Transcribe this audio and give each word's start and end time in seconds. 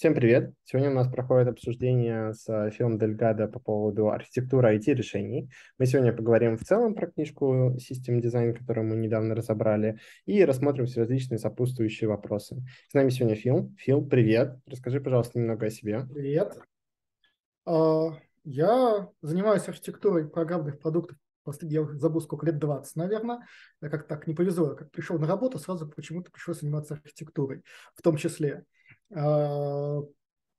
Всем 0.00 0.14
привет! 0.14 0.54
Сегодня 0.64 0.90
у 0.90 0.94
нас 0.94 1.08
проходит 1.08 1.48
обсуждение 1.48 2.32
с 2.32 2.70
Филом 2.70 2.98
Дельгадо 2.98 3.48
по 3.48 3.60
поводу 3.60 4.08
архитектуры 4.08 4.74
IT-решений. 4.78 5.50
Мы 5.76 5.84
сегодня 5.84 6.14
поговорим 6.14 6.56
в 6.56 6.64
целом 6.64 6.94
про 6.94 7.08
книжку 7.08 7.76
System 7.76 8.22
Design, 8.22 8.54
которую 8.54 8.86
мы 8.86 8.96
недавно 8.96 9.34
разобрали, 9.34 10.00
и 10.24 10.42
рассмотрим 10.42 10.86
все 10.86 11.00
различные 11.00 11.36
сопутствующие 11.36 12.08
вопросы. 12.08 12.64
С 12.88 12.94
нами 12.94 13.10
сегодня 13.10 13.36
Фил. 13.36 13.74
Фил, 13.76 14.02
привет! 14.02 14.56
Расскажи, 14.66 15.02
пожалуйста, 15.02 15.38
немного 15.38 15.66
о 15.66 15.70
себе. 15.70 16.06
Привет! 16.10 16.58
А, 17.66 18.16
я 18.44 19.06
занимаюсь 19.20 19.68
архитектурой 19.68 20.30
программных 20.30 20.78
продуктов 20.78 21.18
последний, 21.44 21.74
я 21.74 21.86
забыл, 21.98 22.22
сколько 22.22 22.46
лет, 22.46 22.58
20, 22.58 22.96
наверное. 22.96 23.46
Я 23.82 23.90
как 23.90 24.06
так 24.06 24.26
не 24.26 24.34
повезло, 24.34 24.70
я 24.70 24.76
как 24.76 24.90
пришел 24.92 25.18
на 25.18 25.26
работу, 25.26 25.58
сразу 25.58 25.86
почему-то 25.86 26.30
пришлось 26.30 26.60
заниматься 26.60 26.94
архитектурой 26.94 27.64
в 27.94 28.00
том 28.00 28.16
числе. 28.16 28.64
А, 29.14 30.00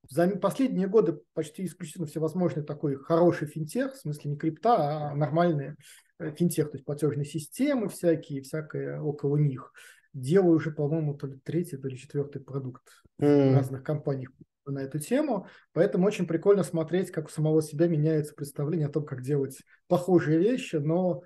за 0.10 0.28
последние 0.38 0.88
годы 0.88 1.22
почти 1.34 1.66
исключительно 1.66 2.08
всевозможный 2.08 2.64
такой 2.64 2.96
хороший 2.96 3.48
финтех, 3.48 3.94
в 3.94 3.98
смысле 3.98 4.32
не 4.32 4.38
крипта, 4.38 5.10
а 5.10 5.16
нормальные 5.16 5.76
э, 6.20 6.32
финтех, 6.32 6.72
то 6.72 6.76
есть 6.76 6.86
платежные 6.86 7.26
системы 7.26 7.88
всякие, 7.88 8.42
всякое 8.42 9.00
около 9.00 9.38
них. 9.38 9.72
Делаю 10.14 10.56
уже, 10.56 10.72
по-моему, 10.72 11.14
то 11.14 11.28
ли 11.28 11.40
третий, 11.44 11.78
то 11.78 11.88
ли 11.88 11.98
четвертый 11.98 12.42
продукт 12.42 12.84
mm. 13.22 13.52
в 13.52 13.56
разных 13.56 13.84
компаниях 13.84 14.32
на 14.66 14.80
эту 14.80 15.00
тему. 15.00 15.48
Поэтому 15.74 16.08
очень 16.08 16.28
прикольно 16.28 16.64
смотреть, 16.64 17.12
как 17.12 17.28
у 17.28 17.30
самого 17.30 17.62
себя 17.62 17.88
меняется 17.88 18.34
представление 18.34 18.88
о 18.88 18.92
том, 18.92 19.06
как 19.06 19.22
делать 19.22 19.60
похожие 19.88 20.40
вещи, 20.40 20.76
но 20.76 21.24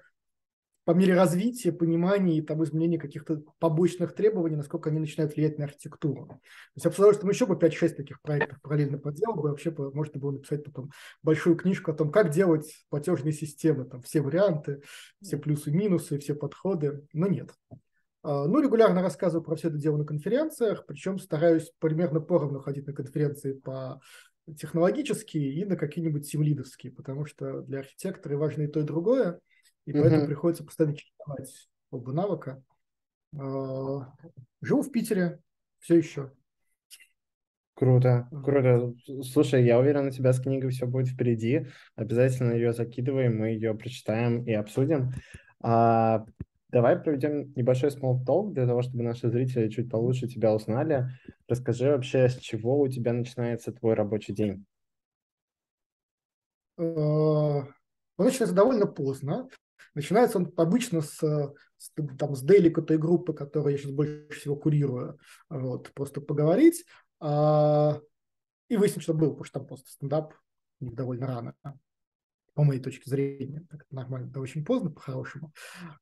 по 0.85 0.91
мере 0.91 1.15
развития, 1.15 1.71
понимания 1.71 2.37
и 2.37 2.41
там, 2.41 2.63
изменения 2.63 2.99
каких-то 2.99 3.43
побочных 3.57 4.13
требований, 4.13 4.55
насколько 4.55 4.91
они 4.91 4.99
начинают 4.99 5.35
влиять 5.35 5.57
на 5.57 5.65
архитектуру. 5.65 6.27
То 6.27 6.33
есть 6.75 6.85
я 6.85 6.89
представляю, 6.91 7.15
что 7.15 7.25
мы 7.25 7.31
еще 7.31 7.47
бы 7.47 7.55
5-6 7.55 7.95
таких 7.95 8.21
проектов 8.21 8.61
параллельно 8.61 8.99
поделал 8.99 9.35
бы, 9.35 9.49
вообще 9.49 9.71
можно 9.71 10.19
было 10.19 10.31
написать 10.31 10.63
потом 10.63 10.91
большую 11.23 11.55
книжку 11.55 11.91
о 11.91 11.95
том, 11.95 12.11
как 12.11 12.29
делать 12.29 12.85
платежные 12.89 13.33
системы, 13.33 13.85
там 13.85 14.03
все 14.03 14.21
варианты, 14.21 14.83
все 15.21 15.37
плюсы-минусы, 15.37 16.19
все 16.19 16.35
подходы, 16.35 17.03
но 17.13 17.25
нет. 17.25 17.49
А, 18.21 18.45
ну, 18.45 18.61
регулярно 18.61 19.01
рассказываю 19.01 19.43
про 19.43 19.55
все 19.55 19.69
это 19.69 19.77
дело 19.77 19.97
на 19.97 20.05
конференциях, 20.05 20.85
причем 20.85 21.17
стараюсь 21.17 21.71
примерно 21.79 22.21
поровну 22.21 22.59
ходить 22.59 22.85
на 22.85 22.93
конференции 22.93 23.53
по 23.53 23.99
технологические 24.55 25.51
и 25.51 25.65
на 25.65 25.75
какие-нибудь 25.75 26.27
симлидовские, 26.27 26.91
потому 26.91 27.25
что 27.25 27.61
для 27.61 27.79
архитектора 27.79 28.37
важно 28.37 28.63
и 28.63 28.67
то, 28.67 28.81
и 28.81 28.83
другое– 28.83 29.39
и 29.85 29.91
mm-hmm. 29.91 30.01
поэтому 30.01 30.25
приходится 30.27 30.63
постоянно 30.63 30.95
чередовать 30.95 31.69
оба 31.91 32.11
навыка. 32.11 32.63
А, 33.37 34.13
живу 34.61 34.81
в 34.81 34.91
Питере 34.91 35.39
все 35.79 35.97
еще. 35.97 36.31
Круто, 37.75 38.29
круто. 38.43 38.93
Слушай, 39.23 39.65
я 39.65 39.77
уверен, 39.77 40.07
у 40.07 40.09
тебя 40.09 40.31
с 40.31 40.39
книгой 40.39 40.71
все 40.71 40.87
будет 40.87 41.09
впереди. 41.09 41.67
Обязательно 41.95 42.53
ее 42.53 42.71
закидываем, 42.71 43.37
мы 43.37 43.49
ее 43.49 43.75
прочитаем 43.75 44.45
и 44.45 44.53
обсудим. 44.53 45.11
А, 45.61 46.25
давай 46.69 46.97
проведем 46.97 47.51
небольшой 47.53 47.89
small 47.89 48.23
talk 48.25 48.53
для 48.53 48.65
того, 48.65 48.81
чтобы 48.81 49.03
наши 49.03 49.29
зрители 49.29 49.67
чуть 49.67 49.89
получше 49.89 50.27
тебя 50.27 50.53
узнали. 50.53 51.09
Расскажи 51.49 51.89
вообще, 51.89 52.29
с 52.29 52.37
чего 52.37 52.79
у 52.79 52.87
тебя 52.87 53.11
начинается 53.11 53.73
твой 53.73 53.93
рабочий 53.93 54.33
день? 54.33 54.65
А, 56.77 56.83
он 56.83 57.67
начинается 58.17 58.55
довольно 58.55 58.87
поздно. 58.87 59.49
Начинается 59.95 60.37
он 60.37 60.53
обычно 60.57 61.01
с, 61.01 61.17
с, 61.17 61.91
там, 62.19 62.35
с 62.35 62.41
дейлика 62.41 62.81
той 62.81 62.97
группы, 62.97 63.33
которую 63.33 63.71
я 63.71 63.77
сейчас 63.77 63.91
больше 63.91 64.27
всего 64.29 64.55
курирую, 64.55 65.17
вот, 65.49 65.91
просто 65.93 66.21
поговорить 66.21 66.85
а, 67.19 67.99
и 68.67 68.77
выяснить, 68.77 69.03
что 69.03 69.13
было, 69.13 69.29
потому 69.29 69.45
что 69.45 69.59
там 69.59 69.67
просто 69.67 69.89
стендап 69.89 70.33
довольно 70.81 71.27
рано, 71.27 71.55
по 72.53 72.63
моей 72.63 72.81
точке 72.81 73.09
зрения. 73.09 73.65
Так 73.69 73.85
нормально, 73.89 74.29
да 74.29 74.41
очень 74.41 74.65
поздно, 74.65 74.89
по-хорошему. 74.91 75.53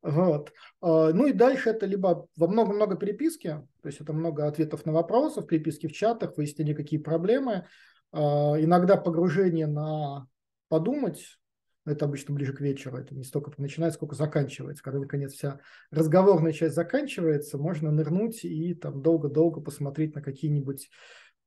Вот. 0.02 0.52
А, 0.82 1.14
ну 1.14 1.28
и 1.28 1.32
дальше 1.34 1.70
это 1.70 1.86
либо 1.86 2.28
во 2.36 2.48
много-много 2.48 2.96
переписки, 2.96 3.50
то 3.82 3.88
есть 3.88 4.02
это 4.02 4.12
много 4.12 4.48
ответов 4.48 4.86
на 4.86 4.92
вопросы, 4.92 5.44
переписки 5.44 5.88
в 5.88 5.94
чатах, 5.94 6.38
выяснение, 6.38 6.76
какие 6.76 7.00
проблемы, 7.00 7.68
а, 8.12 8.56
иногда 8.60 8.98
погружение 8.98 9.68
на 9.68 10.28
подумать, 10.68 11.38
это 11.86 12.06
обычно 12.06 12.34
ближе 12.34 12.54
к 12.54 12.62
вечеру, 12.62 12.98
это 12.98 13.14
не 13.14 13.24
столько 13.24 13.52
начинается, 13.58 13.98
сколько 13.98 14.16
заканчивается. 14.16 14.84
Когда, 14.84 15.00
наконец, 15.00 15.34
вся 15.34 15.60
разговорная 15.92 16.54
часть 16.54 16.76
заканчивается, 16.76 17.58
можно 17.58 17.92
нырнуть 17.92 18.46
и 18.46 18.74
там 18.74 19.02
долго-долго 19.02 19.62
посмотреть 19.62 20.16
на 20.16 20.22
какие-нибудь 20.22 20.90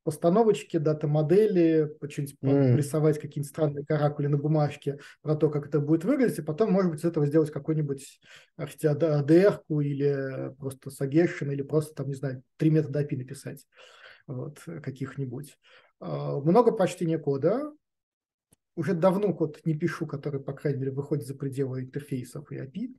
постановочки, 0.07 0.77
дата-модели, 0.77 1.93
что-нибудь 2.09 2.37
mm. 2.41 2.77
рисовать 2.77 3.19
какие-нибудь 3.19 3.51
странные 3.51 3.85
каракули 3.85 4.29
на 4.29 4.37
бумажке 4.37 5.01
про 5.21 5.35
то, 5.35 5.51
как 5.51 5.67
это 5.67 5.81
будет 5.81 6.05
выглядеть, 6.05 6.39
и 6.39 6.43
потом, 6.43 6.71
может 6.71 6.93
быть, 6.93 7.01
с 7.01 7.05
этого 7.05 7.27
сделать 7.27 7.51
какой-нибудь 7.51 8.21
адр 8.57 9.25
или 9.81 10.55
просто 10.59 10.91
сагешин, 10.91 11.51
или 11.51 11.63
просто, 11.63 11.97
там, 11.97 12.07
не 12.07 12.15
знаю, 12.15 12.45
три 12.57 12.71
метода 12.71 13.03
API 13.03 13.17
написать 13.17 13.67
вот, 14.29 14.61
каких-нибудь. 14.65 15.59
А, 15.99 16.39
много 16.39 16.71
прочтения 16.71 17.19
кода, 17.19 17.73
уже 18.76 18.94
давно 18.94 19.34
код 19.34 19.60
не 19.64 19.75
пишу, 19.75 20.06
который, 20.06 20.41
по 20.41 20.53
крайней 20.53 20.81
мере, 20.81 20.92
выходит 20.92 21.26
за 21.26 21.34
пределы 21.34 21.81
интерфейсов 21.81 22.53
и 22.53 22.59
API, 22.59 22.94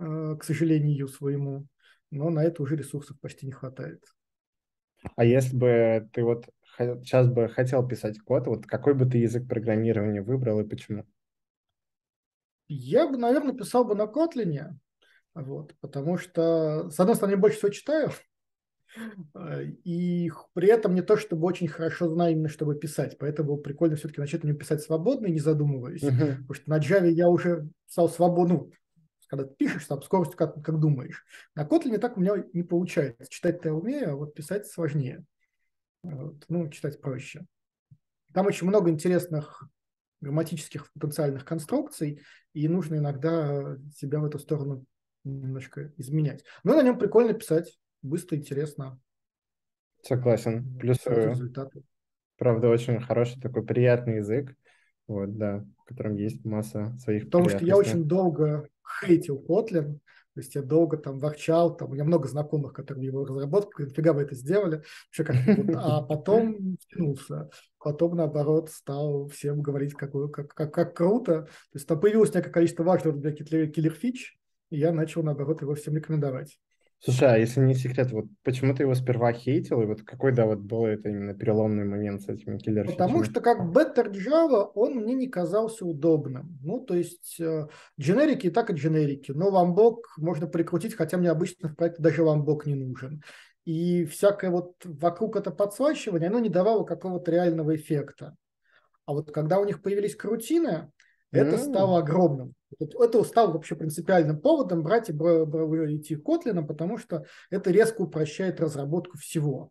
э, 0.00 0.36
к 0.36 0.44
сожалению 0.44 1.08
своему, 1.08 1.66
но 2.10 2.30
на 2.30 2.44
это 2.44 2.62
уже 2.62 2.76
ресурсов 2.76 3.18
почти 3.20 3.46
не 3.46 3.52
хватает. 3.52 4.04
А 5.16 5.24
если 5.24 5.56
бы 5.56 6.08
ты 6.12 6.24
вот 6.24 6.46
сейчас 6.76 7.28
бы 7.28 7.48
хотел 7.48 7.86
писать 7.86 8.18
код, 8.18 8.48
вот 8.48 8.66
какой 8.66 8.94
бы 8.94 9.06
ты 9.06 9.18
язык 9.18 9.48
программирования 9.48 10.20
выбрал 10.20 10.60
и 10.60 10.68
почему? 10.68 11.04
Я 12.66 13.08
бы, 13.08 13.16
наверное, 13.16 13.54
писал 13.54 13.84
бы 13.84 13.94
на 13.94 14.02
Kotlin, 14.02 14.74
вот, 15.34 15.74
потому 15.80 16.18
что, 16.18 16.90
с 16.90 16.98
одной 16.98 17.14
стороны, 17.14 17.36
я 17.36 17.40
больше 17.40 17.58
всего 17.58 17.70
читаю, 17.70 18.10
и 19.84 20.30
при 20.54 20.68
этом 20.68 20.94
не 20.94 21.02
то, 21.02 21.16
чтобы 21.16 21.46
очень 21.46 21.68
хорошо 21.68 22.08
знаю 22.08 22.32
именно, 22.32 22.48
чтобы 22.48 22.74
писать. 22.74 23.16
Поэтому 23.18 23.58
прикольно 23.58 23.96
все-таки 23.96 24.20
начать 24.20 24.44
мне 24.44 24.54
писать 24.54 24.82
свободно 24.82 25.26
и 25.26 25.32
не 25.32 25.40
задумываясь. 25.40 26.02
Uh-huh. 26.02 26.36
Потому 26.36 26.54
что 26.54 26.70
на 26.70 26.78
Java 26.78 27.08
я 27.08 27.28
уже 27.28 27.68
стал 27.86 28.08
свободно. 28.08 28.54
Ну, 28.54 28.72
когда 29.28 29.44
ты 29.44 29.54
пишешь, 29.54 29.84
там 29.84 30.02
скорость 30.02 30.36
как, 30.36 30.62
как 30.62 30.80
думаешь. 30.80 31.24
На 31.54 31.64
Kotlin 31.64 31.98
так 31.98 32.16
у 32.16 32.20
меня 32.20 32.32
не 32.52 32.62
получается. 32.62 33.26
Читать-то 33.28 33.68
я 33.68 33.74
умею, 33.74 34.12
а 34.12 34.16
вот 34.16 34.34
писать 34.34 34.66
сложнее. 34.66 35.24
Вот. 36.02 36.44
Ну, 36.48 36.68
читать 36.70 37.00
проще. 37.00 37.46
Там 38.32 38.46
очень 38.46 38.66
много 38.66 38.90
интересных 38.90 39.68
грамматических 40.20 40.90
потенциальных 40.92 41.44
конструкций, 41.44 42.22
и 42.52 42.68
нужно 42.68 42.96
иногда 42.96 43.76
себя 43.94 44.18
в 44.20 44.24
эту 44.24 44.38
сторону 44.38 44.84
немножко 45.24 45.92
изменять. 45.96 46.44
Но 46.64 46.74
на 46.74 46.82
нем 46.82 46.98
прикольно 46.98 47.34
писать 47.34 47.78
быстро, 48.02 48.36
интересно. 48.36 49.00
Согласен. 50.02 50.78
Плюс 50.78 50.98
результаты. 51.06 51.82
Правда, 52.36 52.68
очень 52.68 53.00
хороший 53.00 53.40
такой 53.40 53.64
приятный 53.64 54.16
язык. 54.16 54.54
Вот, 55.08 55.36
да, 55.38 55.64
в 55.78 55.84
котором 55.84 56.16
есть 56.16 56.44
масса 56.44 56.94
своих 56.98 57.24
Потому 57.24 57.48
что 57.48 57.64
я 57.64 57.76
очень 57.76 58.04
долго 58.04 58.68
хейтил 59.00 59.42
Kotlin, 59.48 59.94
то 60.34 60.40
есть 60.40 60.54
я 60.54 60.62
долго 60.62 60.98
там 60.98 61.18
ворчал, 61.18 61.76
там, 61.76 61.90
у 61.90 61.94
меня 61.94 62.04
много 62.04 62.28
знакомых, 62.28 62.74
которые 62.74 63.06
его 63.06 63.24
разработали, 63.24 63.86
нафига 63.86 64.12
вы 64.12 64.22
это 64.22 64.34
сделали, 64.34 64.84
вообще 65.06 65.24
как 65.24 65.36
вот, 65.56 65.74
а 65.76 66.02
потом 66.02 66.76
втянулся, 66.80 67.50
потом 67.78 68.16
наоборот 68.16 68.70
стал 68.70 69.28
всем 69.28 69.62
говорить, 69.62 69.94
какой, 69.94 70.30
как, 70.30 70.54
как, 70.54 70.72
как 70.72 70.96
круто, 70.96 71.42
то 71.42 71.48
есть 71.74 71.88
там 71.88 71.98
появилось 71.98 72.34
некое 72.34 72.50
количество 72.50 72.84
важных 72.84 73.18
для 73.18 73.32
killer-фич, 73.32 74.38
и 74.70 74.78
я 74.78 74.92
начал 74.92 75.22
наоборот 75.22 75.62
его 75.62 75.74
всем 75.74 75.96
рекомендовать. 75.96 76.60
Слушай, 77.00 77.34
а 77.34 77.38
если 77.38 77.60
не 77.60 77.74
секрет, 77.74 78.10
вот 78.10 78.26
почему 78.42 78.74
ты 78.74 78.82
его 78.82 78.94
сперва 78.94 79.32
хейтил, 79.32 79.80
и 79.82 79.86
вот 79.86 80.02
какой, 80.02 80.32
да, 80.32 80.46
вот 80.46 80.58
был 80.58 80.84
это 80.84 81.08
именно 81.08 81.32
переломный 81.32 81.84
момент 81.84 82.22
с 82.22 82.28
этими 82.28 82.58
киллер 82.58 82.86
Потому 82.86 83.22
что 83.22 83.40
как 83.40 83.60
Better 83.60 84.10
Java 84.12 84.70
он 84.74 84.96
мне 84.96 85.14
не 85.14 85.28
казался 85.28 85.86
удобным. 85.86 86.58
Ну, 86.60 86.80
то 86.80 86.94
есть 86.94 87.38
э, 87.38 87.68
дженерики 88.00 88.48
и 88.48 88.50
так 88.50 88.70
и 88.70 88.74
дженерики, 88.74 89.30
но 89.30 89.48
Lombok 89.48 90.12
можно 90.16 90.48
прикрутить, 90.48 90.96
хотя 90.96 91.18
мне 91.18 91.30
обычно 91.30 91.68
в 91.68 91.76
проекте 91.76 92.02
даже 92.02 92.24
Lombok 92.24 92.66
не 92.66 92.74
нужен. 92.74 93.22
И 93.64 94.04
всякое 94.06 94.50
вот 94.50 94.74
вокруг 94.84 95.36
это 95.36 95.52
подсвачивание, 95.52 96.30
оно 96.30 96.40
не 96.40 96.48
давало 96.48 96.84
какого-то 96.84 97.30
реального 97.30 97.76
эффекта. 97.76 98.34
А 99.06 99.12
вот 99.12 99.30
когда 99.30 99.60
у 99.60 99.64
них 99.64 99.82
появились 99.82 100.16
крутины, 100.16 100.90
это 101.30 101.56
mm. 101.56 101.58
стало 101.58 101.98
огромным. 101.98 102.54
Это 102.78 103.22
стало 103.24 103.52
вообще 103.52 103.76
принципиальным 103.76 104.40
поводом 104.40 104.82
брать 104.82 105.08
и 105.08 105.12
идти 105.12 106.16
Kotlin, 106.16 106.66
потому 106.66 106.98
что 106.98 107.24
это 107.50 107.70
резко 107.70 108.02
упрощает 108.02 108.60
разработку 108.60 109.18
всего. 109.18 109.70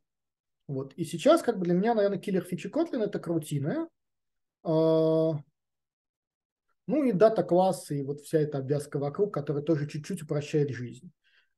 Вот. 0.67 0.93
И 0.95 1.05
сейчас 1.05 1.41
как 1.41 1.57
бы 1.59 1.65
для 1.65 1.73
меня, 1.73 1.93
наверное, 1.93 2.19
киллер 2.19 2.43
фичи 2.43 2.67
Kotlin 2.67 3.03
это 3.03 3.19
крутины. 3.19 3.87
А, 4.63 5.33
ну 6.87 7.03
и 7.03 7.11
дата-классы, 7.11 7.99
и 7.99 8.03
вот 8.03 8.21
вся 8.21 8.39
эта 8.39 8.59
обвязка 8.59 8.99
вокруг, 8.99 9.33
которая 9.33 9.63
тоже 9.63 9.87
чуть-чуть 9.87 10.23
упрощает 10.23 10.69
жизнь. 10.69 11.11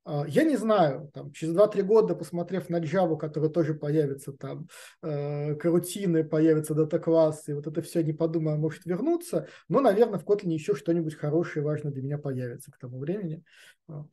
А, 0.05 0.25
я 0.27 0.43
не 0.43 0.55
знаю, 0.55 1.09
там, 1.13 1.31
через 1.31 1.53
2-3 1.53 1.83
года, 1.83 2.15
посмотрев 2.15 2.69
на 2.69 2.79
Java, 2.79 3.17
которая 3.17 3.49
тоже 3.49 3.73
появится, 3.73 4.31
там, 4.33 4.67
э, 5.01 5.55
карутины, 5.55 6.23
появятся 6.23 6.73
дата-классы, 6.73 7.51
и 7.51 7.53
вот 7.53 7.67
это 7.67 7.81
все, 7.81 8.01
не 8.03 8.13
подумаю, 8.13 8.57
может 8.57 8.85
вернуться, 8.85 9.47
но, 9.67 9.81
наверное, 9.81 10.19
в 10.19 10.25
Kotlin 10.25 10.51
еще 10.51 10.75
что-нибудь 10.75 11.15
хорошее, 11.15 11.65
важное 11.65 11.91
для 11.91 12.01
меня 12.01 12.17
появится 12.17 12.71
к 12.71 12.77
тому 12.77 12.99
времени. 12.99 13.43
Вот. 13.87 14.07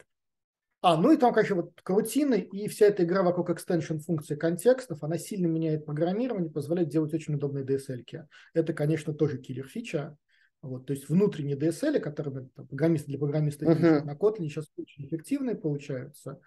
А, 0.82 0.96
ну 0.96 1.10
и 1.10 1.16
там, 1.16 1.32
конечно, 1.32 1.56
вот 1.56 1.72
карутины 1.82 2.40
и 2.40 2.68
вся 2.68 2.86
эта 2.86 3.02
игра 3.04 3.22
вокруг 3.22 3.50
extension 3.50 3.98
функции 3.98 4.36
контекстов, 4.36 5.02
она 5.02 5.18
сильно 5.18 5.46
меняет 5.46 5.84
программирование, 5.84 6.50
позволяет 6.50 6.90
делать 6.90 7.12
очень 7.14 7.34
удобные 7.34 7.64
DSL. 7.64 8.04
-ки. 8.04 8.26
Это, 8.54 8.72
конечно, 8.72 9.12
тоже 9.14 9.38
киллер 9.38 9.66
фича. 9.66 10.16
Вот, 10.62 10.86
то 10.86 10.92
есть 10.92 11.08
внутренние 11.08 11.56
DSL, 11.56 12.00
которые 12.00 12.48
там, 12.54 12.66
программисты 12.66 13.08
для 13.08 13.18
программиста 13.18 13.66
uh-huh. 13.66 14.02
на 14.04 14.14
Kotlin 14.14 14.48
сейчас 14.48 14.66
очень 14.76 15.06
эффективные 15.06 15.54
получаются, 15.54 16.40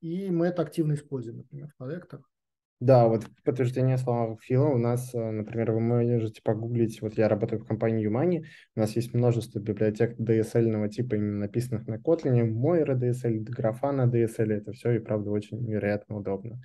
и 0.00 0.30
мы 0.30 0.46
это 0.46 0.62
активно 0.62 0.94
используем, 0.94 1.38
например, 1.38 1.68
в 1.68 1.76
проектах. 1.76 2.20
Да, 2.78 3.08
вот 3.08 3.24
в 3.24 3.42
подтверждение 3.42 3.96
слова 3.96 4.36
Фила 4.42 4.66
у 4.66 4.76
нас, 4.76 5.14
э, 5.14 5.30
например, 5.30 5.72
вы 5.72 5.80
можете 5.80 6.42
погуглить, 6.42 7.00
вот 7.00 7.14
я 7.16 7.26
работаю 7.26 7.62
в 7.62 7.66
компании 7.66 8.06
Umani, 8.06 8.44
у 8.74 8.80
нас 8.80 8.94
есть 8.96 9.14
множество 9.14 9.60
библиотек 9.60 10.18
DSL-ного 10.20 10.90
типа, 10.90 11.14
именно 11.14 11.38
написанных 11.38 11.86
на 11.86 11.94
Kotlin, 11.94 12.52
Moira 12.52 12.94
DSL, 12.94 13.46
Grafana 13.46 14.10
DSL, 14.10 14.52
это 14.52 14.72
все 14.72 14.92
и 14.92 14.98
правда 14.98 15.30
очень 15.30 15.58
невероятно 15.58 16.18
удобно. 16.18 16.60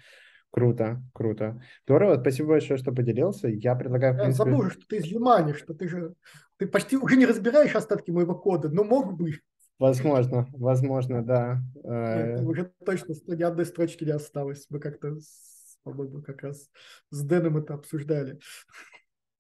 Круто, 0.50 1.02
круто. 1.14 1.62
Здорово, 1.86 2.20
спасибо 2.20 2.50
большое, 2.50 2.78
что 2.78 2.92
поделился. 2.92 3.48
Я 3.48 3.74
предлагаю... 3.76 4.16
Я 4.16 4.24
принципе... 4.24 4.52
забыл, 4.52 4.70
что 4.70 4.86
ты 4.86 4.98
из 4.98 5.06
Юмани, 5.06 5.54
что 5.54 5.74
ты 5.74 5.88
же 5.88 6.14
ты 6.62 6.68
почти 6.68 6.96
уже 6.96 7.18
не 7.18 7.26
разбираешь 7.26 7.76
остатки 7.76 8.12
моего 8.12 8.36
кода, 8.36 8.70
но 8.70 8.84
мог 8.84 9.18
бы. 9.18 9.40
Возможно, 9.80 10.46
возможно, 10.52 11.26
да. 11.26 11.60
Нет, 11.84 12.42
уже 12.42 12.72
точно 12.86 13.16
ни 13.36 13.42
одной 13.42 13.66
строчки 13.66 14.04
не 14.04 14.12
осталось. 14.12 14.68
Мы 14.70 14.80
как-то, 14.80 15.18
по-моему, 15.82 16.22
как 16.22 16.44
раз 16.44 16.70
с 17.10 17.24
Дэном 17.24 17.58
это 17.58 17.74
обсуждали. 17.74 18.40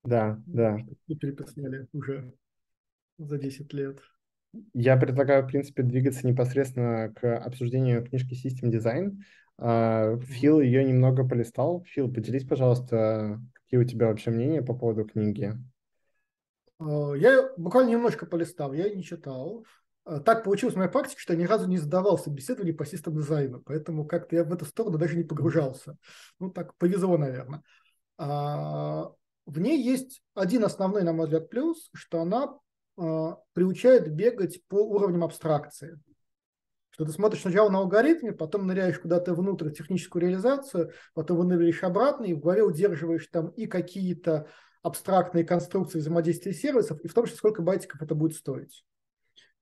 Да, 0.03 0.41
да. 0.47 0.79
И 1.05 1.15
переписали 1.15 1.87
уже 1.93 2.33
за 3.19 3.37
10 3.37 3.71
лет. 3.73 3.99
Я 4.73 4.97
предлагаю, 4.97 5.43
в 5.43 5.47
принципе, 5.47 5.83
двигаться 5.83 6.25
непосредственно 6.25 7.13
к 7.13 7.37
обсуждению 7.37 8.03
книжки 8.03 8.33
System 8.33 8.71
Design. 8.71 9.19
А, 9.59 10.17
Фил 10.21 10.59
ее 10.59 10.83
немного 10.83 11.23
полистал. 11.23 11.83
Фил, 11.83 12.11
поделись, 12.11 12.47
пожалуйста, 12.47 13.39
какие 13.53 13.79
у 13.79 13.83
тебя 13.83 14.07
вообще 14.07 14.31
мнения 14.31 14.63
по 14.63 14.73
поводу 14.73 15.05
книги? 15.05 15.53
А, 16.81 17.13
я 17.13 17.49
буквально 17.57 17.91
немножко 17.91 18.25
полистал, 18.25 18.73
я 18.73 18.93
не 18.93 19.03
читал. 19.03 19.65
А, 20.03 20.19
так 20.19 20.43
получилось 20.43 20.75
в 20.75 20.77
моей 20.77 20.89
практике, 20.89 21.19
что 21.19 21.33
я 21.33 21.39
ни 21.39 21.45
разу 21.45 21.67
не 21.67 21.77
задавался 21.77 22.29
беседований 22.29 22.73
по 22.73 22.85
систем 22.85 23.15
дизайну, 23.15 23.61
поэтому 23.61 24.05
как-то 24.05 24.35
я 24.35 24.43
в 24.43 24.51
эту 24.53 24.65
сторону 24.65 24.97
даже 24.97 25.15
не 25.15 25.23
погружался. 25.23 25.97
Ну, 26.39 26.49
так 26.49 26.75
повезло, 26.77 27.17
наверное. 27.17 27.63
В 28.17 29.59
ней 29.59 29.81
есть 29.81 30.21
один 30.35 30.63
основной, 30.63 31.03
на 31.03 31.13
мой 31.13 31.25
взгляд, 31.25 31.49
плюс, 31.49 31.89
что 31.93 32.21
она 32.21 32.57
приучает 33.53 34.13
бегать 34.13 34.61
по 34.67 34.75
уровням 34.75 35.23
абстракции 35.23 35.99
что 36.91 37.05
ты 37.05 37.11
смотришь 37.13 37.41
сначала 37.41 37.69
на 37.69 37.79
алгоритме, 37.79 38.33
потом 38.33 38.67
ныряешь 38.67 38.99
куда-то 38.99 39.33
внутрь 39.33 39.69
в 39.69 39.73
техническую 39.73 40.21
реализацию, 40.21 40.91
потом 41.13 41.37
выныриваешь 41.37 41.81
обратно 41.83 42.25
и 42.25 42.33
в 42.33 42.41
голове 42.41 42.63
удерживаешь 42.63 43.27
там 43.27 43.47
и 43.47 43.65
какие-то 43.65 44.47
абстрактные 44.81 45.43
конструкции 45.43 45.99
взаимодействия 45.99 46.53
сервисов, 46.53 46.99
и 47.01 47.07
в 47.07 47.13
том 47.13 47.25
числе 47.25 47.37
сколько 47.37 47.61
байтиков 47.61 48.01
это 48.01 48.15
будет 48.15 48.35
стоить. 48.35 48.83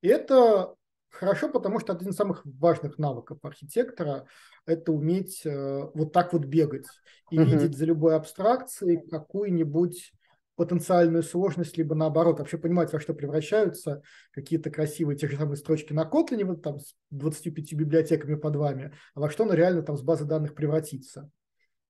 И 0.02 0.08
это 0.08 0.76
хорошо, 1.10 1.50
потому 1.50 1.80
что 1.80 1.94
один 1.94 2.10
из 2.10 2.16
самых 2.16 2.42
важных 2.46 2.98
навыков 2.98 3.40
архитектора– 3.44 4.28
это 4.66 4.92
уметь 4.92 5.46
э, 5.46 5.82
вот 5.94 6.14
так 6.14 6.34
вот 6.34 6.46
бегать 6.46 6.86
и 7.32 7.38
mm-hmm. 7.38 7.46
видеть 7.46 7.78
за 7.78 7.86
любой 7.86 8.16
абстракцией 8.16 9.08
какую-нибудь 9.10 10.14
потенциальную 10.56 11.24
сложность, 11.24 11.78
либо 11.78 11.96
наоборот, 11.96 12.40
вообще 12.40 12.58
понимать, 12.58 12.92
во 12.92 13.00
что 13.00 13.14
превращаются 13.14 14.02
какие-то 14.32 14.70
красивые 14.70 15.18
те 15.18 15.30
же 15.30 15.38
самые 15.38 15.56
строчки 15.56 15.94
на 15.94 16.04
Kotlin, 16.04 16.44
вот 16.44 16.62
там 16.62 16.80
с 16.80 16.96
25 17.12 17.74
библиотеками 17.76 18.36
под 18.36 18.58
вами, 18.58 18.94
а 19.16 19.22
во 19.22 19.30
что 19.30 19.46
оно 19.46 19.54
реально 19.54 19.84
там 19.84 19.96
с 19.96 20.02
базы 20.02 20.26
данных 20.26 20.56
превратится. 20.56 21.32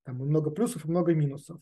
Там 0.04 0.16
много 0.18 0.50
плюсов 0.52 0.84
и 0.84 0.88
много 0.88 1.14
минусов. 1.14 1.60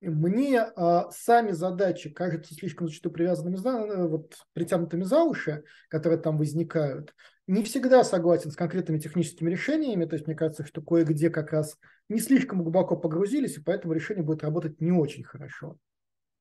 Мне 0.00 0.60
а, 0.60 1.10
сами 1.10 1.52
задачи 1.52 2.10
кажутся 2.10 2.54
слишком 2.54 2.86
зачастую 2.86 3.12
привязанными, 3.12 3.56
за, 3.56 3.70
э, 3.70 4.06
вот, 4.06 4.36
притянутыми 4.52 5.04
за 5.04 5.22
уши, 5.22 5.64
которые 5.88 6.20
там 6.20 6.36
возникают. 6.36 7.14
Не 7.46 7.62
всегда 7.62 8.04
согласен 8.04 8.50
с 8.50 8.56
конкретными 8.56 8.98
техническими 8.98 9.50
решениями, 9.50 10.04
то 10.04 10.14
есть 10.14 10.26
мне 10.26 10.36
кажется, 10.36 10.66
что 10.66 10.82
кое-где 10.82 11.30
как 11.30 11.52
раз 11.52 11.78
не 12.08 12.20
слишком 12.20 12.62
глубоко 12.62 12.96
погрузились, 12.96 13.56
и 13.56 13.62
поэтому 13.62 13.94
решение 13.94 14.24
будет 14.24 14.42
работать 14.42 14.80
не 14.80 14.92
очень 14.92 15.24
хорошо. 15.24 15.78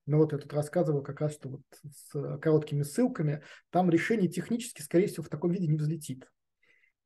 Но 0.06 0.18
вот 0.18 0.34
я 0.34 0.38
тут 0.38 0.54
рассказывал 0.54 1.02
как 1.02 1.22
раз, 1.22 1.34
что 1.34 1.50
вот 1.50 1.62
с 1.84 2.40
короткими 2.40 2.84
ссылками, 2.84 3.42
там 3.72 3.90
решение 3.90 4.30
технически, 4.30 4.82
скорее 4.82 5.08
всего, 5.08 5.24
в 5.24 5.30
таком 5.30 5.52
виде 5.52 5.68
не 5.68 5.78
взлетит. 5.78 6.30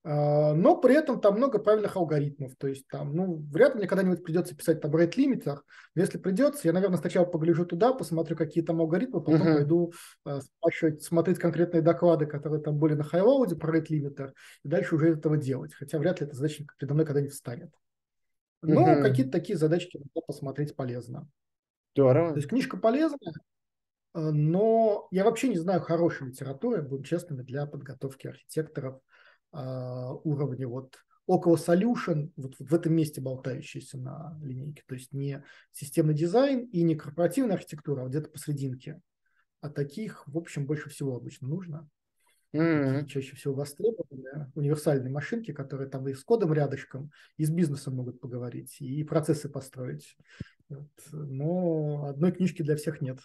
А, 0.03 0.53
но 0.53 0.79
при 0.79 0.95
этом 0.95 1.19
там 1.19 1.35
много 1.35 1.59
правильных 1.59 1.95
алгоритмов. 1.97 2.55
То 2.57 2.67
есть 2.67 2.87
там, 2.87 3.13
ну, 3.13 3.45
вряд 3.51 3.73
ли 3.73 3.79
мне 3.79 3.87
когда-нибудь 3.87 4.23
придется 4.23 4.55
писать 4.55 4.81
там 4.81 4.95
rate 4.95 5.13
лимитах. 5.17 5.65
Но 5.95 6.01
если 6.01 6.17
придется, 6.17 6.67
я, 6.67 6.73
наверное, 6.73 6.97
сначала 6.97 7.25
погляжу 7.25 7.65
туда, 7.65 7.93
посмотрю, 7.93 8.37
какие 8.37 8.63
там 8.63 8.79
алгоритмы, 8.79 9.21
потом 9.21 9.41
uh-huh. 9.41 9.55
пойду 9.55 9.93
спрашивать, 10.23 11.03
смотреть 11.03 11.39
конкретные 11.39 11.81
доклады, 11.81 12.25
которые 12.27 12.61
там 12.61 12.77
были 12.77 12.93
на 12.93 13.03
хайлоуде 13.03 13.55
про 13.55 13.77
rate 13.77 13.87
лимитах, 13.89 14.33
и 14.63 14.69
дальше 14.69 14.95
уже 14.95 15.13
этого 15.13 15.37
делать. 15.37 15.73
Хотя 15.73 15.99
вряд 15.99 16.21
ли 16.21 16.27
эта 16.27 16.35
задача 16.35 16.65
передо 16.77 16.93
мной 16.93 17.05
когда-нибудь 17.05 17.33
встанет. 17.33 17.71
Но 18.61 18.87
uh-huh. 18.87 19.01
какие-то 19.01 19.31
такие 19.31 19.57
задачки 19.57 19.97
надо 19.97 20.25
посмотреть 20.25 20.75
полезно. 20.75 21.27
Здорово. 21.93 22.31
То 22.31 22.37
есть 22.37 22.47
книжка 22.47 22.77
полезная, 22.77 23.33
а, 24.13 24.31
но 24.31 25.07
я 25.11 25.23
вообще 25.23 25.49
не 25.49 25.57
знаю 25.57 25.81
хорошей 25.81 26.27
литературы, 26.27 26.81
будем 26.81 27.03
честными, 27.03 27.41
для 27.41 27.65
подготовки 27.65 28.27
архитекторов 28.27 29.01
а, 29.51 30.13
уровня 30.23 30.67
вот 30.67 30.97
около 31.25 31.57
solution, 31.57 32.31
вот, 32.37 32.55
в 32.57 32.73
этом 32.73 32.93
месте 32.93 33.21
болтающиеся 33.21 33.97
на 33.97 34.37
линейке. 34.41 34.83
То 34.87 34.95
есть 34.95 35.13
не 35.13 35.43
системный 35.71 36.15
дизайн 36.15 36.65
и 36.65 36.81
не 36.81 36.95
корпоративная 36.95 37.55
архитектура, 37.55 38.03
а 38.03 38.07
где-то 38.07 38.29
посерединке. 38.29 38.99
А 39.61 39.69
таких, 39.69 40.27
в 40.27 40.37
общем, 40.37 40.65
больше 40.65 40.89
всего 40.89 41.15
обычно 41.15 41.47
нужно. 41.47 41.89
Mm-hmm. 42.51 43.05
чаще 43.05 43.35
всего 43.35 43.53
востребованы 43.53 44.51
универсальные 44.55 45.11
машинки, 45.11 45.51
которые 45.51 45.87
там 45.87 46.07
и 46.07 46.15
с 46.15 46.23
кодом 46.23 46.51
рядышком, 46.51 47.11
и 47.37 47.45
с 47.45 47.51
бизнесом 47.51 47.95
могут 47.95 48.19
поговорить, 48.19 48.77
и 48.81 49.03
процессы 49.03 49.49
построить. 49.49 50.17
Вот. 50.67 50.89
Но 51.11 52.05
одной 52.05 52.31
книжки 52.31 52.63
для 52.63 52.75
всех 52.75 53.01
нет. 53.01 53.19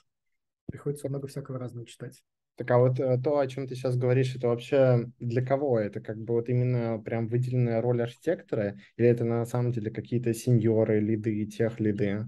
Приходится 0.66 1.08
много 1.08 1.26
всякого 1.26 1.58
разного 1.58 1.86
читать. 1.86 2.22
Так 2.56 2.70
а 2.70 2.78
вот 2.78 3.00
э, 3.00 3.18
то, 3.22 3.38
о 3.38 3.46
чем 3.46 3.66
ты 3.66 3.74
сейчас 3.74 3.96
говоришь, 3.96 4.36
это 4.36 4.48
вообще 4.48 5.10
для 5.18 5.44
кого? 5.44 5.80
Это 5.80 6.00
как 6.00 6.18
бы 6.18 6.34
вот 6.34 6.48
именно 6.48 7.00
прям 7.00 7.26
выделенная 7.26 7.80
роль 7.80 8.02
архитектора, 8.02 8.76
или 8.96 9.08
это 9.08 9.24
на 9.24 9.44
самом 9.44 9.72
деле 9.72 9.90
какие-то 9.90 10.32
сеньоры, 10.34 11.00
лиды, 11.00 11.46
тех 11.46 11.80
лиды? 11.80 12.26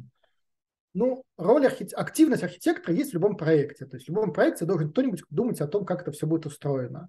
Ну, 0.95 1.23
роль 1.37 1.67
архит... 1.67 1.93
активность 1.95 2.43
архитектора 2.43 2.95
есть 2.95 3.11
в 3.11 3.15
любом 3.15 3.37
проекте. 3.37 3.87
То 3.87 3.97
есть 3.97 4.07
в 4.07 4.11
любом 4.11 4.33
проекте 4.33 4.65
должен 4.65 4.91
кто-нибудь 4.91 5.23
думать 5.31 5.61
о 5.61 5.69
том, 5.69 5.85
как 5.85 6.03
это 6.03 6.11
все 6.11 6.27
будет 6.27 6.47
устроено. 6.47 7.09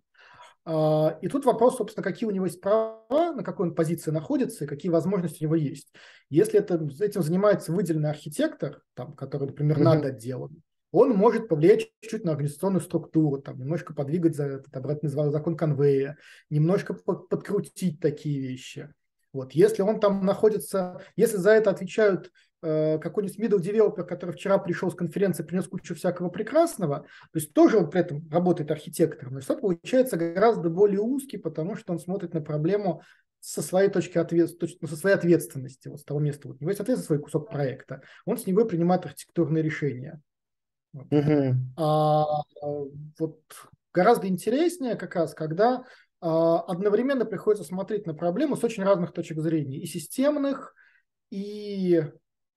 А, 0.65 1.17
и 1.21 1.29
тут 1.29 1.45
вопрос, 1.45 1.77
собственно, 1.77 2.03
какие 2.03 2.27
у 2.27 2.31
него 2.31 2.45
есть 2.45 2.59
права, 2.59 3.31
на 3.33 3.43
какой 3.43 3.69
он 3.69 3.75
позиции 3.75 4.11
находится 4.11 4.65
и 4.65 4.67
какие 4.67 4.91
возможности 4.91 5.41
у 5.41 5.47
него 5.47 5.55
есть. 5.55 5.93
Если 6.29 6.59
это, 6.59 6.85
этим 6.99 7.23
занимается 7.23 7.71
выделенный 7.71 8.09
архитектор, 8.09 8.83
там, 8.93 9.13
который, 9.13 9.47
например, 9.47 9.79
над 9.79 10.03
отделом, 10.03 10.61
он 10.91 11.11
может 11.11 11.47
повлиять 11.47 11.91
чуть-чуть 12.01 12.23
на 12.23 12.31
организационную 12.31 12.81
структуру, 12.81 13.41
там, 13.41 13.59
немножко 13.59 13.93
подвигать 13.93 14.35
за 14.35 14.45
этот 14.45 14.75
обратный 14.75 15.09
закон 15.09 15.57
конвея, 15.57 16.17
немножко 16.49 16.93
подкрутить 16.93 17.99
такие 17.99 18.39
вещи. 18.39 18.93
Вот. 19.33 19.51
Если 19.51 19.81
он 19.81 19.99
там 19.99 20.25
находится, 20.25 21.01
если 21.15 21.37
за 21.37 21.51
это 21.51 21.69
отвечают 21.69 22.31
э, 22.63 22.97
какой-нибудь 22.97 23.39
middle 23.39 23.59
developer, 23.59 24.03
который 24.03 24.31
вчера 24.31 24.57
пришел 24.57 24.89
с 24.89 24.95
конференции, 24.95 25.43
принес 25.43 25.67
кучу 25.67 25.93
всякого 25.93 26.29
прекрасного, 26.29 27.01
то 27.01 27.39
есть 27.39 27.53
тоже 27.53 27.77
он 27.77 27.89
при 27.89 28.01
этом 28.01 28.27
работает 28.31 28.71
архитектором, 28.71 29.35
но 29.35 29.41
что 29.41 29.57
получается 29.57 30.17
гораздо 30.17 30.69
более 30.69 31.01
узкий, 31.01 31.37
потому 31.37 31.75
что 31.75 31.93
он 31.93 31.99
смотрит 31.99 32.33
на 32.33 32.41
проблему 32.41 33.03
со 33.39 33.61
своей 33.61 33.89
точки 33.89 34.17
ответственности, 34.17 34.79
ну, 34.81 34.87
со 34.87 34.95
своей 34.95 35.15
ответственности, 35.15 35.87
вот 35.89 35.99
с 35.99 36.03
того 36.03 36.19
места, 36.19 36.47
вот 36.47 36.57
у 36.57 36.61
него 36.61 36.71
есть 36.71 36.81
ответственность 36.81 37.03
за 37.03 37.07
свой 37.07 37.19
кусок 37.19 37.49
проекта, 37.49 38.01
он 38.25 38.37
с 38.37 38.47
него 38.47 38.65
принимает 38.65 39.05
архитектурные 39.05 39.63
решения. 39.63 40.19
Uh-huh. 41.09 41.53
А, 41.77 42.25
вот 43.19 43.39
гораздо 43.93 44.27
интереснее 44.27 44.95
как 44.95 45.15
раз, 45.15 45.33
когда 45.33 45.83
а, 46.19 46.59
одновременно 46.61 47.25
приходится 47.25 47.63
смотреть 47.63 48.05
на 48.05 48.13
проблему 48.13 48.55
с 48.55 48.63
очень 48.63 48.83
разных 48.83 49.13
точек 49.13 49.39
зрения, 49.39 49.79
и 49.79 49.85
системных, 49.85 50.73
и... 51.29 52.03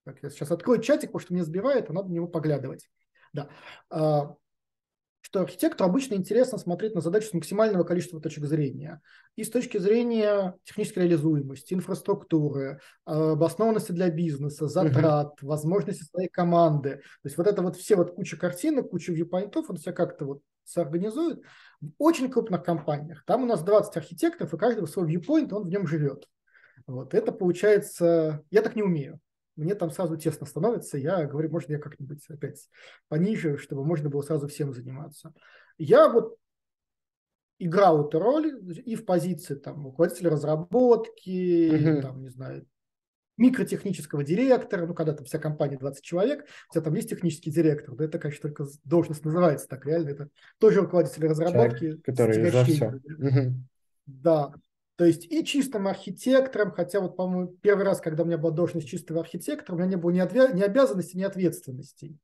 Так, 0.04 0.22
я 0.22 0.30
сейчас 0.30 0.50
открою 0.50 0.80
чатик, 0.80 1.10
потому 1.10 1.20
что 1.20 1.34
меня 1.34 1.44
сбивает, 1.44 1.90
а 1.90 1.92
надо 1.92 2.08
на 2.08 2.14
него 2.14 2.26
поглядывать. 2.26 2.88
Да. 3.32 3.48
А, 3.90 4.34
что 5.20 5.40
архитектору 5.40 5.88
обычно 5.88 6.14
интересно 6.14 6.58
смотреть 6.58 6.94
на 6.94 7.00
задачу 7.00 7.28
с 7.28 7.34
максимального 7.34 7.84
количества 7.84 8.20
точек 8.20 8.46
зрения. 8.46 9.00
И 9.36 9.44
с 9.44 9.50
точки 9.50 9.78
зрения 9.78 10.54
технической 10.64 11.04
реализуемости, 11.04 11.74
инфраструктуры, 11.74 12.80
обоснованности 13.04 13.92
для 13.92 14.10
бизнеса, 14.10 14.66
затрат, 14.66 15.34
uh-huh. 15.40 15.46
возможности 15.46 16.04
своей 16.04 16.28
команды. 16.28 16.96
То 17.22 17.26
есть 17.26 17.36
вот 17.36 17.46
это 17.46 17.62
вот 17.62 17.76
все 17.76 17.96
вот 17.96 18.14
куча 18.14 18.36
картинок, 18.36 18.90
куча 18.90 19.12
вьюпоинтов, 19.12 19.68
он 19.68 19.76
себя 19.76 19.92
как-то 19.92 20.24
вот 20.24 20.42
соорганизует 20.64 21.42
в 21.80 21.90
очень 21.98 22.30
крупных 22.30 22.62
компаниях. 22.62 23.24
Там 23.26 23.42
у 23.42 23.46
нас 23.46 23.62
20 23.62 23.96
архитекторов, 23.96 24.54
и 24.54 24.58
каждый 24.58 24.86
свой 24.86 25.14
viewpoint, 25.14 25.52
он 25.52 25.64
в 25.64 25.68
нем 25.68 25.86
живет. 25.86 26.28
Вот 26.86 27.14
это 27.14 27.32
получается... 27.32 28.42
Я 28.50 28.62
так 28.62 28.76
не 28.76 28.82
умею 28.82 29.20
мне 29.60 29.74
там 29.74 29.90
сразу 29.90 30.16
тесно 30.16 30.46
становится, 30.46 30.98
я 30.98 31.24
говорю, 31.26 31.50
может, 31.50 31.70
я 31.70 31.78
как-нибудь 31.78 32.24
опять 32.28 32.68
пониже, 33.08 33.56
чтобы 33.58 33.84
можно 33.84 34.08
было 34.08 34.22
сразу 34.22 34.48
всем 34.48 34.72
заниматься. 34.72 35.32
Я 35.78 36.08
вот 36.08 36.36
играл 37.58 38.06
эту 38.06 38.18
роль 38.18 38.58
и 38.84 38.96
в 38.96 39.04
позиции 39.04 39.54
там 39.54 39.84
руководителя 39.84 40.30
разработки, 40.30 41.70
mm-hmm. 41.70 42.00
там, 42.00 42.22
не 42.22 42.30
знаю, 42.30 42.66
микротехнического 43.36 44.22
директора, 44.22 44.86
ну, 44.86 44.94
когда 44.94 45.14
там 45.14 45.24
вся 45.24 45.38
компания 45.38 45.78
20 45.78 46.04
человек, 46.04 46.46
у 46.68 46.74
тебя 46.74 46.82
там 46.82 46.94
есть 46.94 47.08
технический 47.08 47.50
директор, 47.50 47.94
да, 47.94 48.04
это, 48.04 48.18
конечно, 48.18 48.42
только 48.50 48.66
должность 48.84 49.24
называется 49.24 49.66
так, 49.66 49.86
реально, 49.86 50.10
это 50.10 50.28
тоже 50.58 50.80
руководитель 50.80 51.26
разработки. 51.26 51.78
Человек, 51.78 52.04
который 52.04 52.50
за 52.50 52.64
все. 52.64 53.00
Да, 54.06 54.52
то 55.00 55.06
есть 55.06 55.32
и 55.32 55.42
чистым 55.46 55.88
архитектором, 55.88 56.72
хотя 56.72 57.00
вот, 57.00 57.16
по-моему, 57.16 57.56
первый 57.62 57.86
раз, 57.86 58.02
когда 58.02 58.22
у 58.22 58.26
меня 58.26 58.36
была 58.36 58.52
должность 58.52 58.86
чистого 58.86 59.20
архитектора, 59.20 59.74
у 59.74 59.78
меня 59.78 59.88
не 59.88 59.96
было 59.96 60.10
ни, 60.10 60.20
отвя- 60.20 60.52
ни 60.52 60.60
обязанностей, 60.60 61.16
ни 61.16 61.22
ответственностей. 61.22 62.18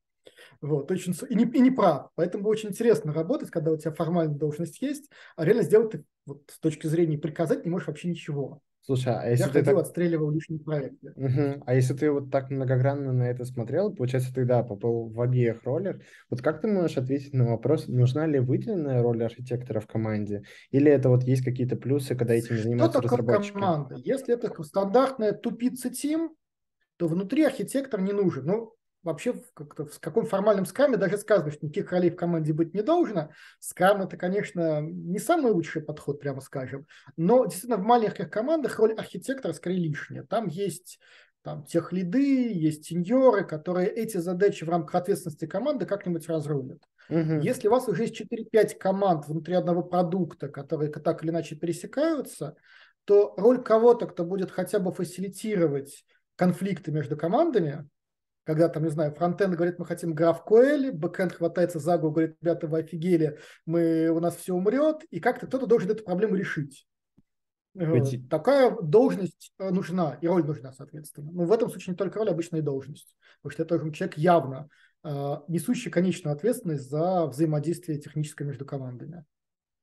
Вот, 0.60 0.90
очень, 0.90 1.14
и, 1.30 1.34
не, 1.34 1.44
и 1.44 1.60
не 1.60 1.70
прав. 1.70 2.10
Поэтому 2.16 2.44
было 2.44 2.52
очень 2.52 2.68
интересно 2.68 3.14
работать, 3.14 3.48
когда 3.48 3.72
у 3.72 3.78
тебя 3.78 3.94
формальная 3.94 4.36
должность 4.36 4.82
есть, 4.82 5.08
а 5.36 5.46
реально 5.46 5.62
сделать 5.62 5.92
ты 5.92 6.04
вот, 6.26 6.42
с 6.48 6.58
точки 6.58 6.86
зрения 6.86 7.16
приказать 7.16 7.64
не 7.64 7.70
можешь 7.70 7.88
вообще 7.88 8.10
ничего. 8.10 8.60
Слушай, 8.86 9.14
а 9.14 9.28
если 9.28 9.46
Я 9.46 9.48
ты 9.48 9.58
ходил, 9.58 9.74
так... 9.74 9.82
отстреливал 9.82 10.30
лишние 10.30 10.60
проекты. 10.60 11.12
Угу. 11.16 11.64
А 11.66 11.74
если 11.74 11.94
ты 11.94 12.08
вот 12.08 12.30
так 12.30 12.50
многогранно 12.50 13.12
на 13.12 13.24
это 13.24 13.44
смотрел, 13.44 13.92
получается, 13.92 14.32
ты, 14.32 14.44
да, 14.44 14.62
попал 14.62 15.08
в 15.08 15.20
обеих 15.20 15.64
ролях. 15.64 15.96
Вот 16.30 16.40
как 16.40 16.60
ты 16.60 16.68
можешь 16.68 16.96
ответить 16.96 17.34
на 17.34 17.50
вопрос, 17.50 17.88
нужна 17.88 18.26
ли 18.26 18.38
выделенная 18.38 19.02
роль 19.02 19.24
архитектора 19.24 19.80
в 19.80 19.88
команде? 19.88 20.44
Или 20.70 20.90
это 20.92 21.08
вот 21.08 21.24
есть 21.24 21.44
какие-то 21.44 21.74
плюсы, 21.74 22.14
когда 22.14 22.34
этим 22.34 22.58
занимаются 22.58 23.00
Что 23.00 23.08
разработчики? 23.08 23.54
команда? 23.54 23.96
Если 24.04 24.32
это 24.32 24.62
стандартная 24.62 25.32
тупица 25.32 25.90
тим, 25.90 26.36
то 26.96 27.08
внутри 27.08 27.42
архитектор 27.42 28.00
не 28.00 28.12
нужен. 28.12 28.46
Ну, 28.46 28.72
вообще 29.06 29.32
в, 29.32 29.52
как 29.54 29.90
в 29.90 30.00
каком 30.00 30.26
формальном 30.26 30.66
скраме 30.66 30.96
даже 30.96 31.16
сказано, 31.16 31.50
что 31.50 31.64
никаких 31.64 31.90
ролей 31.92 32.10
в 32.10 32.16
команде 32.16 32.52
быть 32.52 32.74
не 32.74 32.82
должно. 32.82 33.30
Скрам 33.58 34.02
это, 34.02 34.16
конечно, 34.16 34.80
не 34.80 35.18
самый 35.18 35.52
лучший 35.52 35.82
подход, 35.82 36.20
прямо 36.20 36.40
скажем. 36.40 36.86
Но 37.16 37.44
действительно 37.44 37.78
в 37.78 37.84
маленьких 37.84 38.28
командах 38.28 38.78
роль 38.78 38.94
архитектора 38.94 39.52
скорее 39.52 39.78
лишняя. 39.78 40.24
Там 40.24 40.48
есть 40.48 40.98
там 41.42 41.64
техлиды, 41.64 42.52
есть 42.52 42.86
сеньоры, 42.86 43.46
которые 43.46 43.88
эти 43.88 44.16
задачи 44.16 44.64
в 44.64 44.68
рамках 44.68 44.96
ответственности 44.96 45.46
команды 45.46 45.86
как-нибудь 45.86 46.28
разрулят. 46.28 46.82
Угу. 47.08 47.40
Если 47.40 47.68
у 47.68 47.70
вас 47.70 47.88
уже 47.88 48.02
есть 48.02 48.20
4-5 48.20 48.76
команд 48.78 49.28
внутри 49.28 49.54
одного 49.54 49.84
продукта, 49.84 50.48
которые 50.48 50.90
так 50.90 51.22
или 51.22 51.30
иначе 51.30 51.54
пересекаются, 51.54 52.56
то 53.04 53.32
роль 53.36 53.62
кого-то, 53.62 54.06
кто 54.06 54.24
будет 54.24 54.50
хотя 54.50 54.80
бы 54.80 54.92
фасилитировать 54.92 56.04
конфликты 56.34 56.90
между 56.90 57.16
командами, 57.16 57.88
когда 58.46 58.68
там, 58.68 58.84
не 58.84 58.90
знаю, 58.90 59.12
фронтенд 59.12 59.56
говорит, 59.56 59.80
мы 59.80 59.86
хотим 59.86 60.14
GraphQL, 60.14 60.92
бэкенд 60.92 61.32
хватается 61.32 61.80
за 61.80 61.98
голову, 61.98 62.14
говорит, 62.14 62.36
ребята, 62.40 62.68
вы 62.68 62.78
офигели, 62.78 63.38
мы, 63.66 64.08
у 64.08 64.20
нас 64.20 64.36
все 64.36 64.54
умрет, 64.54 65.02
и 65.10 65.18
как-то 65.18 65.48
кто-то 65.48 65.66
должен 65.66 65.90
эту 65.90 66.04
проблему 66.04 66.36
решить. 66.36 66.86
Ведь... 67.74 68.28
Такая 68.30 68.70
должность 68.80 69.52
э, 69.58 69.70
нужна, 69.70 70.16
и 70.20 70.28
роль 70.28 70.46
нужна, 70.46 70.72
соответственно. 70.72 71.30
Но 71.32 71.44
в 71.44 71.52
этом 71.52 71.68
случае 71.68 71.92
не 71.92 71.96
только 71.96 72.20
роль, 72.20 72.28
а 72.28 72.32
обычная 72.32 72.62
должность. 72.62 73.14
Потому 73.42 73.52
что 73.52 73.62
это 73.64 73.92
человек 73.92 74.16
явно 74.16 74.68
э, 75.02 75.36
несущий 75.48 75.90
конечную 75.90 76.34
ответственность 76.34 76.88
за 76.88 77.26
взаимодействие 77.26 77.98
техническое 77.98 78.44
между 78.44 78.64
командами. 78.64 79.24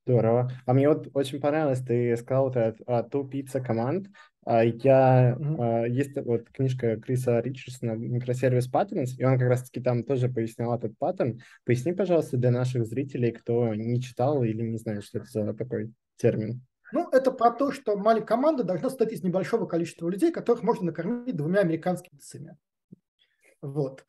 Здорово. 0.06 0.50
А 0.66 0.74
мне 0.74 0.88
вот 0.88 1.08
очень 1.14 1.40
понравилось, 1.40 1.80
ты 1.80 2.16
сказал 2.16 2.44
вот 2.44 2.56
о, 2.56 2.74
о 2.86 3.02
ту 3.02 3.24
пицца 3.24 3.60
команд. 3.60 4.08
Я, 4.46 5.34
mm-hmm. 5.38 5.88
есть 5.88 6.16
вот 6.16 6.50
книжка 6.50 6.96
Криса 7.00 7.40
Ричардсона 7.40 7.92
«Микросервис 7.92 8.70
Patterns», 8.70 9.16
и 9.16 9.24
он 9.24 9.38
как 9.38 9.48
раз-таки 9.48 9.80
там 9.80 10.04
тоже 10.04 10.28
пояснял 10.28 10.74
этот 10.74 10.98
паттерн. 10.98 11.40
Поясни, 11.64 11.94
пожалуйста, 11.94 12.36
для 12.36 12.50
наших 12.50 12.84
зрителей, 12.84 13.32
кто 13.32 13.74
не 13.74 14.02
читал 14.02 14.44
или 14.44 14.62
не 14.62 14.76
знает, 14.76 15.04
что 15.04 15.20
это 15.20 15.28
за 15.30 15.54
такой 15.54 15.94
термин. 16.16 16.60
Ну, 16.92 17.08
это 17.10 17.32
про 17.32 17.52
то, 17.52 17.72
что 17.72 17.96
маленькая 17.96 18.26
команда 18.26 18.64
должна 18.64 18.90
состоять 18.90 19.14
из 19.14 19.22
небольшого 19.24 19.64
количества 19.64 20.10
людей, 20.10 20.30
которых 20.30 20.62
можно 20.62 20.84
накормить 20.86 21.34
двумя 21.34 21.60
американскими 21.60 22.18
пиццами. 22.18 22.58
Вот. 23.62 24.04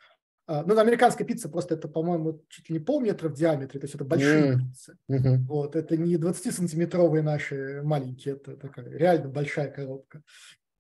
А, 0.47 0.63
ну, 0.63 0.77
американская 0.77 1.25
пицца 1.25 1.49
просто 1.49 1.73
это, 1.73 1.87
по-моему, 1.87 2.41
чуть 2.49 2.69
ли 2.69 2.73
не 2.77 2.79
полметра 2.79 3.29
в 3.29 3.33
диаметре, 3.33 3.79
то 3.79 3.85
есть 3.85 3.95
это 3.95 4.05
большие 4.05 4.53
mm. 4.53 4.57
пиццы. 4.59 4.97
Mm-hmm. 5.09 5.37
Вот, 5.47 5.75
это 5.75 5.97
не 5.97 6.15
20-сантиметровые 6.15 7.23
наши 7.23 7.81
маленькие, 7.83 8.35
это 8.35 8.55
такая 8.55 8.87
реально 8.89 9.29
большая 9.29 9.71
коробка. 9.71 10.21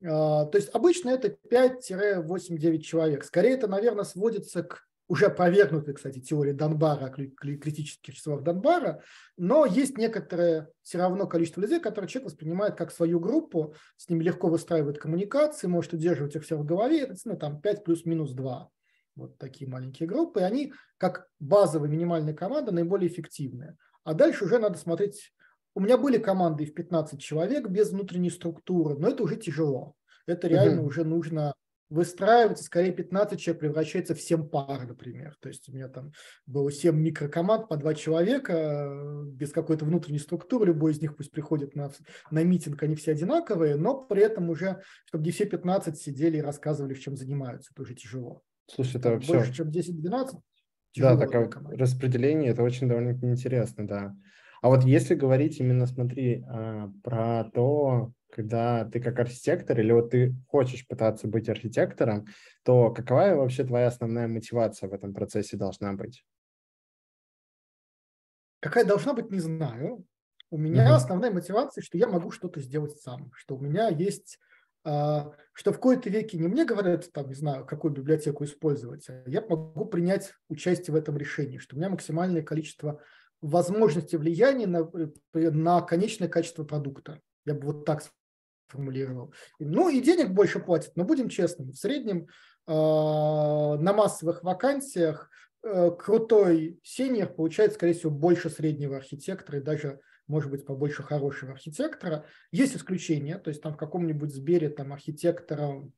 А, 0.03 0.45
то 0.45 0.57
есть 0.57 0.69
обычно 0.73 1.09
это 1.09 1.35
5-8-9 1.51 2.79
человек. 2.79 3.23
Скорее 3.23 3.55
это, 3.55 3.67
наверное, 3.67 4.03
сводится 4.03 4.61
к 4.61 4.85
уже 5.07 5.27
опровергнутой, 5.27 5.93
кстати, 5.93 6.19
теории 6.19 6.51
Донбара, 6.51 7.09
критических 7.09 8.15
числах 8.15 8.41
Донбара, 8.41 9.03
но 9.37 9.65
есть 9.65 9.97
некоторое 9.97 10.69
все 10.81 10.97
равно 10.97 11.27
количество 11.27 11.61
людей, 11.61 11.79
которые 11.79 12.09
человек 12.09 12.31
воспринимает 12.31 12.75
как 12.75 12.91
свою 12.91 13.19
группу, 13.19 13.75
с 13.97 14.09
ними 14.09 14.23
легко 14.23 14.47
выстраивает 14.47 14.97
коммуникации, 14.97 15.67
может 15.67 15.93
удерживать 15.93 16.35
их 16.35 16.43
все 16.43 16.57
в 16.57 16.65
голове, 16.65 17.01
это 17.01 17.15
ну, 17.25 17.37
там 17.37 17.61
5 17.61 17.83
плюс-минус 17.83 18.31
2 18.31 18.69
вот 19.15 19.37
такие 19.37 19.69
маленькие 19.69 20.07
группы, 20.07 20.41
и 20.41 20.43
они 20.43 20.73
как 20.97 21.27
базовая 21.39 21.89
минимальная 21.89 22.33
команда 22.33 22.71
наиболее 22.71 23.09
эффективные. 23.09 23.77
А 24.03 24.13
дальше 24.13 24.45
уже 24.45 24.59
надо 24.59 24.77
смотреть. 24.77 25.33
У 25.73 25.79
меня 25.79 25.97
были 25.97 26.17
команды 26.17 26.65
в 26.65 26.73
15 26.73 27.19
человек 27.19 27.67
без 27.67 27.91
внутренней 27.91 28.29
структуры, 28.29 28.97
но 28.97 29.09
это 29.09 29.23
уже 29.23 29.35
тяжело. 29.35 29.95
Это 30.25 30.47
реально 30.47 30.81
угу. 30.81 30.87
уже 30.87 31.03
нужно 31.03 31.53
выстраивать, 31.89 32.61
скорее 32.61 32.91
15 32.91 33.39
человек 33.39 33.59
превращается 33.59 34.15
в 34.15 34.21
7 34.21 34.47
пар, 34.49 34.87
например. 34.87 35.35
То 35.39 35.49
есть 35.49 35.69
у 35.69 35.73
меня 35.73 35.87
там 35.87 36.11
было 36.45 36.71
7 36.71 36.95
микрокоманд 36.95 37.69
по 37.69 37.77
2 37.77 37.93
человека, 37.93 38.91
без 39.27 39.51
какой-то 39.51 39.85
внутренней 39.85 40.19
структуры, 40.19 40.67
любой 40.67 40.93
из 40.93 41.01
них 41.01 41.15
пусть 41.15 41.31
приходит 41.31 41.75
на, 41.75 41.91
на 42.31 42.43
митинг, 42.43 42.81
они 42.81 42.95
все 42.95 43.11
одинаковые, 43.11 43.75
но 43.75 44.01
при 44.01 44.23
этом 44.23 44.49
уже, 44.49 44.81
чтобы 45.05 45.25
не 45.25 45.31
все 45.31 45.45
15 45.45 45.97
сидели 45.97 46.37
и 46.37 46.41
рассказывали, 46.41 46.93
в 46.93 46.99
чем 46.99 47.15
занимаются, 47.15 47.71
это 47.73 47.83
уже 47.83 47.93
тяжело. 47.93 48.41
Слушай, 48.67 48.97
это 48.97 49.11
вообще... 49.11 49.33
Больше, 49.33 49.53
чем 49.53 49.69
10-12. 49.69 50.39
Да, 50.97 51.17
такое 51.17 51.49
распределение, 51.77 52.51
это 52.51 52.63
очень 52.63 52.87
довольно 52.87 53.11
интересно, 53.11 53.87
да. 53.87 54.15
А 54.61 54.69
вот 54.69 54.83
если 54.83 55.13
говорить 55.13 55.59
именно, 55.59 55.85
смотри, 55.85 56.43
а, 56.47 56.89
про 57.03 57.43
то, 57.53 58.13
когда 58.31 58.85
ты 58.85 58.99
как 58.99 59.19
архитектор 59.19 59.79
или 59.79 59.91
вот 59.91 60.11
ты 60.11 60.35
хочешь 60.47 60.87
пытаться 60.87 61.27
быть 61.27 61.49
архитектором, 61.49 62.25
то 62.63 62.91
какова 62.91 63.35
вообще 63.35 63.63
твоя 63.63 63.87
основная 63.87 64.27
мотивация 64.27 64.89
в 64.89 64.93
этом 64.93 65.13
процессе 65.13 65.57
должна 65.57 65.93
быть? 65.93 66.25
Какая 68.59 68.85
должна 68.85 69.13
быть, 69.13 69.29
не 69.29 69.39
знаю. 69.39 70.03
У 70.49 70.57
меня 70.57 70.89
uh-huh. 70.89 70.95
основная 70.95 71.31
мотивация, 71.31 71.81
что 71.81 71.97
я 71.97 72.07
могу 72.07 72.31
что-то 72.31 72.59
сделать 72.59 72.99
сам, 72.99 73.31
что 73.35 73.55
у 73.55 73.59
меня 73.59 73.89
есть 73.89 74.39
что 74.85 75.73
в 75.73 75.79
кои-то 75.79 76.09
веке 76.09 76.37
не 76.37 76.47
мне 76.47 76.63
говорят, 76.63 77.11
там, 77.11 77.27
не 77.27 77.33
знаю, 77.33 77.65
какую 77.65 77.91
библиотеку 77.91 78.43
использовать, 78.43 79.09
а 79.09 79.23
я 79.25 79.41
могу 79.41 79.85
принять 79.85 80.33
участие 80.47 80.93
в 80.93 80.97
этом 80.97 81.17
решении, 81.17 81.57
что 81.57 81.75
у 81.75 81.79
меня 81.79 81.89
максимальное 81.89 82.43
количество 82.43 83.01
возможностей 83.41 84.17
влияния 84.17 84.67
на, 84.67 84.89
на 85.33 85.81
конечное 85.81 86.27
качество 86.27 86.63
продукта. 86.63 87.19
Я 87.45 87.55
бы 87.55 87.67
вот 87.67 87.85
так 87.85 88.03
сформулировал. 88.67 89.33
Ну 89.59 89.89
и 89.89 90.01
денег 90.01 90.29
больше 90.29 90.59
платят, 90.59 90.95
но 90.95 91.03
будем 91.03 91.29
честными, 91.29 91.71
в 91.71 91.77
среднем 91.77 92.27
э, 92.67 92.71
на 92.71 93.93
массовых 93.93 94.43
вакансиях 94.43 95.29
э, 95.63 95.91
крутой 95.91 96.79
сеньор 96.83 97.29
получает, 97.29 97.73
скорее 97.73 97.93
всего, 97.93 98.11
больше 98.11 98.49
среднего 98.49 98.97
архитектора 98.97 99.59
и 99.59 99.63
даже 99.63 99.99
может 100.27 100.49
быть, 100.49 100.65
побольше 100.65 101.03
хорошего 101.03 101.53
архитектора. 101.53 102.25
Есть 102.51 102.75
исключения, 102.75 103.37
то 103.37 103.49
есть 103.49 103.61
там 103.61 103.73
в 103.73 103.77
каком-нибудь 103.77 104.33
Сбере 104.33 104.69
там 104.69 104.93
архитекторам 104.93 105.93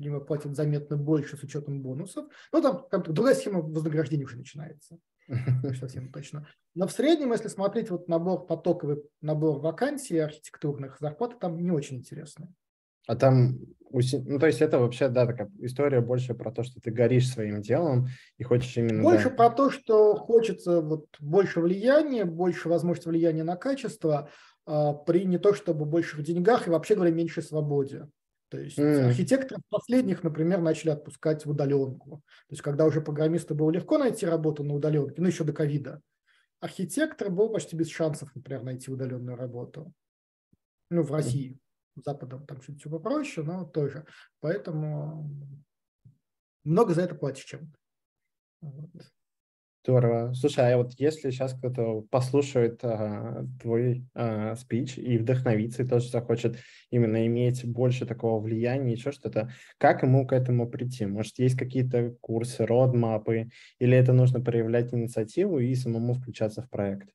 либо 0.00 0.20
платят 0.20 0.56
заметно 0.56 0.96
больше 0.96 1.36
с 1.36 1.42
учетом 1.42 1.82
бонусов. 1.82 2.26
Ну, 2.52 2.62
там, 2.62 2.86
там 2.90 3.02
другая 3.02 3.34
схема 3.34 3.60
вознаграждения 3.60 4.24
уже 4.24 4.38
начинается. 4.38 4.98
Совсем 5.78 6.10
точно. 6.10 6.46
Но 6.74 6.86
в 6.86 6.92
среднем, 6.92 7.32
если 7.32 7.48
смотреть 7.48 7.90
вот 7.90 8.08
набор, 8.08 8.46
потоковый 8.46 9.02
набор 9.20 9.60
вакансий 9.60 10.18
архитектурных, 10.18 10.98
зарплаты 10.98 11.36
там 11.38 11.62
не 11.62 11.70
очень 11.70 11.98
интересные. 11.98 12.52
А 13.10 13.16
там, 13.16 13.58
ну, 13.90 14.38
то 14.38 14.46
есть 14.46 14.62
это 14.62 14.78
вообще, 14.78 15.08
да, 15.08 15.26
такая 15.26 15.50
история 15.58 16.00
больше 16.00 16.32
про 16.32 16.52
то, 16.52 16.62
что 16.62 16.80
ты 16.80 16.92
горишь 16.92 17.28
своим 17.28 17.60
делом 17.60 18.06
и 18.38 18.44
хочешь 18.44 18.76
именно... 18.76 19.02
Больше 19.02 19.30
да... 19.30 19.34
про 19.34 19.50
то, 19.50 19.68
что 19.68 20.14
хочется 20.14 20.80
вот 20.80 21.06
больше 21.18 21.60
влияния, 21.60 22.24
больше 22.24 22.68
возможности 22.68 23.08
влияния 23.08 23.42
на 23.42 23.56
качество, 23.56 24.30
а, 24.64 24.92
при 24.92 25.24
не 25.24 25.38
то 25.38 25.54
чтобы 25.54 25.86
больших 25.86 26.22
деньгах 26.22 26.68
и 26.68 26.70
вообще 26.70 26.94
говоря 26.94 27.10
меньшей 27.10 27.42
свободе. 27.42 28.06
То 28.48 28.60
есть 28.60 28.78
mm. 28.78 29.06
архитекторов 29.06 29.64
последних, 29.70 30.22
например, 30.22 30.60
начали 30.60 30.90
отпускать 30.90 31.44
в 31.44 31.50
удаленку. 31.50 32.22
То 32.46 32.52
есть 32.52 32.62
когда 32.62 32.84
уже 32.84 33.00
программисту 33.00 33.56
было 33.56 33.72
легко 33.72 33.98
найти 33.98 34.24
работу 34.24 34.62
на 34.62 34.74
удаленке, 34.74 35.20
ну 35.20 35.26
еще 35.26 35.42
до 35.42 35.52
ковида, 35.52 36.00
архитектор 36.60 37.28
был 37.28 37.48
почти 37.48 37.74
без 37.74 37.88
шансов, 37.88 38.30
например, 38.36 38.62
найти 38.62 38.88
удаленную 38.88 39.36
работу. 39.36 39.92
Ну, 40.90 41.02
в 41.02 41.10
России. 41.10 41.58
Западом 42.04 42.46
там 42.46 42.60
чуть-чуть 42.60 42.90
попроще, 42.90 43.46
но 43.46 43.64
тоже. 43.64 44.06
Поэтому 44.40 45.30
много 46.64 46.94
за 46.94 47.02
это 47.02 47.14
платишь 47.14 47.44
чем. 47.44 47.72
Вот. 48.60 48.90
Здорово. 49.82 50.34
Слушай, 50.34 50.74
а 50.74 50.76
вот 50.76 50.92
если 50.98 51.30
сейчас 51.30 51.54
кто-то 51.54 52.02
послушает 52.10 52.80
а, 52.84 53.46
твой 53.62 54.04
а, 54.14 54.54
спич 54.54 54.98
и 54.98 55.16
вдохновится, 55.16 55.82
и 55.82 55.88
тоже 55.88 56.10
захочет 56.10 56.58
именно 56.90 57.26
иметь 57.26 57.64
больше 57.64 58.04
такого 58.04 58.42
влияния, 58.42 58.92
еще 58.92 59.10
что-то, 59.10 59.50
как 59.78 60.02
ему 60.02 60.26
к 60.26 60.34
этому 60.34 60.68
прийти? 60.68 61.06
Может, 61.06 61.38
есть 61.38 61.56
какие-то 61.56 62.14
курсы, 62.20 62.66
родмапы, 62.66 63.48
или 63.78 63.96
это 63.96 64.12
нужно 64.12 64.42
проявлять 64.42 64.92
инициативу 64.92 65.58
и 65.58 65.74
самому 65.74 66.12
включаться 66.12 66.60
в 66.60 66.68
проект? 66.68 67.08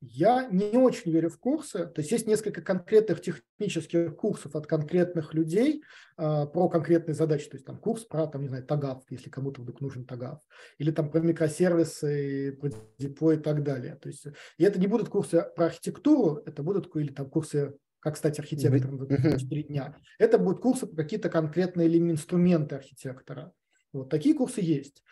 Я 0.00 0.46
не 0.46 0.76
очень 0.76 1.10
верю 1.10 1.28
в 1.28 1.38
курсы. 1.38 1.86
То 1.86 2.00
есть 2.00 2.12
есть 2.12 2.26
несколько 2.28 2.62
конкретных 2.62 3.20
технических 3.20 4.14
курсов 4.16 4.54
от 4.54 4.66
конкретных 4.68 5.34
людей 5.34 5.82
э, 6.16 6.46
про 6.46 6.68
конкретные 6.68 7.14
задачи. 7.14 7.48
То 7.48 7.56
есть 7.56 7.66
там 7.66 7.78
курс 7.78 8.04
про, 8.04 8.28
там, 8.28 8.42
не 8.42 8.48
знаю, 8.48 8.64
тагав, 8.64 9.02
если 9.10 9.28
кому-то 9.28 9.62
вдруг 9.62 9.80
нужен 9.80 10.04
тагав. 10.04 10.40
Или 10.78 10.92
там 10.92 11.10
про 11.10 11.20
микросервисы, 11.20 12.56
про 12.60 12.70
депо 12.98 13.32
и 13.32 13.38
так 13.38 13.64
далее. 13.64 13.96
То 13.96 14.08
есть 14.08 14.26
и 14.56 14.64
это 14.64 14.78
не 14.78 14.86
будут 14.86 15.08
курсы 15.08 15.44
про 15.56 15.66
архитектуру, 15.66 16.42
это 16.46 16.62
будут 16.62 16.94
или 16.94 17.12
там 17.12 17.28
курсы 17.28 17.74
как 17.98 18.16
стать 18.16 18.38
архитектором 18.38 18.98
за 18.98 19.38
4 19.38 19.62
дня. 19.64 19.96
Это 20.20 20.38
будут 20.38 20.60
курсы 20.60 20.86
про 20.86 21.02
какие-то 21.02 21.28
конкретные 21.28 21.88
или 21.88 21.98
инструменты 21.98 22.76
архитектора. 22.76 23.52
Вот 23.92 24.10
такие 24.10 24.36
курсы 24.36 24.60
есть. 24.60 25.02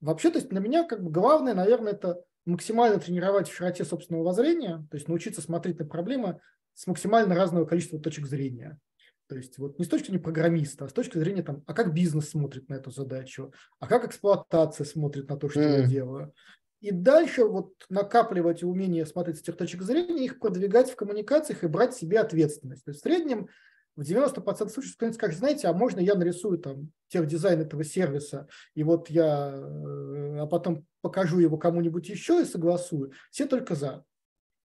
Вообще, 0.00 0.30
то 0.30 0.38
есть 0.38 0.48
для 0.48 0.60
меня 0.60 0.84
как 0.84 1.02
бы 1.02 1.10
главное, 1.10 1.54
наверное, 1.54 1.92
это 1.92 2.22
максимально 2.46 2.98
тренировать 2.98 3.48
в 3.48 3.54
широте 3.54 3.84
собственного 3.84 4.24
воззрения, 4.24 4.86
то 4.90 4.96
есть 4.96 5.08
научиться 5.08 5.40
смотреть 5.40 5.78
на 5.78 5.86
проблемы 5.86 6.40
с 6.74 6.86
максимально 6.86 7.34
разного 7.34 7.64
количества 7.64 7.98
точек 7.98 8.26
зрения. 8.26 8.78
То 9.26 9.36
есть 9.36 9.56
вот 9.58 9.78
не 9.78 9.84
с 9.84 9.88
точки 9.88 10.06
зрения 10.06 10.22
программиста, 10.22 10.84
а 10.84 10.88
с 10.88 10.92
точки 10.92 11.16
зрения, 11.16 11.42
там, 11.42 11.62
а 11.66 11.72
как 11.72 11.94
бизнес 11.94 12.28
смотрит 12.28 12.68
на 12.68 12.74
эту 12.74 12.90
задачу, 12.90 13.52
а 13.80 13.86
как 13.86 14.04
эксплуатация 14.04 14.84
смотрит 14.84 15.28
на 15.28 15.36
то, 15.36 15.48
что 15.48 15.60
mm. 15.60 15.80
я 15.80 15.86
делаю. 15.86 16.34
И 16.80 16.90
дальше 16.90 17.44
вот 17.44 17.72
накапливать 17.88 18.62
умение 18.62 19.06
смотреть 19.06 19.38
с 19.38 19.40
этих 19.40 19.56
точек 19.56 19.80
зрения, 19.80 20.26
их 20.26 20.38
продвигать 20.38 20.90
в 20.90 20.96
коммуникациях 20.96 21.64
и 21.64 21.68
брать 21.68 21.94
себе 21.94 22.20
ответственность. 22.20 22.84
То 22.84 22.90
есть 22.90 23.00
в 23.00 23.02
среднем 23.04 23.48
в 23.96 24.02
90% 24.02 24.68
случаев 24.68 24.96
кто-нибудь 24.96 25.16
скажет, 25.16 25.38
знаете, 25.38 25.68
а 25.68 25.72
можно 25.72 26.00
я 26.00 26.14
нарисую 26.14 26.58
там 26.58 26.90
техдизайн 27.08 27.60
этого 27.60 27.84
сервиса, 27.84 28.48
и 28.74 28.82
вот 28.82 29.08
я, 29.08 29.52
э, 29.54 30.38
а 30.40 30.46
потом 30.46 30.86
покажу 31.00 31.38
его 31.38 31.56
кому-нибудь 31.56 32.08
еще 32.08 32.42
и 32.42 32.44
согласую. 32.44 33.12
Все 33.30 33.46
только 33.46 33.74
за. 33.74 34.04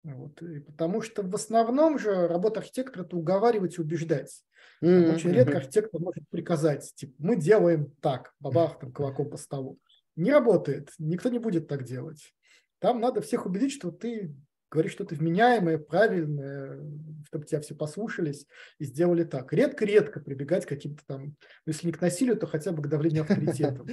Вот. 0.03 0.41
И 0.41 0.59
потому 0.59 1.01
что 1.01 1.21
в 1.21 1.35
основном 1.35 1.99
же 1.99 2.27
работа 2.27 2.61
архитектора– 2.61 3.03
это 3.05 3.15
уговаривать 3.15 3.77
и 3.77 3.81
убеждать. 3.81 4.43
Mm-hmm. 4.83 5.13
Очень 5.13 5.31
редко 5.31 5.57
архитектор 5.57 6.01
может 6.01 6.27
приказать, 6.29 6.91
типа, 6.95 7.13
мы 7.19 7.35
делаем 7.35 7.93
так, 8.01 8.33
бабах, 8.39 8.79
там, 8.79 8.91
кулаком 8.91 9.29
по 9.29 9.37
столу. 9.37 9.77
Не 10.15 10.31
работает, 10.31 10.89
никто 10.97 11.29
не 11.29 11.37
будет 11.37 11.67
так 11.67 11.83
делать. 11.83 12.33
Там 12.79 12.99
надо 12.99 13.21
всех 13.21 13.45
убедить, 13.45 13.73
что 13.73 13.91
ты 13.91 14.33
говорить 14.71 14.93
что-то 14.93 15.15
вменяемое, 15.15 15.77
правильное, 15.77 16.79
чтобы 17.27 17.45
тебя 17.45 17.59
все 17.59 17.75
послушались 17.75 18.47
и 18.79 18.85
сделали 18.85 19.25
так. 19.25 19.51
Редко-редко 19.53 20.21
прибегать 20.21 20.65
к 20.65 20.69
каким-то 20.69 21.03
там, 21.05 21.25
ну, 21.25 21.35
если 21.65 21.87
не 21.87 21.93
к 21.93 22.01
насилию, 22.01 22.37
то 22.37 22.47
хотя 22.47 22.71
бы 22.71 22.81
к 22.81 22.87
давлению 22.87 23.23
авторитетом. 23.23 23.87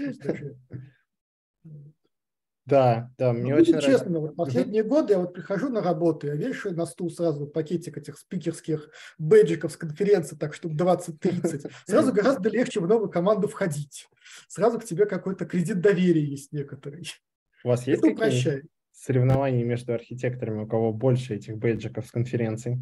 Да, 2.65 3.11
да, 3.17 3.33
мне 3.33 3.55
ну, 3.55 3.63
очень 3.63 3.81
честно, 3.81 4.11
нравится. 4.11 4.21
вот 4.21 4.37
последние 4.37 4.83
угу. 4.83 4.91
годы 4.91 5.15
я 5.15 5.21
вот 5.21 5.33
прихожу 5.33 5.71
на 5.71 5.81
работу, 5.81 6.27
я 6.27 6.35
вешаю 6.35 6.77
на 6.77 6.85
стул 6.85 7.11
сразу 7.11 7.47
пакетик 7.47 7.97
этих 7.97 8.19
спикерских 8.19 8.91
бэджиков 9.17 9.73
с 9.73 9.79
конференции, 9.79 10.37
так 10.37 10.53
чтобы 10.53 10.75
20-30. 10.75 11.71
Сразу 11.87 12.13
гораздо 12.13 12.51
легче 12.51 12.81
в 12.81 12.87
новую 12.87 13.09
команду 13.09 13.49
входить. 13.49 14.07
Сразу 14.49 14.79
к 14.79 14.85
тебе 14.85 15.07
какой-то 15.07 15.47
кредит 15.47 15.81
доверия 15.81 16.23
есть 16.23 16.53
некоторый. 16.53 17.11
У 17.65 17.69
вас 17.69 17.87
есть 17.87 18.01
Это 18.01 18.13
упрощает 18.13 18.67
соревнований 19.01 19.63
между 19.63 19.95
архитекторами, 19.95 20.65
у 20.65 20.67
кого 20.67 20.93
больше 20.93 21.37
этих 21.37 21.57
бейджиков 21.57 22.07
с 22.07 22.11
конференций? 22.11 22.79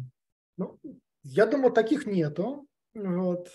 Ну, 0.57 0.79
я 1.23 1.45
думаю, 1.45 1.71
таких 1.71 2.05
нету. 2.05 2.65
Вот. 2.95 3.49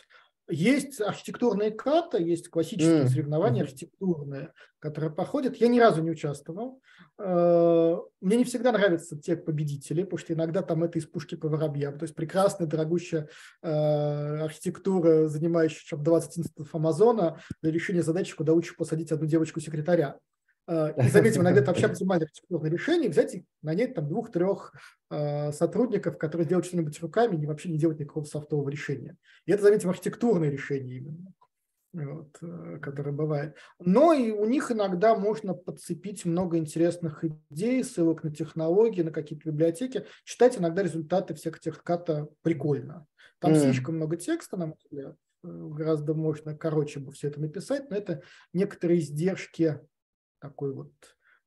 Есть 0.49 1.01
архитектурные 1.01 1.71
ката, 1.71 2.19
есть 2.19 2.49
классические 2.49 3.05
mm. 3.05 3.09
соревнования 3.09 3.63
архитектурные, 3.63 4.53
которые 4.81 5.11
проходят. 5.13 5.57
Я 5.57 5.69
ни 5.69 5.79
разу 5.79 6.03
не 6.03 6.11
участвовал. 6.11 6.81
Э, 7.19 7.97
мне 8.21 8.37
не 8.37 8.45
всегда 8.45 8.73
нравятся 8.73 9.17
те 9.17 9.37
победители, 9.37 10.03
потому 10.03 10.19
что 10.19 10.33
иногда 10.35 10.63
там 10.63 10.85
это 10.85 10.99
из 10.99 11.07
пушки 11.07 11.37
по 11.37 11.49
воробьям. 11.49 11.97
То 11.97 12.05
есть 12.05 12.15
прекрасная, 12.15 12.67
дорогущая 12.67 13.29
э, 13.63 13.69
архитектура, 14.45 15.29
занимающая 15.29 15.97
20 15.97 16.39
институтов 16.41 16.75
Амазона 16.75 17.41
для 17.63 17.71
решения 17.71 18.03
задачи, 18.03 18.37
куда 18.37 18.53
лучше 18.53 18.77
посадить 18.77 19.13
одну 19.13 19.27
девочку-секретаря. 19.27 20.19
Э, 20.73 20.95
и 20.97 21.09
заметим, 21.09 21.43
иногда 21.43 21.61
это 21.61 21.71
вообще 21.71 21.87
оптимальное 21.87 22.27
архитектурное 22.27 22.71
решение, 22.71 23.11
взять 23.11 23.35
и 23.35 23.45
нанять 23.61 23.95
там 23.95 24.09
двух-трех 24.09 24.73
э, 25.11 25.53
сотрудников, 25.53 26.17
которые 26.17 26.47
делают 26.47 26.67
что-нибудь 26.67 27.01
руками, 27.01 27.37
и 27.37 27.47
вообще 27.47 27.71
не 27.71 27.79
делать 27.79 28.01
никакого 28.01 28.25
софтового 28.25 28.69
решения. 28.71 29.17
И 29.45 29.53
это, 29.53 29.65
заметим, 29.65 29.91
архитектурное 29.91 30.49
решение 30.49 30.99
именно, 30.99 31.35
вот, 31.93 32.39
э, 32.41 32.79
которое 32.81 33.13
бывает. 33.13 33.57
Но 33.79 34.15
и 34.15 34.31
у 34.31 34.47
них 34.47 34.71
иногда 34.71 35.15
можно 35.15 35.53
подцепить 35.53 36.25
много 36.25 36.57
интересных 36.57 37.23
идей, 37.25 37.85
ссылок 37.85 38.25
на 38.25 38.35
технологии, 38.35 39.03
на 39.03 39.11
какие-то 39.11 39.51
библиотеки. 39.51 40.07
Читать 40.25 40.59
иногда 40.59 40.83
результаты 40.83 41.35
всех 41.35 41.61
тех 41.61 41.83
ката 41.83 42.29
прикольно. 42.41 43.07
Там 43.41 43.53
mm. 43.53 43.61
слишком 43.61 43.97
много 43.97 44.17
текста, 44.17 44.57
на 44.57 44.67
мой 44.67 44.77
взгляд 44.83 45.17
гораздо 45.45 46.15
можно 46.15 46.57
короче 46.57 47.01
бы 47.01 47.11
все 47.11 47.27
это 47.27 47.41
написать, 47.41 47.91
но 47.91 47.97
это 47.97 48.23
некоторые 48.53 49.01
издержки 49.01 49.81
такой 50.43 50.75
вот 50.75 50.93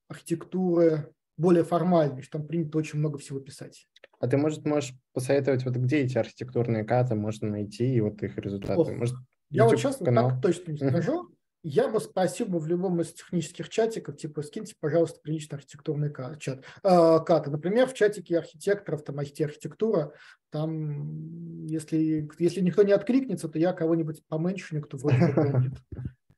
архитектуры 0.08 1.14
более 1.38 1.64
формальной, 1.64 2.22
что 2.22 2.40
там 2.40 2.48
принято 2.48 2.78
очень 2.78 3.00
много 3.00 3.18
всего 3.18 3.40
писать. 3.40 3.88
А 4.20 4.28
ты, 4.28 4.38
может, 4.38 4.66
можешь 4.66 4.94
посоветовать, 5.14 5.66
вот 5.66 5.76
где 5.76 5.98
эти 5.98 6.18
архитектурные 6.18 6.86
каты 6.86 7.16
можно 7.16 7.50
найти 7.50 7.94
и 7.94 8.00
вот 8.00 8.24
их 8.24 8.38
результаты? 8.38 8.80
Ох, 8.80 8.92
может, 8.92 9.16
я 9.50 9.66
вот 9.66 9.78
сейчас 9.78 9.98
канал? 9.98 10.30
так 10.30 10.42
точно 10.42 10.72
не 10.72 10.78
скажу. 10.78 11.30
Я 11.68 11.90
бы 11.90 12.00
спросил 12.00 12.46
бы 12.46 12.60
в 12.60 12.68
любом 12.68 13.02
из 13.02 13.12
технических 13.12 13.70
чатиков, 13.70 14.18
типа, 14.18 14.44
скиньте, 14.44 14.76
пожалуйста, 14.80 15.20
приличный 15.22 15.58
архитектурный 15.58 16.14
чат, 16.38 16.64
э, 16.84 17.20
каты. 17.26 17.50
Например, 17.50 17.88
в 17.88 17.96
чатике 17.96 18.38
архитекторов, 18.38 19.04
там, 19.04 19.20
IT-архитектура, 19.20 20.14
там, 20.52 21.66
если, 21.66 22.30
если 22.38 22.62
никто 22.62 22.84
не 22.84 22.92
откликнется, 22.92 23.50
то 23.50 23.58
я 23.58 23.74
кого-нибудь 23.74 24.22
поменьше, 24.28 24.80
кто 24.80 24.98
вроде 24.98 25.18
бы 25.18 25.34
помнит 25.34 25.74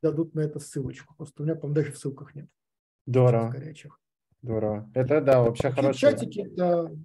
дадут 0.01 0.35
на 0.35 0.41
это 0.41 0.59
ссылочку. 0.59 1.15
Просто 1.15 1.41
у 1.41 1.45
меня, 1.45 1.55
по 1.55 1.67
даже 1.67 1.91
в 1.91 1.97
ссылках 1.97 2.35
нет. 2.35 2.47
Здорово. 3.05 3.49
Горячих. 3.49 3.99
Здорово. 4.41 4.89
Это, 4.93 5.21
да, 5.21 5.41
вообще 5.41 5.71
хороший... 5.71 5.99
Чатики– 5.99 6.39
это 6.53 6.95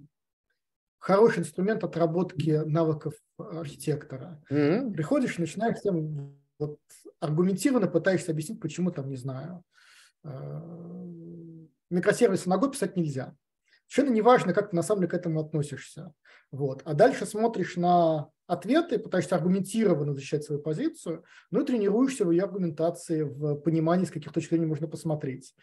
хороший 0.99 1.39
инструмент 1.39 1.83
отработки 1.83 2.61
навыков 2.65 3.13
архитектора. 3.37 4.41
Mm-hmm. 4.49 4.93
Приходишь, 4.93 5.37
начинаешь 5.37 5.77
всем 5.77 6.37
вот, 6.59 6.79
аргументированно 7.19 7.87
пытаешься 7.87 8.31
объяснить, 8.31 8.61
почему 8.61 8.91
там, 8.91 9.09
не 9.09 9.17
знаю, 9.17 9.63
э, 10.23 11.67
микросервисы 11.89 12.47
ногой 12.47 12.71
писать 12.71 12.95
нельзя. 12.95 13.35
Совершенно 13.87 14.15
неважно, 14.15 14.53
как 14.53 14.69
ты 14.69 14.75
на 14.75 14.81
самом 14.81 15.01
деле 15.01 15.11
к 15.11 15.13
этому 15.13 15.41
относишься. 15.41 16.13
Вот. 16.51 16.81
А 16.85 16.93
дальше 16.93 17.25
смотришь 17.25 17.75
на 17.75 18.29
ответы, 18.47 18.99
пытаешься 18.99 19.35
аргументированно 19.35 20.13
защищать 20.13 20.43
свою 20.43 20.61
позицию, 20.61 21.23
ну 21.51 21.61
и 21.61 21.65
тренируешься 21.65 22.25
в 22.25 22.31
ее 22.31 22.43
аргументации, 22.43 23.23
в 23.23 23.55
понимании, 23.55 24.05
с 24.05 24.11
каких 24.11 24.31
точек 24.31 24.51
зрения 24.51 24.67
можно 24.67 24.87
посмотреть. 24.87 25.55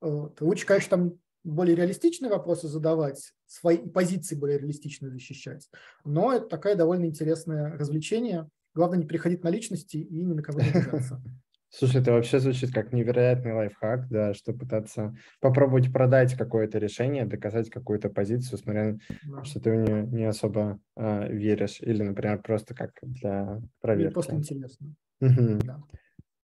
Лучше, 0.00 0.66
конечно, 0.66 0.90
там 0.90 1.18
более 1.44 1.76
реалистичные 1.76 2.30
вопросы 2.30 2.68
задавать, 2.68 3.32
свои 3.46 3.78
позиции 3.78 4.34
более 4.34 4.58
реалистично 4.58 5.08
защищать, 5.08 5.68
но 6.04 6.32
это 6.32 6.46
такое 6.46 6.74
довольно 6.74 7.06
интересное 7.06 7.76
развлечение. 7.78 8.48
Главное 8.74 8.98
не 8.98 9.06
переходить 9.06 9.42
на 9.42 9.48
личности 9.48 9.96
и 9.96 10.22
ни 10.22 10.34
на 10.34 10.42
кого 10.42 10.60
не 10.60 10.68
обижаться. 10.68 11.22
Слушай, 11.70 12.00
это 12.00 12.12
вообще 12.12 12.38
звучит 12.38 12.72
как 12.72 12.92
невероятный 12.92 13.52
лайфхак, 13.52 14.08
да, 14.08 14.34
что 14.34 14.52
пытаться 14.52 15.14
попробовать 15.40 15.92
продать 15.92 16.34
какое-то 16.34 16.78
решение, 16.78 17.26
доказать 17.26 17.70
какую-то 17.70 18.08
позицию, 18.08 18.58
смотря 18.58 18.96
да. 19.24 19.44
что 19.44 19.60
ты 19.60 19.70
в 19.72 19.76
нее 19.76 20.06
не 20.06 20.24
особо 20.24 20.78
э, 20.96 21.32
веришь, 21.32 21.80
или, 21.80 22.02
например, 22.02 22.40
просто 22.40 22.74
как 22.74 22.92
для 23.02 23.60
проверки. 23.80 24.06
Мне 24.06 24.14
просто 24.14 24.36
интересно. 24.36 24.94
Угу. 25.20 25.58
Да. 25.64 25.80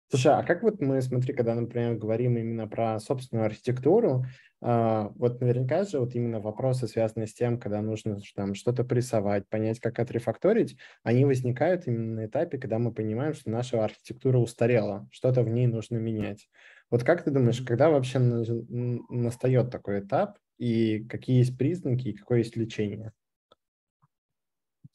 Слушай, 0.09 0.33
а 0.33 0.43
как 0.43 0.61
вот 0.61 0.79
мы, 0.79 1.01
смотри, 1.01 1.33
когда, 1.33 1.55
например, 1.55 1.95
говорим 1.95 2.37
именно 2.37 2.67
про 2.67 2.99
собственную 2.99 3.47
архитектуру, 3.47 4.25
э, 4.61 5.09
вот 5.15 5.41
наверняка 5.41 5.85
же 5.85 5.99
вот 5.99 6.13
именно 6.13 6.39
вопросы, 6.39 6.87
связанные 6.87 7.25
с 7.25 7.33
тем, 7.33 7.59
когда 7.59 7.81
нужно 7.81 8.19
там 8.35 8.53
что-то 8.53 8.83
прессовать, 8.83 9.49
понять, 9.49 9.79
как 9.79 9.97
отрефакторить, 9.97 10.77
они 11.01 11.25
возникают 11.25 11.87
именно 11.87 12.21
на 12.21 12.25
этапе, 12.27 12.59
когда 12.59 12.77
мы 12.77 12.93
понимаем, 12.93 13.33
что 13.33 13.49
наша 13.49 13.83
архитектура 13.83 14.37
устарела, 14.37 15.07
что-то 15.11 15.41
в 15.41 15.49
ней 15.49 15.65
нужно 15.65 15.97
менять. 15.97 16.47
Вот 16.91 17.03
как 17.03 17.23
ты 17.23 17.31
думаешь, 17.31 17.61
когда 17.61 17.89
вообще 17.89 18.19
настает 18.19 19.71
такой 19.71 20.01
этап, 20.01 20.37
и 20.59 21.03
какие 21.05 21.37
есть 21.39 21.57
признаки, 21.57 22.09
и 22.09 22.13
какое 22.13 22.39
есть 22.39 22.55
лечение? 22.55 23.13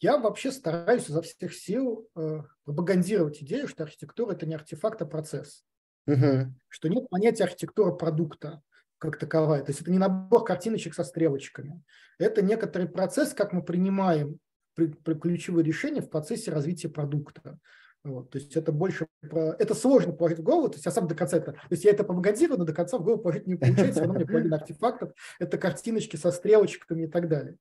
Я 0.00 0.18
вообще 0.18 0.52
стараюсь 0.52 1.08
изо 1.08 1.22
всех 1.22 1.54
сил 1.54 2.08
э, 2.14 2.42
пропагандировать 2.64 3.42
идею, 3.42 3.68
что 3.68 3.84
архитектура– 3.84 4.32
это 4.34 4.46
не 4.46 4.54
артефакт, 4.54 5.02
а 5.02 5.06
процесс. 5.06 5.64
Угу. 6.06 6.54
Что 6.68 6.88
нет 6.88 7.08
понятия 7.10 7.44
архитектура 7.44 7.92
продукта 7.92 8.62
как 8.98 9.16
таковая. 9.16 9.62
То 9.62 9.70
есть 9.70 9.80
это 9.80 9.90
не 9.90 9.98
набор 9.98 10.44
картиночек 10.44 10.94
со 10.94 11.04
стрелочками. 11.04 11.82
Это 12.18 12.42
некоторый 12.42 12.88
процесс, 12.88 13.32
как 13.32 13.52
мы 13.52 13.62
принимаем 13.62 14.38
при, 14.74 14.86
при 14.86 15.14
ключевые 15.14 15.64
решения 15.64 16.02
в 16.02 16.10
процессе 16.10 16.50
развития 16.50 16.88
продукта. 16.88 17.58
Вот, 18.04 18.30
то 18.30 18.38
есть 18.38 18.56
это 18.56 18.72
больше 18.72 19.06
про... 19.20 19.54
Это 19.58 19.74
сложно 19.74 20.12
положить 20.12 20.38
в 20.38 20.42
голову, 20.42 20.68
то 20.68 20.76
есть 20.76 20.86
я 20.86 20.92
сам 20.92 21.08
до 21.08 21.14
конца 21.14 21.36
это... 21.36 21.52
То 21.52 21.58
есть 21.70 21.84
я 21.84 21.90
это 21.90 22.04
пропагандирую, 22.04 22.58
но 22.58 22.64
до 22.64 22.72
конца 22.72 22.96
в 22.96 23.02
голову 23.02 23.22
положить 23.22 23.46
не 23.46 23.56
получается, 23.56 24.00
равно 24.00 24.14
мне 24.14 24.26
половина 24.26 24.56
артефактов, 24.60 25.12
это 25.38 25.58
картиночки 25.58 26.16
со 26.16 26.30
стрелочками 26.30 27.04
и 27.04 27.06
так 27.08 27.28
далее. 27.28 27.56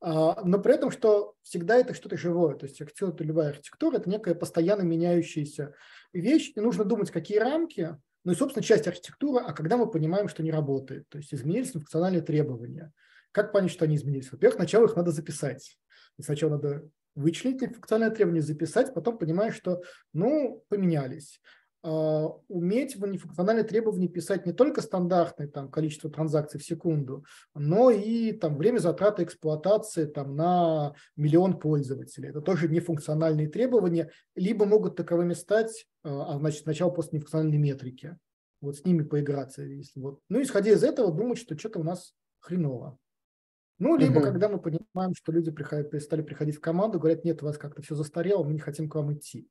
А, 0.00 0.42
но 0.44 0.58
при 0.58 0.74
этом, 0.74 0.90
что 0.90 1.34
всегда 1.42 1.76
это 1.76 1.94
что-то 1.94 2.16
живое. 2.16 2.56
То 2.56 2.66
есть 2.66 2.80
архитектура, 2.80 3.24
любая 3.24 3.48
архитектура– 3.50 3.96
это 3.98 4.08
некая 4.08 4.34
постоянно 4.34 4.82
меняющаяся 4.82 5.74
вещь, 6.12 6.52
и 6.54 6.60
нужно 6.60 6.84
думать, 6.84 7.10
какие 7.10 7.38
рамки, 7.38 7.96
ну 8.24 8.32
и, 8.32 8.34
собственно, 8.34 8.62
часть 8.62 8.86
архитектуры, 8.86 9.44
а 9.44 9.52
когда 9.52 9.76
мы 9.76 9.90
понимаем, 9.90 10.28
что 10.28 10.42
не 10.42 10.50
работает, 10.50 11.08
то 11.08 11.18
есть 11.18 11.32
изменились 11.32 11.72
функциональные 11.72 12.22
требования. 12.22 12.92
Как 13.32 13.52
понять, 13.52 13.70
что 13.70 13.84
они 13.84 13.96
изменились? 13.96 14.32
Во-первых, 14.32 14.56
сначала 14.56 14.86
их 14.86 14.96
надо 14.96 15.12
записать. 15.12 15.78
И 16.18 16.22
сначала 16.22 16.52
надо 16.52 16.88
вычленить 17.14 17.60
функциональные 17.60 18.14
требования, 18.14 18.42
записать, 18.42 18.92
потом 18.94 19.18
понимаешь, 19.18 19.54
что, 19.54 19.82
ну, 20.12 20.64
поменялись. 20.68 21.40
А, 21.82 22.26
уметь 22.48 22.96
в 22.96 23.06
нефункциональные 23.06 23.64
требования 23.64 24.08
писать 24.08 24.44
не 24.44 24.52
только 24.52 24.82
стандартное 24.82 25.48
там, 25.48 25.70
количество 25.70 26.10
транзакций 26.10 26.60
в 26.60 26.64
секунду, 26.64 27.24
но 27.54 27.90
и 27.90 28.32
там, 28.32 28.58
время 28.58 28.78
затраты 28.78 29.22
эксплуатации 29.22 30.04
там, 30.04 30.36
на 30.36 30.92
миллион 31.16 31.58
пользователей. 31.58 32.28
Это 32.28 32.42
тоже 32.42 32.68
нефункциональные 32.68 33.48
требования, 33.48 34.10
либо 34.34 34.66
могут 34.66 34.96
таковыми 34.96 35.32
стать, 35.32 35.86
а, 36.02 36.34
а 36.34 36.38
значит, 36.38 36.64
сначала 36.64 36.90
после 36.90 37.16
нефункциональной 37.16 37.58
метрики. 37.58 38.18
Вот 38.60 38.76
с 38.76 38.84
ними 38.84 39.02
поиграться. 39.02 39.62
Если 39.62 39.98
вот. 40.00 40.20
Ну, 40.28 40.42
исходя 40.42 40.72
из 40.72 40.84
этого, 40.84 41.10
думать, 41.10 41.38
что 41.38 41.58
что-то 41.58 41.80
у 41.80 41.82
нас 41.82 42.12
хреново. 42.40 42.98
Ну, 43.78 43.96
либо 43.96 44.20
uh-huh. 44.20 44.24
когда 44.24 44.50
мы 44.50 44.60
понимаем, 44.60 45.14
что 45.14 45.32
люди 45.32 45.50
приходят, 45.50 45.90
перестали 45.90 46.20
приходить 46.20 46.56
в 46.56 46.60
команду, 46.60 47.00
говорят, 47.00 47.24
нет, 47.24 47.42
у 47.42 47.46
вас 47.46 47.56
как-то 47.56 47.80
все 47.80 47.94
застарело, 47.94 48.44
мы 48.44 48.52
не 48.52 48.58
хотим 48.58 48.90
к 48.90 48.94
вам 48.94 49.14
идти. 49.14 49.48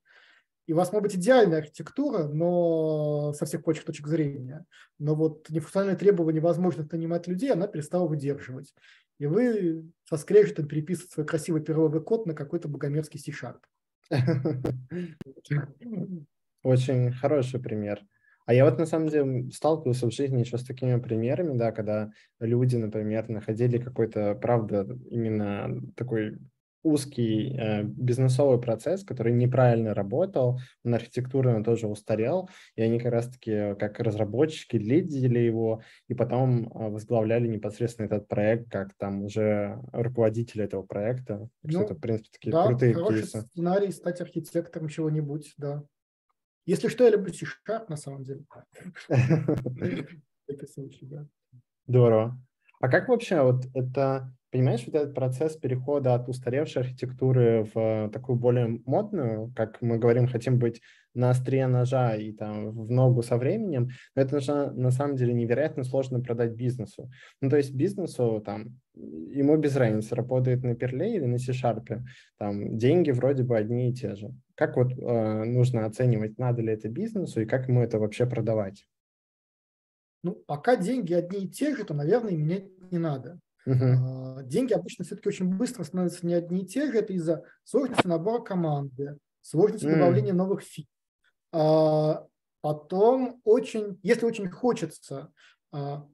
И 0.69 0.71
у 0.73 0.75
вас 0.75 0.91
может 0.91 1.01
быть 1.01 1.15
идеальная 1.15 1.58
архитектура, 1.58 2.27
но 2.27 3.34
со 3.34 3.47
всех 3.47 3.63
прочих 3.63 3.86
точек 3.86 4.05
зрения. 4.05 4.67
Но 4.99 5.15
вот 5.15 5.49
нефункциональное 5.49 5.97
требование 5.97 6.43
возможность 6.43 6.91
нанимать 6.91 7.25
людей, 7.25 7.51
она 7.51 7.65
перестала 7.65 8.08
выдерживать. 8.08 8.75
И 9.17 9.25
вы 9.25 9.89
со 10.08 10.15
скрежетом 10.17 10.67
переписываете 10.67 11.12
свой 11.12 11.25
красивый 11.25 11.63
перловый 11.63 12.03
код 12.03 12.27
на 12.27 12.36
какой-то 12.36 12.67
богомерзкий 12.67 13.19
C-Sharp. 13.19 13.62
Очень 16.62 17.13
хороший 17.13 17.60
пример. 17.60 18.05
А 18.45 18.53
я 18.53 18.63
вот 18.65 18.77
на 18.77 18.86
самом 18.86 19.10
деле 19.10 19.49
сталкивался 19.49 20.05
в 20.05 20.13
жизни 20.13 20.41
еще 20.41 20.60
с 20.60 20.63
такими 20.63 20.99
примерами, 20.99 21.58
да, 21.58 21.71
когда 21.71 22.12
люди, 22.39 22.75
например, 22.75 23.27
находили 23.27 23.79
какой-то, 23.79 24.36
правда, 24.36 24.88
именно 25.10 25.82
такой 25.95 26.38
узкий 26.83 27.55
э, 27.57 27.83
бизнесовый 27.83 28.59
процесс, 28.59 29.03
который 29.03 29.33
неправильно 29.33 29.93
работал, 29.93 30.59
он 30.83 30.93
архитектурно 30.93 31.63
тоже 31.63 31.87
устарел, 31.87 32.49
и 32.75 32.81
они 32.81 32.99
как 32.99 33.11
раз-таки 33.11 33.75
как 33.75 33.99
разработчики 33.99 34.77
лидили 34.77 35.39
его, 35.39 35.81
и 36.07 36.13
потом 36.13 36.67
э, 36.67 36.89
возглавляли 36.89 37.47
непосредственно 37.47 38.05
этот 38.07 38.27
проект, 38.27 38.69
как 38.71 38.93
там 38.97 39.23
уже 39.23 39.79
руководители 39.91 40.63
этого 40.63 40.83
проекта. 40.83 41.49
Ну, 41.63 41.81
это, 41.81 41.95
в 41.95 41.99
принципе, 41.99 42.29
такие 42.31 42.51
да, 42.51 42.67
крутые 42.67 42.93
хороший 42.93 43.21
кейсы. 43.21 43.41
сценарий 43.41 43.91
стать 43.91 44.21
архитектором 44.21 44.87
чего-нибудь, 44.87 45.53
да. 45.57 45.83
Если 46.65 46.87
что, 46.87 47.03
я 47.03 47.09
люблю 47.09 47.33
C-Sharp, 47.33 47.85
на 47.89 47.97
самом 47.97 48.23
деле. 48.23 48.45
Здорово. 51.87 52.39
А 52.79 52.87
как 52.87 53.09
вообще 53.09 53.41
вот 53.41 53.65
это 53.73 54.31
Понимаешь, 54.51 54.83
вот 54.88 54.95
этот 54.95 55.13
процесс 55.13 55.55
перехода 55.55 56.15
от 56.15 56.27
устаревшей 56.27 56.81
архитектуры 56.81 57.67
в 57.71 58.09
такую 58.12 58.35
более 58.35 58.81
модную, 58.83 59.53
как 59.55 59.79
мы 59.81 59.99
говорим, 59.99 60.27
хотим 60.27 60.57
быть 60.57 60.81
на 61.13 61.29
острие 61.29 61.67
ножа 61.67 62.15
и 62.15 62.31
там 62.31 62.71
в 62.71 62.89
ногу 62.89 63.21
со 63.21 63.38
временем, 63.38 63.89
но 64.15 64.23
это 64.23 64.39
же 64.39 64.71
на 64.71 64.89
самом 64.89 65.17
деле 65.17 65.33
невероятно 65.33 65.83
сложно 65.83 66.19
продать 66.19 66.53
бизнесу. 66.53 67.12
Ну, 67.41 67.49
то 67.51 67.57
есть 67.57 67.75
бизнесу 67.75 68.41
там, 68.43 68.79
ему 68.95 69.55
без 69.57 69.75
разницы, 69.75 70.15
работает 70.15 70.63
на 70.63 70.73
перле 70.73 71.15
или 71.15 71.25
на 71.25 71.38
C-Sharp, 71.38 72.01
там 72.39 72.75
деньги 72.75 73.12
вроде 73.12 73.43
бы 73.43 73.55
одни 73.55 73.91
и 73.91 73.93
те 73.93 74.15
же. 74.15 74.33
Как 74.55 74.77
вот 74.77 74.93
э, 74.93 75.43
нужно 75.43 75.85
оценивать, 75.85 76.39
надо 76.39 76.63
ли 76.63 76.73
это 76.73 76.89
бизнесу 76.89 77.41
и 77.41 77.45
как 77.45 77.67
ему 77.67 77.83
это 77.83 77.99
вообще 77.99 78.25
продавать? 78.25 78.88
Ну, 80.23 80.33
пока 80.33 80.75
деньги 80.75 81.13
одни 81.13 81.45
и 81.45 81.47
те 81.47 81.75
же, 81.75 81.83
то, 81.85 81.93
наверное, 81.93 82.35
менять 82.35 82.65
не 82.91 82.97
надо. 82.97 83.39
Uh-huh. 83.69 84.43
Деньги 84.43 84.73
обычно 84.73 85.05
все-таки 85.05 85.29
очень 85.29 85.55
быстро 85.55 85.84
становятся 85.84 86.25
не 86.25 86.34
одни 86.34 86.63
и 86.63 86.65
те 86.65 86.91
же. 86.91 86.97
Это 86.97 87.13
из-за 87.13 87.43
сложности 87.63 88.08
набора 88.08 88.41
команды, 88.41 89.17
сложности 89.41 89.86
uh-huh. 89.86 89.95
добавления 89.95 90.34
новых 90.34 90.62
фи. 90.62 90.88
А, 91.51 92.25
потом 92.62 93.41
очень, 93.43 93.99
если 94.03 94.25
очень 94.25 94.49
хочется 94.49 95.32
а, 95.71 96.08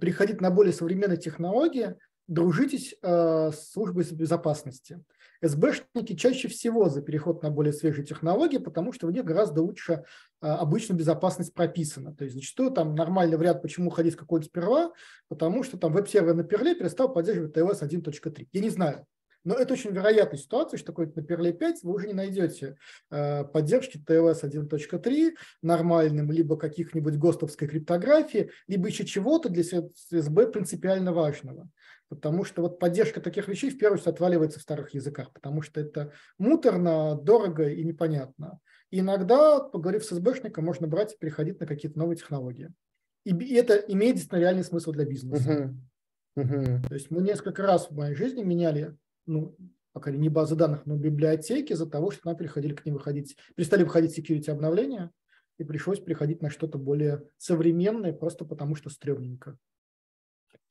приходить 0.00 0.40
на 0.40 0.50
более 0.50 0.72
современные 0.72 1.18
технологии, 1.18 1.96
дружитесь 2.30 2.94
э, 3.02 3.50
с 3.52 3.72
службой 3.72 4.04
безопасности. 4.12 5.02
СБшники 5.42 6.14
чаще 6.14 6.48
всего 6.48 6.88
за 6.88 7.02
переход 7.02 7.42
на 7.42 7.50
более 7.50 7.72
свежие 7.72 8.06
технологии, 8.06 8.58
потому 8.58 8.92
что 8.92 9.06
у 9.06 9.10
них 9.10 9.24
гораздо 9.24 9.62
лучше 9.62 10.04
э, 10.40 10.46
обычно 10.46 10.94
безопасность 10.94 11.52
прописана. 11.54 12.14
То 12.14 12.24
есть 12.24 12.36
зачастую 12.36 12.70
там 12.70 12.94
нормальный 12.94 13.36
вариант, 13.36 13.62
почему 13.62 13.90
ходить 13.90 14.14
какой-то 14.14 14.46
сперва, 14.46 14.92
потому 15.28 15.64
что 15.64 15.76
там 15.76 15.92
веб-сервер 15.92 16.34
на 16.34 16.44
перле 16.44 16.76
перестал 16.76 17.12
поддерживать 17.12 17.56
TLS 17.56 17.82
1.3. 17.82 18.48
Я 18.52 18.60
не 18.60 18.70
знаю, 18.70 19.06
но 19.44 19.54
это 19.54 19.72
очень 19.72 19.90
вероятная 19.90 20.38
ситуация, 20.38 20.78
что 20.78 20.92
какой-то 20.92 21.20
на 21.20 21.24
Perl 21.24 21.52
5 21.52 21.82
вы 21.82 21.94
уже 21.94 22.06
не 22.06 22.12
найдете 22.12 22.76
э, 23.10 23.44
поддержки 23.44 23.98
TLS 23.98 24.42
1.3 24.44 25.34
нормальным, 25.62 26.30
либо 26.30 26.56
каких-нибудь 26.56 27.16
ГОСТовской 27.16 27.68
криптографии, 27.68 28.50
либо 28.68 28.88
еще 28.88 29.06
чего-то 29.06 29.48
для 29.48 29.62
СБ 29.62 30.48
принципиально 30.48 31.12
важного. 31.12 31.70
Потому 32.08 32.44
что 32.44 32.62
вот 32.62 32.78
поддержка 32.78 33.20
таких 33.20 33.48
вещей 33.48 33.70
в 33.70 33.78
первую 33.78 33.98
очередь 33.98 34.14
отваливается 34.14 34.58
в 34.58 34.62
старых 34.62 34.94
языках, 34.94 35.32
потому 35.32 35.62
что 35.62 35.80
это 35.80 36.12
муторно, 36.38 37.14
дорого 37.14 37.68
и 37.68 37.84
непонятно. 37.84 38.58
И 38.90 38.98
иногда, 38.98 39.60
поговорив 39.60 40.04
с 40.04 40.10
СБшником, 40.10 40.64
можно 40.64 40.86
брать 40.88 41.14
и 41.14 41.16
переходить 41.16 41.60
на 41.60 41.66
какие-то 41.66 41.98
новые 41.98 42.16
технологии. 42.16 42.72
И 43.24 43.54
это 43.54 43.76
имеет 43.76 44.16
действительно 44.16 44.40
реальный 44.40 44.64
смысл 44.64 44.92
для 44.92 45.04
бизнеса. 45.04 45.72
Uh-huh. 46.36 46.44
Uh-huh. 46.44 46.88
То 46.88 46.94
есть 46.94 47.10
мы 47.10 47.22
несколько 47.22 47.62
раз 47.62 47.88
в 47.88 47.94
моей 47.94 48.14
жизни 48.14 48.42
меняли, 48.42 48.96
ну, 49.30 49.56
пока 49.92 50.10
не 50.10 50.28
базы 50.28 50.56
данных, 50.56 50.86
но 50.86 50.96
библиотеки 50.96 51.72
из-за 51.72 51.88
того, 51.88 52.10
что 52.10 52.26
нам 52.26 52.36
переходили 52.36 52.74
к 52.74 52.84
ним 52.84 52.94
выходить, 52.94 53.36
перестали 53.54 53.84
выходить 53.84 54.18
security 54.18 54.50
обновления, 54.50 55.10
и 55.58 55.64
пришлось 55.64 56.00
переходить 56.00 56.42
на 56.42 56.50
что-то 56.50 56.78
более 56.78 57.28
современное, 57.36 58.12
просто 58.12 58.44
потому 58.44 58.74
что 58.74 58.88
стрёмненько. 58.90 59.58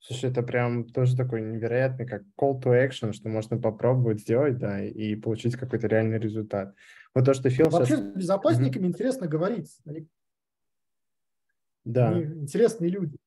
Слушай, 0.00 0.30
это 0.30 0.42
прям 0.42 0.86
тоже 0.88 1.14
такой 1.14 1.42
невероятный, 1.42 2.06
как 2.06 2.22
call 2.40 2.60
to 2.60 2.72
action, 2.72 3.12
что 3.12 3.28
можно 3.28 3.58
попробовать 3.58 4.20
сделать, 4.20 4.58
да, 4.58 4.82
и 4.82 5.14
получить 5.14 5.56
какой-то 5.56 5.86
реальный 5.86 6.18
результат. 6.18 6.74
Вот 7.14 7.26
то, 7.26 7.34
что 7.34 7.50
Фил 7.50 7.68
Вообще 7.68 7.96
сейчас... 7.96 8.12
с 8.12 8.16
безопасниками 8.16 8.84
mm-hmm. 8.84 8.88
интересно 8.88 9.26
говорить. 9.26 9.78
Они... 9.84 10.08
Да. 11.84 12.10
Они 12.10 12.24
интересные 12.24 12.90
люди. 12.90 13.18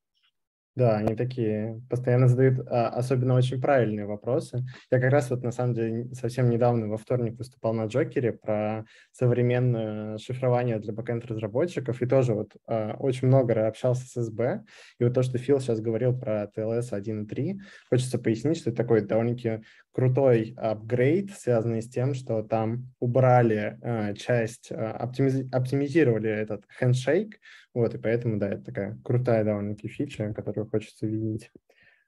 Да, 0.75 0.97
они 0.97 1.15
такие 1.15 1.81
постоянно 1.87 2.27
задают 2.27 2.67
а, 2.67 2.89
особенно 2.89 3.35
очень 3.35 3.61
правильные 3.61 4.07
вопросы. 4.07 4.65
Я 4.89 4.99
как 4.99 5.11
раз 5.11 5.29
вот 5.29 5.43
на 5.43 5.51
самом 5.51 5.75
деле 5.75 6.11
совсем 6.13 6.49
недавно 6.49 6.87
во 6.87 6.97
вторник 6.97 7.37
выступал 7.37 7.73
на 7.73 7.85
Джокере 7.85 8.33
про 8.33 8.85
современное 9.11 10.17
шифрование 10.17 10.79
для 10.79 10.91
бэкэнд-разработчиков 10.91 12.01
и 12.01 12.07
тоже 12.07 12.33
вот 12.33 12.55
а, 12.65 12.95
очень 12.97 13.27
много 13.27 13.67
общался 13.67 14.07
с 14.07 14.25
СБ. 14.25 14.63
И 14.97 15.03
вот 15.03 15.13
то, 15.13 15.21
что 15.21 15.37
Фил 15.37 15.59
сейчас 15.59 15.79
говорил 15.79 16.17
про 16.17 16.49
TLS 16.55 16.91
1.3, 16.91 17.59
хочется 17.89 18.17
пояснить, 18.17 18.57
что 18.57 18.71
это 18.71 18.77
такой 18.77 19.01
довольно-таки 19.01 19.61
крутой 19.91 20.55
апгрейд, 20.57 21.31
связанный 21.31 21.83
с 21.83 21.89
тем, 21.89 22.15
что 22.15 22.41
там 22.41 22.91
убрали 22.99 23.77
а, 23.83 24.13
часть, 24.15 24.71
а, 24.71 24.91
оптимиз... 24.93 25.45
оптимизировали 25.51 26.31
этот 26.31 26.63
handshake, 26.81 27.33
вот, 27.73 27.95
и 27.95 27.97
поэтому, 27.97 28.37
да, 28.37 28.49
это 28.49 28.65
такая 28.65 28.99
крутая 29.03 29.43
довольно-таки 29.43 29.87
фича, 29.87 30.33
которую 30.33 30.69
хочется 30.69 31.07
видеть. 31.07 31.51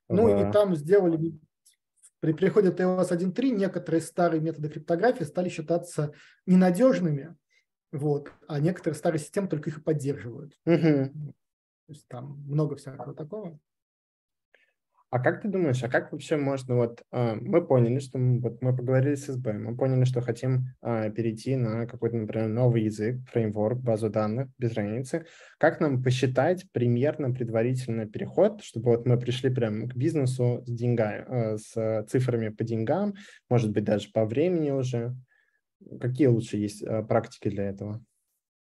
Ну 0.09 0.27
в... 0.27 0.49
и 0.49 0.51
там 0.51 0.75
сделали, 0.75 1.39
при 2.19 2.33
приходе 2.33 2.69
TLS 2.69 3.11
1.3 3.11 3.49
некоторые 3.51 4.01
старые 4.01 4.41
методы 4.41 4.69
криптографии 4.69 5.23
стали 5.23 5.49
считаться 5.49 6.13
ненадежными, 6.45 7.35
вот, 7.91 8.31
а 8.47 8.59
некоторые 8.59 8.95
старые 8.97 9.19
системы 9.19 9.47
только 9.47 9.69
их 9.69 9.79
и 9.79 9.81
поддерживают. 9.81 10.53
Угу. 10.65 10.75
То 10.77 11.93
есть 11.93 12.07
там 12.07 12.43
много 12.47 12.75
всякого 12.75 13.13
такого. 13.13 13.59
А 15.15 15.19
как 15.19 15.41
ты 15.41 15.47
думаешь, 15.47 15.81
а 15.81 15.87
как 15.87 16.11
вообще 16.11 16.35
можно, 16.35 16.75
вот 16.75 17.01
э, 17.13 17.35
мы 17.35 17.65
поняли, 17.65 17.99
что 17.99 18.17
мы, 18.17 18.41
вот 18.41 18.61
мы 18.61 18.75
поговорили 18.75 19.15
с 19.15 19.27
СБ, 19.27 19.53
мы 19.53 19.77
поняли, 19.77 20.03
что 20.03 20.19
хотим 20.19 20.65
э, 20.81 21.09
перейти 21.09 21.55
на 21.55 21.87
какой-то, 21.87 22.17
например, 22.17 22.49
новый 22.49 22.83
язык, 22.83 23.21
фреймворк, 23.31 23.79
базу 23.79 24.09
данных, 24.09 24.49
без 24.57 24.73
разницы. 24.73 25.25
Как 25.57 25.79
нам 25.79 26.03
посчитать 26.03 26.69
примерно 26.73 27.31
предварительно 27.31 28.05
переход, 28.05 28.61
чтобы 28.61 28.91
вот 28.91 29.05
мы 29.05 29.17
пришли 29.17 29.49
прямо 29.49 29.87
к 29.87 29.95
бизнесу 29.95 30.61
с 30.67 30.69
деньгами, 30.69 31.23
э, 31.29 31.57
с 31.59 32.05
цифрами 32.09 32.49
по 32.49 32.65
деньгам, 32.65 33.13
может 33.49 33.71
быть, 33.71 33.85
даже 33.85 34.09
по 34.11 34.25
времени 34.25 34.71
уже? 34.71 35.15
Какие 36.01 36.27
лучше 36.27 36.57
есть 36.57 36.83
практики 37.07 37.47
для 37.47 37.69
этого? 37.69 38.03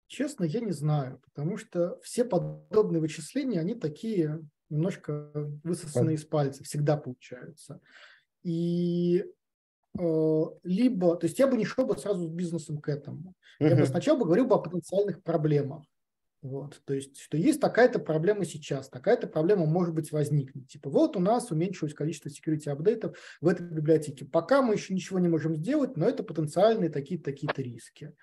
Честно, 0.08 0.44
я 0.44 0.60
не 0.60 0.72
знаю, 0.72 1.22
потому 1.24 1.56
что 1.56 1.98
все 2.02 2.22
подобные 2.22 3.00
вычисления, 3.00 3.60
они 3.60 3.74
такие 3.74 4.40
немножко 4.70 5.30
высосанные 5.62 6.16
из 6.16 6.24
пальца, 6.24 6.64
всегда 6.64 6.96
получаются. 6.96 7.80
И 8.42 9.24
э, 9.98 10.42
либо, 10.62 11.16
то 11.16 11.26
есть 11.26 11.38
я 11.38 11.46
бы 11.46 11.56
не 11.56 11.64
шел 11.64 11.86
бы 11.86 11.96
сразу 11.96 12.26
с 12.26 12.30
бизнесом 12.30 12.78
к 12.78 12.88
этому. 12.88 13.34
Uh-huh. 13.60 13.70
Я 13.70 13.76
бы 13.76 13.86
сначала 13.86 14.18
бы 14.18 14.26
говорил 14.26 14.46
бы 14.46 14.54
о 14.54 14.58
потенциальных 14.58 15.22
проблемах. 15.22 15.84
Вот, 16.44 16.82
то 16.84 16.92
есть, 16.92 17.18
что 17.18 17.38
есть 17.38 17.58
такая-то 17.58 17.98
проблема 17.98 18.44
сейчас, 18.44 18.90
такая-то 18.90 19.26
проблема 19.26 19.64
может 19.64 19.94
быть 19.94 20.12
возникнет. 20.12 20.68
Типа, 20.68 20.90
вот 20.90 21.16
у 21.16 21.20
нас 21.20 21.50
уменьшилось 21.50 21.94
количество 21.94 22.28
security 22.28 22.68
апдейтов 22.68 23.16
в 23.40 23.48
этой 23.48 23.66
библиотеке. 23.66 24.26
Пока 24.26 24.60
мы 24.60 24.74
еще 24.74 24.92
ничего 24.92 25.18
не 25.18 25.28
можем 25.28 25.56
сделать, 25.56 25.96
но 25.96 26.06
это 26.06 26.22
потенциальные 26.22 26.90
такие-то 26.90 27.24
такие-то 27.24 27.62
риски. 27.62 28.14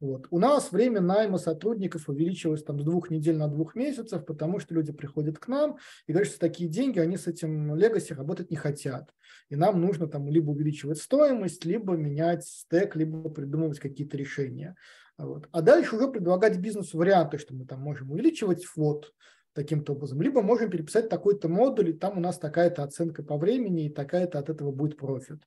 Вот. 0.00 0.26
У 0.30 0.38
нас 0.38 0.72
время 0.72 1.00
найма 1.00 1.38
сотрудников 1.38 2.08
увеличилось 2.08 2.62
там 2.62 2.80
с 2.80 2.84
двух 2.84 3.10
недель 3.10 3.36
на 3.36 3.48
двух 3.48 3.74
месяцев, 3.74 4.26
потому 4.26 4.58
что 4.58 4.74
люди 4.74 4.92
приходят 4.92 5.38
к 5.38 5.48
нам 5.48 5.78
и 6.06 6.12
говорят, 6.12 6.30
что 6.30 6.40
такие 6.40 6.68
деньги, 6.68 6.98
они 6.98 7.16
с 7.16 7.26
этим 7.26 7.74
легаси 7.74 8.12
работать 8.12 8.50
не 8.50 8.56
хотят. 8.56 9.14
И 9.48 9.56
нам 9.56 9.80
нужно 9.80 10.06
там 10.06 10.28
либо 10.28 10.50
увеличивать 10.50 10.98
стоимость, 10.98 11.64
либо 11.64 11.94
менять 11.94 12.44
стек, 12.44 12.96
либо 12.96 13.30
придумывать 13.30 13.78
какие-то 13.78 14.16
решения. 14.16 14.76
Вот. 15.16 15.48
А 15.52 15.62
дальше 15.62 15.96
уже 15.96 16.08
предлагать 16.08 16.58
бизнесу 16.58 16.98
варианты, 16.98 17.38
что 17.38 17.54
мы 17.54 17.64
там 17.64 17.80
можем 17.80 18.10
увеличивать 18.10 18.64
флот 18.64 19.12
таким-то 19.52 19.92
образом, 19.92 20.20
либо 20.20 20.42
можем 20.42 20.68
переписать 20.68 21.08
такой-то 21.08 21.48
модуль, 21.48 21.90
и 21.90 21.92
там 21.92 22.18
у 22.18 22.20
нас 22.20 22.38
такая-то 22.38 22.82
оценка 22.82 23.22
по 23.22 23.38
времени, 23.38 23.86
и 23.86 23.92
такая-то 23.92 24.40
от 24.40 24.50
этого 24.50 24.72
будет 24.72 24.96
профит. 24.96 25.38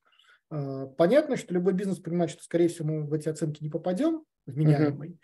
А, 0.50 0.86
понятно, 0.86 1.36
что 1.36 1.54
любой 1.54 1.74
бизнес 1.74 1.98
понимает, 1.98 2.30
что, 2.30 2.42
скорее 2.42 2.68
всего, 2.68 2.88
мы 2.88 3.06
в 3.06 3.12
эти 3.12 3.28
оценки 3.28 3.62
не 3.62 3.68
попадем, 3.68 4.24
вменяемый. 4.52 5.10
Uh-huh. 5.10 5.18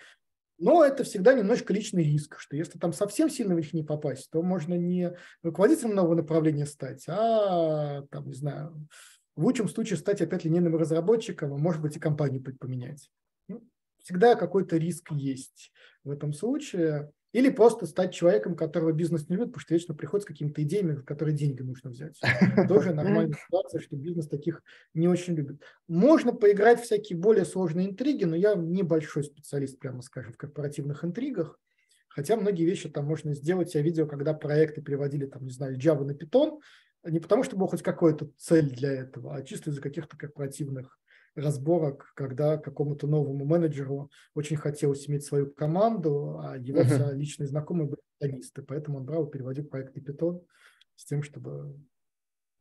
Но 0.58 0.84
это 0.84 1.02
всегда 1.02 1.34
немножко 1.34 1.72
личный 1.72 2.04
риск, 2.04 2.38
что 2.38 2.56
если 2.56 2.78
там 2.78 2.92
совсем 2.92 3.28
сильно 3.28 3.54
в 3.54 3.58
них 3.58 3.72
не 3.72 3.82
попасть, 3.82 4.30
то 4.30 4.42
можно 4.42 4.74
не 4.74 5.12
руководителем 5.42 5.94
нового 5.94 6.14
направления 6.14 6.66
стать, 6.66 7.04
а, 7.08 8.02
там, 8.10 8.28
не 8.28 8.34
знаю, 8.34 8.88
в 9.34 9.44
лучшем 9.44 9.68
случае 9.68 9.96
стать 9.96 10.22
опять 10.22 10.44
линейным 10.44 10.76
разработчиком, 10.76 11.52
а 11.52 11.58
может 11.58 11.82
быть 11.82 11.96
и 11.96 12.00
компанию 12.00 12.42
поменять. 12.60 13.10
Ну, 13.48 13.66
всегда 13.98 14.36
какой-то 14.36 14.76
риск 14.76 15.10
есть 15.10 15.72
в 16.04 16.10
этом 16.10 16.32
случае. 16.32 17.10
Или 17.34 17.50
просто 17.50 17.86
стать 17.86 18.14
человеком, 18.14 18.54
которого 18.54 18.92
бизнес 18.92 19.28
не 19.28 19.34
любит, 19.34 19.48
потому 19.48 19.62
что 19.62 19.74
вечно 19.74 19.92
приходит 19.92 20.22
с 20.22 20.28
какими-то 20.28 20.62
идеями, 20.62 21.02
которые 21.02 21.36
деньги 21.36 21.62
нужно 21.62 21.90
взять. 21.90 22.20
Тоже 22.68 22.94
нормальная 22.94 23.36
ситуация, 23.46 23.80
что 23.80 23.96
бизнес 23.96 24.28
таких 24.28 24.62
не 24.94 25.08
очень 25.08 25.34
любит. 25.34 25.60
Можно 25.88 26.32
поиграть 26.32 26.80
в 26.80 26.84
всякие 26.84 27.18
более 27.18 27.44
сложные 27.44 27.90
интриги, 27.90 28.22
но 28.22 28.36
я 28.36 28.54
небольшой 28.54 29.24
специалист, 29.24 29.80
прямо 29.80 30.00
скажем, 30.02 30.32
в 30.32 30.36
корпоративных 30.36 31.04
интригах. 31.04 31.58
Хотя 32.06 32.36
многие 32.36 32.66
вещи 32.66 32.88
там 32.88 33.06
можно 33.06 33.34
сделать. 33.34 33.74
Я 33.74 33.82
видел, 33.82 34.06
когда 34.06 34.32
проекты 34.32 34.80
переводили, 34.80 35.26
там, 35.26 35.44
не 35.44 35.50
знаю, 35.50 35.76
Java 35.76 36.04
на 36.04 36.12
Python, 36.12 36.60
не 37.02 37.18
потому, 37.18 37.42
что 37.42 37.56
была 37.56 37.66
хоть 37.66 37.82
какая-то 37.82 38.30
цель 38.38 38.70
для 38.70 38.92
этого, 38.92 39.34
а 39.34 39.42
чисто 39.42 39.70
из-за 39.70 39.80
каких-то 39.80 40.16
корпоративных 40.16 41.00
разборок, 41.34 42.12
когда 42.14 42.58
какому-то 42.58 43.06
новому 43.06 43.44
менеджеру 43.44 44.10
очень 44.34 44.56
хотелось 44.56 45.08
иметь 45.08 45.24
свою 45.24 45.50
команду, 45.50 46.38
а 46.40 46.56
его 46.56 46.80
uh-huh. 46.80 46.84
вся 46.84 47.12
личные 47.12 47.46
знакомые 47.46 47.88
были 47.88 48.00
питонисты, 48.18 48.62
поэтому 48.62 48.98
он 48.98 49.04
брал 49.04 49.26
и 49.26 49.30
переводил 49.30 49.64
проект 49.64 49.94
на 49.96 50.00
Python 50.00 50.42
с 50.96 51.04
тем, 51.04 51.22
чтобы 51.22 51.76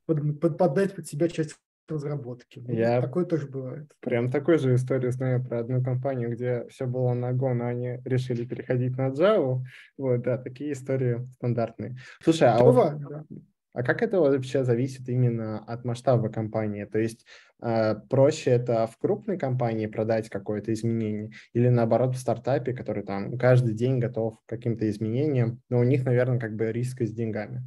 под, 0.05 0.39
под, 0.39 0.57
поддать 0.57 0.95
под 0.95 1.07
себя 1.07 1.27
часть 1.29 1.55
разработки. 1.87 2.59
Ну, 2.59 2.73
Я 2.73 3.01
такое 3.01 3.25
тоже 3.25 3.47
бывает. 3.47 3.91
Прям 3.99 4.31
такую 4.31 4.57
же 4.57 4.75
историю 4.75 5.11
знаю 5.11 5.43
про 5.43 5.59
одну 5.59 5.83
компанию, 5.83 6.31
где 6.31 6.65
все 6.69 6.85
было 6.85 7.13
на 7.13 7.31
Go, 7.31 7.53
но 7.53 7.67
они 7.67 7.99
решили 8.05 8.45
переходить 8.45 8.97
на 8.97 9.09
Java. 9.09 9.61
Вот, 9.97 10.21
да, 10.21 10.37
такие 10.37 10.73
истории 10.73 11.27
стандартные. 11.35 11.97
Слушай, 12.21 12.49
а 12.49 12.63
Бывает, 12.63 13.01
вот... 13.01 13.09
да. 13.09 13.25
А 13.73 13.81
как 13.81 14.03
это 14.03 14.19
вообще 14.19 14.63
зависит 14.63 15.09
именно 15.09 15.59
от 15.65 15.83
масштаба 15.83 16.29
компании? 16.29 16.85
То 16.85 16.99
есть 16.99 17.25
э, 17.61 17.95
проще 18.07 18.51
это 18.51 18.85
в 18.85 18.97
крупной 18.97 19.39
компании 19.39 19.87
продать 19.87 20.29
какое-то 20.29 20.71
изменение 20.73 21.31
или 21.53 21.69
наоборот 21.69 22.15
в 22.15 22.19
стартапе, 22.19 22.73
который 22.73 23.03
там 23.03 23.37
каждый 23.37 23.73
день 23.73 23.99
готов 23.99 24.39
к 24.41 24.49
каким-то 24.49 24.87
изменениям, 24.89 25.59
но 25.69 25.79
у 25.79 25.83
них, 25.83 26.05
наверное, 26.05 26.39
как 26.39 26.55
бы 26.55 26.71
риск 26.71 27.01
с 27.01 27.11
деньгами? 27.11 27.63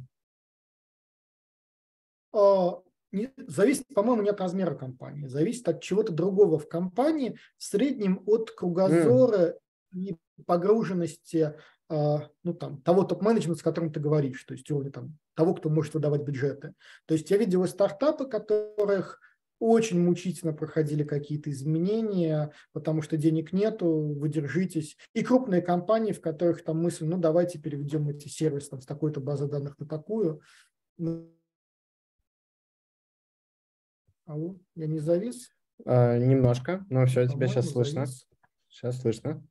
А, 2.33 2.81
не, 3.11 3.29
зависит, 3.35 3.85
по-моему, 3.93 4.21
не 4.21 4.29
от 4.29 4.39
размера 4.39 4.75
компании, 4.75 5.27
зависит 5.27 5.67
от 5.67 5.81
чего-то 5.81 6.13
другого 6.13 6.57
в 6.57 6.69
компании, 6.69 7.37
в 7.57 7.63
среднем 7.63 8.23
от 8.25 8.51
кругозора 8.51 9.37
mm. 9.37 9.53
И 9.93 10.15
погруженности 10.45 11.55
а, 11.89 12.29
ну, 12.43 12.53
там, 12.53 12.81
того 12.81 13.03
топ-менеджмента, 13.03 13.59
с 13.59 13.63
которым 13.63 13.91
ты 13.91 13.99
говоришь, 13.99 14.43
то 14.43 14.53
есть 14.53 14.69
уровня 14.71 14.91
там, 14.91 15.17
того, 15.35 15.53
кто 15.53 15.69
может 15.69 15.93
выдавать 15.93 16.23
бюджеты. 16.23 16.73
То 17.05 17.13
есть 17.13 17.31
я 17.31 17.37
видел 17.37 17.65
стартапы, 17.65 18.27
которых 18.27 19.21
очень 19.59 19.99
мучительно 19.99 20.53
проходили 20.53 21.03
какие-то 21.03 21.49
изменения, 21.49 22.51
потому 22.73 23.01
что 23.01 23.17
денег 23.17 23.53
нету, 23.53 23.87
вы 23.87 24.29
держитесь. 24.29 24.97
И 25.13 25.23
крупные 25.23 25.61
компании, 25.61 26.11
в 26.11 26.21
которых 26.21 26.63
там 26.63 26.81
мысль, 26.81 27.05
ну 27.05 27.17
давайте 27.17 27.57
переведем 27.59 28.07
эти 28.09 28.27
сервисы 28.27 28.69
там, 28.69 28.81
с 28.81 28.85
такой-то 28.85 29.19
базы 29.19 29.47
данных 29.47 29.79
на 29.79 29.87
такую. 29.87 30.41
Ну, 30.97 31.33
алло, 34.25 34.59
я 34.75 34.87
не 34.87 34.99
завис? 34.99 35.49
А, 35.85 36.17
немножко, 36.17 36.85
но 36.89 37.05
все, 37.05 37.27
тебя 37.27 37.47
сейчас 37.47 37.69
слышно. 37.69 38.05
Завис. 38.05 38.27
Сейчас 38.67 39.01
слышно. 39.01 39.43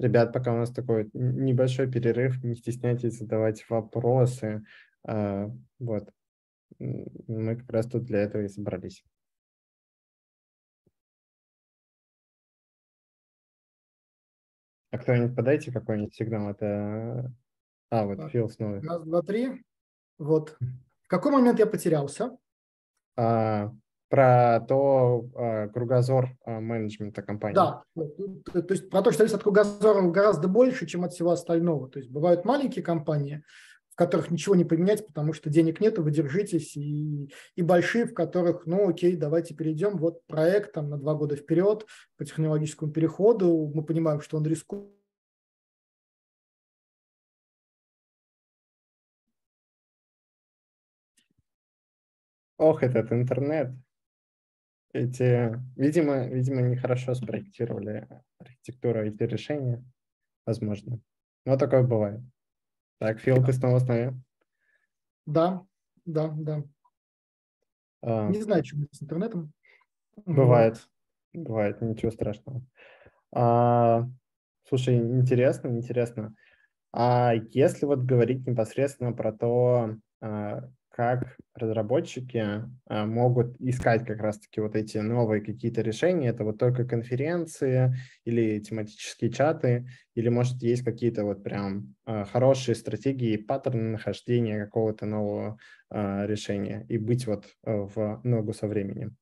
Ребят, 0.00 0.32
пока 0.32 0.54
у 0.54 0.56
нас 0.56 0.70
такой 0.72 1.10
небольшой 1.12 1.86
перерыв, 1.92 2.42
не 2.42 2.54
стесняйтесь 2.54 3.18
задавать 3.18 3.68
вопросы. 3.68 4.64
А, 5.06 5.50
вот. 5.78 6.10
Мы 6.78 7.56
как 7.56 7.70
раз 7.70 7.86
тут 7.86 8.04
для 8.04 8.20
этого 8.20 8.40
и 8.40 8.48
собрались. 8.48 9.04
А 14.90 14.96
кто-нибудь 14.96 15.36
подайте 15.36 15.70
какой-нибудь 15.70 16.14
сигнал? 16.14 16.48
Это... 16.48 17.34
А, 17.90 18.06
вот 18.06 18.30
Фил 18.30 18.48
снова. 18.48 18.80
Раз, 18.80 19.04
два, 19.04 19.20
три. 19.20 19.62
Вот. 20.16 20.56
В 21.02 21.08
какой 21.08 21.30
момент 21.30 21.58
я 21.58 21.66
потерялся? 21.66 22.38
А, 23.16 23.70
про 24.10 24.60
то 24.68 25.24
э, 25.36 25.68
кругозор 25.68 26.30
э, 26.44 26.58
менеджмента 26.58 27.22
компании. 27.22 27.54
Да, 27.54 27.84
то, 27.94 28.64
есть 28.68 28.90
про 28.90 29.02
то, 29.02 29.12
что 29.12 29.18
зависит 29.18 29.36
от 29.36 29.44
кругозора 29.44 30.02
гораздо 30.10 30.48
больше, 30.48 30.86
чем 30.86 31.04
от 31.04 31.12
всего 31.12 31.30
остального. 31.30 31.88
То 31.88 32.00
есть 32.00 32.10
бывают 32.10 32.44
маленькие 32.44 32.84
компании, 32.84 33.44
в 33.88 33.94
которых 33.94 34.32
ничего 34.32 34.56
не 34.56 34.64
поменять 34.64 35.06
потому 35.06 35.32
что 35.32 35.48
денег 35.48 35.80
нет, 35.80 35.98
вы 35.98 36.10
держитесь, 36.10 36.76
и, 36.76 37.32
и 37.54 37.62
большие, 37.62 38.04
в 38.06 38.12
которых, 38.12 38.66
ну 38.66 38.88
окей, 38.88 39.14
давайте 39.14 39.54
перейдем, 39.54 39.96
вот 39.96 40.26
проект 40.26 40.72
там 40.72 40.90
на 40.90 40.98
два 40.98 41.14
года 41.14 41.36
вперед 41.36 41.86
по 42.16 42.24
технологическому 42.24 42.90
переходу, 42.90 43.70
мы 43.72 43.84
понимаем, 43.84 44.20
что 44.20 44.38
он 44.38 44.44
рискует, 44.44 44.90
Ох, 52.58 52.82
этот 52.82 53.10
интернет. 53.10 53.70
Эти, 54.92 55.56
видимо, 55.76 56.26
видимо, 56.26 56.62
нехорошо 56.62 57.14
спроектировали 57.14 58.08
архитектуру 58.38 59.06
эти 59.06 59.22
решения, 59.22 59.84
возможно. 60.46 61.00
Но 61.44 61.56
такое 61.56 61.82
бывает. 61.82 62.20
Так, 62.98 63.20
Фил, 63.20 63.44
ты 63.44 63.52
снова 63.52 63.78
с 63.78 63.86
нами? 63.86 64.20
Да, 65.26 65.64
да, 66.04 66.34
да. 66.36 66.64
А, 68.02 68.28
Не 68.30 68.42
знаю, 68.42 68.64
что 68.64 68.76
с 68.90 69.02
интернетом. 69.02 69.52
Бывает, 70.26 70.88
бывает, 71.32 71.80
ничего 71.80 72.10
страшного. 72.10 72.62
А, 73.32 74.08
слушай, 74.68 74.96
интересно, 74.96 75.68
интересно. 75.68 76.34
А 76.92 77.32
если 77.52 77.86
вот 77.86 78.00
говорить 78.00 78.46
непосредственно 78.46 79.12
про 79.12 79.32
то, 79.32 79.96
а, 80.20 80.68
как 81.00 81.38
разработчики 81.54 82.62
а, 82.88 83.06
могут 83.06 83.58
искать 83.58 84.04
как 84.04 84.20
раз-таки 84.20 84.60
вот 84.60 84.76
эти 84.76 84.98
новые 84.98 85.40
какие-то 85.40 85.80
решения, 85.80 86.28
это 86.28 86.44
вот 86.44 86.58
только 86.58 86.84
конференции 86.84 87.94
или 88.26 88.60
тематические 88.60 89.32
чаты, 89.32 89.86
или, 90.14 90.28
может, 90.28 90.62
есть 90.62 90.84
какие-то 90.84 91.24
вот 91.24 91.42
прям 91.42 91.94
а, 92.04 92.24
хорошие 92.26 92.74
стратегии, 92.74 93.38
паттерны 93.38 93.92
нахождения 93.92 94.62
какого-то 94.62 95.06
нового 95.06 95.58
решения 95.90 96.84
и 96.88 96.98
быть 96.98 97.26
вот 97.26 97.46
в 97.62 98.20
ногу 98.22 98.52
со 98.52 98.68
временем? 98.68 99.16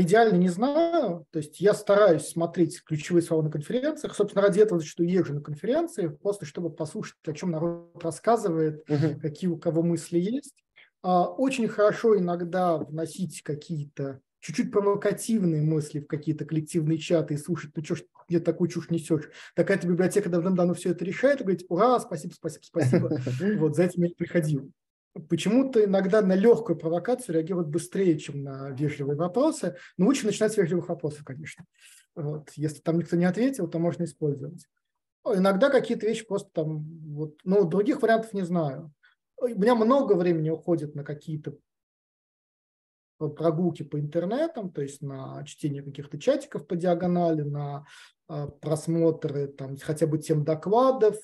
Идеально 0.00 0.36
не 0.36 0.48
знаю, 0.48 1.26
то 1.30 1.38
есть 1.38 1.60
я 1.60 1.74
стараюсь 1.74 2.28
смотреть 2.28 2.82
ключевые 2.84 3.22
слова 3.22 3.42
на 3.42 3.50
конференциях, 3.50 4.14
собственно, 4.14 4.42
ради 4.42 4.60
этого 4.60 4.80
зачастую 4.80 5.08
езжу 5.08 5.34
на 5.34 5.40
конференции, 5.40 6.08
просто 6.08 6.46
чтобы 6.46 6.70
послушать, 6.70 7.16
о 7.26 7.32
чем 7.32 7.50
народ 7.50 8.02
рассказывает, 8.02 8.88
uh-huh. 8.88 9.20
какие 9.20 9.48
у 9.48 9.58
кого 9.58 9.82
мысли 9.82 10.18
есть. 10.18 10.54
А, 11.02 11.26
очень 11.28 11.68
хорошо 11.68 12.18
иногда 12.18 12.76
вносить 12.76 13.42
какие-то 13.42 14.20
чуть-чуть 14.40 14.70
провокативные 14.70 15.62
мысли 15.62 16.00
в 16.00 16.06
какие-то 16.06 16.44
коллективные 16.44 16.98
чаты 16.98 17.34
и 17.34 17.38
слушать, 17.38 17.72
ну 17.74 17.84
что 17.84 17.96
ж 17.96 18.02
мне 18.28 18.40
такую 18.40 18.68
чушь 18.68 18.90
несешь. 18.90 19.30
Такая-то 19.54 19.86
библиотека 19.86 20.28
давным-давно 20.28 20.74
все 20.74 20.90
это 20.90 21.04
решает, 21.04 21.40
и 21.40 21.44
говорить, 21.44 21.64
ура, 21.68 21.98
спасибо, 21.98 22.32
спасибо, 22.34 22.62
спасибо. 22.62 23.20
Вот 23.58 23.74
за 23.74 23.84
этим 23.84 24.04
я 24.04 24.10
приходил 24.16 24.70
почему-то 25.28 25.84
иногда 25.84 26.22
на 26.22 26.34
легкую 26.34 26.76
провокацию 26.76 27.34
реагируют 27.34 27.68
быстрее, 27.68 28.18
чем 28.18 28.42
на 28.42 28.70
вежливые 28.70 29.16
вопросы. 29.16 29.76
Но 29.96 30.06
лучше 30.06 30.26
начинать 30.26 30.52
с 30.52 30.56
вежливых 30.56 30.88
вопросов, 30.88 31.24
конечно. 31.24 31.64
Вот. 32.14 32.50
Если 32.56 32.80
там 32.80 32.98
никто 32.98 33.16
не 33.16 33.24
ответил, 33.24 33.68
то 33.68 33.78
можно 33.78 34.04
использовать. 34.04 34.66
Иногда 35.24 35.70
какие-то 35.70 36.06
вещи 36.06 36.26
просто 36.26 36.50
там, 36.52 36.84
вот, 37.12 37.34
ну, 37.44 37.64
других 37.64 38.02
вариантов 38.02 38.32
не 38.32 38.42
знаю. 38.42 38.92
У 39.36 39.46
меня 39.48 39.74
много 39.74 40.14
времени 40.14 40.50
уходит 40.50 40.94
на 40.94 41.04
какие-то 41.04 41.56
прогулки 43.18 43.82
по 43.82 43.98
интернетам, 43.98 44.70
то 44.70 44.82
есть 44.82 45.02
на 45.02 45.44
чтение 45.44 45.82
каких-то 45.82 46.18
чатиков 46.18 46.66
по 46.66 46.76
диагонали, 46.76 47.42
на 47.42 47.84
а, 48.28 48.46
просмотры 48.48 49.48
там, 49.48 49.76
хотя 49.76 50.06
бы 50.06 50.18
тем 50.18 50.44
докладов, 50.44 51.16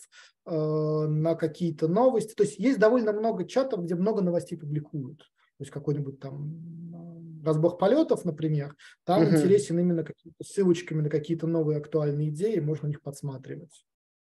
э, 0.47 1.07
на 1.07 1.35
какие-то 1.35 1.87
новости. 1.87 2.35
То 2.35 2.43
есть 2.43 2.59
есть 2.59 2.79
довольно 2.79 3.13
много 3.13 3.47
чатов, 3.47 3.85
где 3.85 3.95
много 3.95 4.23
новостей 4.23 4.59
публикуют. 4.59 5.19
То 5.19 5.63
есть 5.63 5.71
какой-нибудь 5.71 6.19
там 6.19 7.43
разбор 7.45 7.77
полетов, 7.77 8.25
например, 8.25 8.75
там 9.05 9.23
uh-huh. 9.23 9.37
интересен 9.37 9.79
именно 9.79 10.03
какими-то 10.03 10.43
ссылочками 10.43 11.03
на 11.03 11.11
какие-то 11.11 11.47
новые 11.47 11.79
актуальные 11.79 12.31
идеи, 12.31 12.59
можно 12.59 12.87
них 12.87 13.03
подсматривать. 13.03 13.85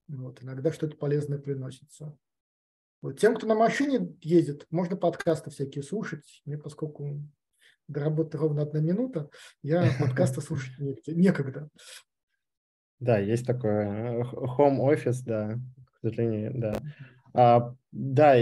Вот, 0.08 0.42
иногда 0.42 0.72
что-то 0.72 0.96
полезное 0.96 1.40
приносится. 1.40 2.16
Вот. 3.02 3.20
Тем, 3.20 3.36
кто 3.36 3.48
на 3.48 3.56
машине 3.56 4.14
ездит, 4.22 4.66
можно 4.70 4.98
подкасты 4.98 5.50
всякие 5.52 5.84
слушать. 5.84 6.42
Мне, 6.46 6.58
поскольку 6.58 7.22
до 7.90 8.00
работы 8.00 8.38
ровно 8.38 8.62
одна 8.62 8.80
минута, 8.80 9.30
я 9.62 9.92
подкасты 10.00 10.42
слушать 10.42 10.74
некогда. 11.08 11.70
Да, 13.00 13.18
есть 13.18 13.46
такое. 13.46 14.24
Home 14.24 14.80
office, 14.80 15.22
да, 15.26 15.60
к 15.86 16.00
сожалению, 16.02 16.52
да. 16.56 16.82
А, 17.34 17.74
да, 17.92 18.36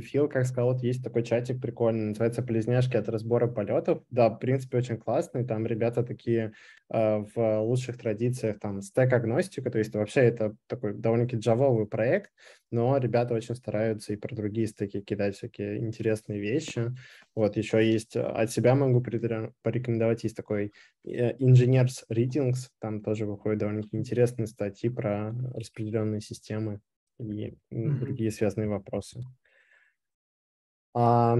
Фил, 0.00 0.28
как 0.28 0.46
сказал, 0.46 0.72
вот 0.72 0.82
есть 0.82 1.02
такой 1.02 1.22
чатик 1.22 1.60
прикольный, 1.60 2.08
называется 2.08 2.42
«Близняшки 2.42 2.96
от 2.96 3.08
разбора 3.08 3.46
полетов». 3.46 4.02
Да, 4.10 4.30
в 4.30 4.38
принципе, 4.38 4.78
очень 4.78 4.96
классный. 4.96 5.44
Там 5.44 5.66
ребята 5.66 6.02
такие 6.02 6.52
э, 6.90 7.24
в 7.34 7.60
лучших 7.60 7.98
традициях, 7.98 8.58
там, 8.58 8.80
стек-агностика, 8.82 9.70
то 9.70 9.78
есть 9.78 9.94
вообще 9.94 10.20
это 10.20 10.56
такой 10.66 10.94
довольно-таки 10.94 11.38
джавовый 11.38 11.86
проект, 11.86 12.30
но 12.70 12.96
ребята 12.96 13.34
очень 13.34 13.54
стараются 13.54 14.12
и 14.12 14.16
про 14.16 14.34
другие 14.34 14.66
стеки 14.66 15.00
кидать 15.00 15.36
всякие 15.36 15.78
интересные 15.78 16.40
вещи. 16.40 16.94
Вот, 17.34 17.56
еще 17.56 17.86
есть, 17.86 18.16
от 18.16 18.50
себя 18.50 18.74
могу 18.74 19.02
порекомендовать, 19.02 20.24
есть 20.24 20.36
такой 20.36 20.72
э, 21.04 21.36
Engineers 21.36 22.04
Readings, 22.10 22.68
там 22.80 23.02
тоже 23.02 23.26
выходят 23.26 23.60
довольно-таки 23.60 23.96
интересные 23.96 24.46
статьи 24.46 24.88
про 24.88 25.34
распределенные 25.54 26.20
системы 26.20 26.80
и 27.18 27.56
mm-hmm. 27.72 27.98
другие 27.98 28.30
связанные 28.30 28.68
вопросы. 28.68 29.24
А, 30.94 31.38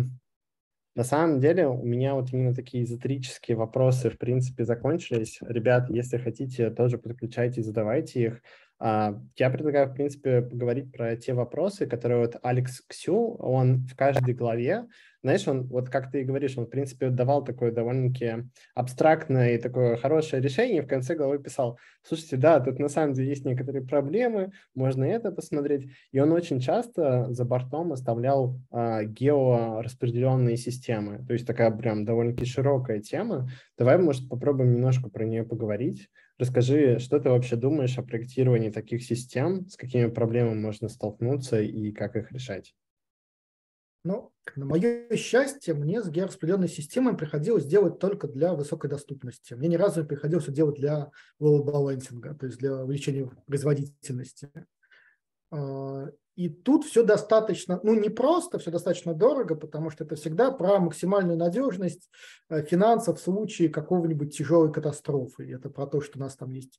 на 0.94 1.04
самом 1.04 1.40
деле 1.40 1.66
у 1.66 1.84
меня 1.84 2.14
вот 2.14 2.32
именно 2.32 2.54
такие 2.54 2.84
эзотерические 2.84 3.56
вопросы 3.56 4.08
в 4.10 4.18
принципе 4.18 4.64
закончились. 4.64 5.38
Ребят, 5.42 5.90
если 5.90 6.16
хотите, 6.16 6.70
тоже 6.70 6.98
подключайтесь, 6.98 7.66
задавайте 7.66 8.22
их. 8.22 8.42
А, 8.78 9.18
я 9.36 9.50
предлагаю, 9.50 9.88
в 9.88 9.94
принципе, 9.94 10.42
поговорить 10.42 10.92
про 10.92 11.16
те 11.16 11.34
вопросы, 11.34 11.86
которые 11.86 12.20
вот 12.20 12.36
Алекс 12.42 12.82
Ксю, 12.82 13.34
он 13.36 13.86
в 13.86 13.96
каждой 13.96 14.34
главе 14.34 14.86
знаешь, 15.26 15.48
он, 15.48 15.64
вот 15.66 15.88
как 15.88 16.12
ты 16.12 16.20
и 16.20 16.24
говоришь, 16.24 16.56
он, 16.56 16.66
в 16.66 16.70
принципе, 16.70 17.10
давал 17.10 17.42
такое 17.42 17.72
довольно-таки 17.72 18.44
абстрактное 18.76 19.56
и 19.56 19.58
такое 19.58 19.96
хорошее 19.96 20.40
решение, 20.40 20.82
в 20.82 20.86
конце 20.86 21.16
главы 21.16 21.40
писал, 21.40 21.80
слушайте, 22.04 22.36
да, 22.36 22.60
тут 22.60 22.78
на 22.78 22.88
самом 22.88 23.12
деле 23.12 23.30
есть 23.30 23.44
некоторые 23.44 23.84
проблемы, 23.84 24.52
можно 24.76 25.02
это 25.02 25.32
посмотреть. 25.32 25.90
И 26.12 26.20
он 26.20 26.30
очень 26.30 26.60
часто 26.60 27.26
за 27.32 27.44
бортом 27.44 27.92
оставлял 27.92 28.56
а, 28.70 29.02
геораспределенные 29.02 30.56
системы, 30.56 31.24
то 31.26 31.32
есть 31.32 31.44
такая 31.44 31.72
прям 31.72 32.04
довольно-таки 32.04 32.44
широкая 32.44 33.00
тема. 33.00 33.50
Давай, 33.76 33.98
может, 33.98 34.28
попробуем 34.28 34.74
немножко 34.74 35.10
про 35.10 35.24
нее 35.24 35.42
поговорить. 35.42 36.08
Расскажи, 36.38 37.00
что 37.00 37.18
ты 37.18 37.30
вообще 37.30 37.56
думаешь 37.56 37.98
о 37.98 38.04
проектировании 38.04 38.70
таких 38.70 39.02
систем, 39.02 39.66
с 39.68 39.76
какими 39.76 40.06
проблемами 40.06 40.60
можно 40.60 40.88
столкнуться 40.88 41.60
и 41.60 41.90
как 41.90 42.14
их 42.14 42.30
решать? 42.30 42.76
Ну, 44.06 44.32
на 44.54 44.66
мое 44.66 45.16
счастье, 45.16 45.74
мне 45.74 46.00
с 46.00 46.08
геораспределенной 46.08 46.68
системой 46.68 47.16
приходилось 47.16 47.66
делать 47.66 47.98
только 47.98 48.28
для 48.28 48.54
высокой 48.54 48.88
доступности. 48.88 49.54
Мне 49.54 49.66
ни 49.66 49.74
разу 49.74 50.02
не 50.02 50.06
приходилось 50.06 50.46
делать 50.46 50.76
для 50.76 51.10
балансинга, 51.40 52.36
то 52.36 52.46
есть 52.46 52.58
для 52.58 52.84
увеличения 52.84 53.28
производительности. 53.48 54.48
А, 55.50 56.06
и 56.36 56.48
тут 56.48 56.84
все 56.84 57.02
достаточно, 57.02 57.80
ну 57.82 57.94
не 57.94 58.08
просто, 58.08 58.60
все 58.60 58.70
достаточно 58.70 59.12
дорого, 59.12 59.56
потому 59.56 59.90
что 59.90 60.04
это 60.04 60.14
всегда 60.14 60.52
про 60.52 60.78
максимальную 60.78 61.36
надежность 61.36 62.08
э, 62.48 62.62
финансов 62.62 63.18
в 63.18 63.22
случае 63.24 63.70
какого-нибудь 63.70 64.36
тяжелой 64.36 64.72
катастрофы. 64.72 65.52
Это 65.52 65.68
про 65.68 65.88
то, 65.88 66.00
что 66.00 66.20
у 66.20 66.22
нас 66.22 66.36
там 66.36 66.52
есть 66.52 66.78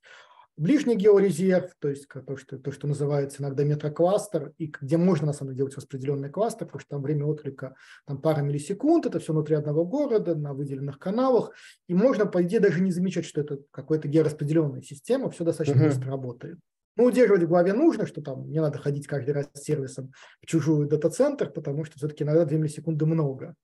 ближний 0.58 0.96
георезерв, 0.96 1.74
то 1.78 1.88
есть 1.88 2.06
то, 2.08 2.36
что, 2.36 2.58
то, 2.58 2.72
что 2.72 2.86
называется 2.86 3.42
иногда 3.42 3.64
метрокластер, 3.64 4.52
и 4.58 4.66
где 4.66 4.96
можно 4.96 5.28
на 5.28 5.32
самом 5.32 5.50
деле 5.50 5.58
делать 5.58 5.76
распределенный 5.76 6.30
кластер, 6.30 6.66
потому 6.66 6.80
что 6.80 6.90
там 6.90 7.02
время 7.02 7.24
отклика 7.24 7.74
там 8.06 8.20
пара 8.20 8.42
миллисекунд, 8.42 9.06
это 9.06 9.20
все 9.20 9.32
внутри 9.32 9.56
одного 9.56 9.84
города, 9.84 10.34
на 10.34 10.52
выделенных 10.52 10.98
каналах, 10.98 11.52
и 11.86 11.94
можно, 11.94 12.26
по 12.26 12.42
идее, 12.42 12.60
даже 12.60 12.80
не 12.80 12.90
замечать, 12.90 13.24
что 13.24 13.40
это 13.40 13.58
какая-то 13.70 14.08
геораспределенная 14.08 14.82
система, 14.82 15.30
все 15.30 15.44
достаточно 15.44 15.80
uh-huh. 15.80 15.86
быстро 15.86 16.10
работает. 16.10 16.58
Ну, 16.96 17.04
удерживать 17.04 17.44
в 17.44 17.48
голове 17.48 17.74
нужно, 17.74 18.06
что 18.06 18.20
там 18.20 18.50
не 18.50 18.60
надо 18.60 18.78
ходить 18.78 19.06
каждый 19.06 19.30
раз 19.30 19.48
с 19.54 19.62
сервисом 19.62 20.12
в 20.42 20.46
чужую 20.46 20.88
дата-центр, 20.88 21.48
потому 21.48 21.84
что 21.84 21.96
все-таки 21.96 22.24
иногда 22.24 22.44
2 22.44 22.58
миллисекунды 22.58 23.06
много. 23.06 23.54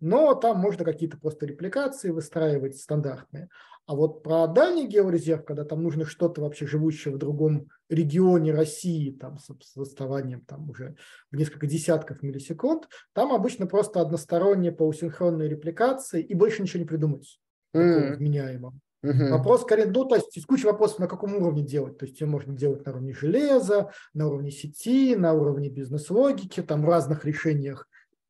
Но 0.00 0.34
там 0.34 0.58
можно 0.58 0.84
какие-то 0.84 1.18
просто 1.18 1.46
репликации 1.46 2.10
выстраивать 2.10 2.76
стандартные. 2.76 3.48
А 3.86 3.94
вот 3.94 4.22
про 4.22 4.46
дальний 4.46 4.86
георезерв, 4.86 5.44
когда 5.44 5.64
там 5.64 5.82
нужно 5.82 6.06
что-то 6.06 6.40
вообще 6.40 6.66
живущее 6.66 7.14
в 7.14 7.18
другом 7.18 7.68
регионе 7.90 8.52
России, 8.52 9.10
там 9.10 9.38
с, 9.38 9.50
отставанием 9.76 10.40
там 10.40 10.70
уже 10.70 10.96
в 11.30 11.36
несколько 11.36 11.66
десятков 11.66 12.22
миллисекунд, 12.22 12.88
там 13.12 13.32
обычно 13.32 13.66
просто 13.66 14.00
односторонние 14.00 14.72
полусинхронные 14.72 15.50
репликации 15.50 16.22
и 16.22 16.34
больше 16.34 16.62
ничего 16.62 16.80
не 16.80 16.88
придумать 16.88 17.38
mm-hmm. 17.74 18.16
вменяемого. 18.16 18.74
Uh-huh. 19.04 19.32
Вопрос 19.32 19.62
скорее, 19.62 19.84
ну, 19.84 20.06
то 20.06 20.14
есть 20.14 20.34
есть 20.34 20.46
куча 20.46 20.64
вопросов, 20.64 20.98
на 20.98 21.06
каком 21.06 21.34
уровне 21.34 21.62
делать. 21.62 21.98
То 21.98 22.06
есть 22.06 22.18
ее 22.22 22.26
можно 22.26 22.56
делать 22.56 22.86
на 22.86 22.92
уровне 22.92 23.12
железа, 23.12 23.90
на 24.14 24.28
уровне 24.28 24.50
сети, 24.50 25.14
на 25.14 25.34
уровне 25.34 25.68
бизнес-логики, 25.68 26.62
там 26.62 26.82
в 26.82 26.88
разных 26.88 27.26
решениях, 27.26 27.86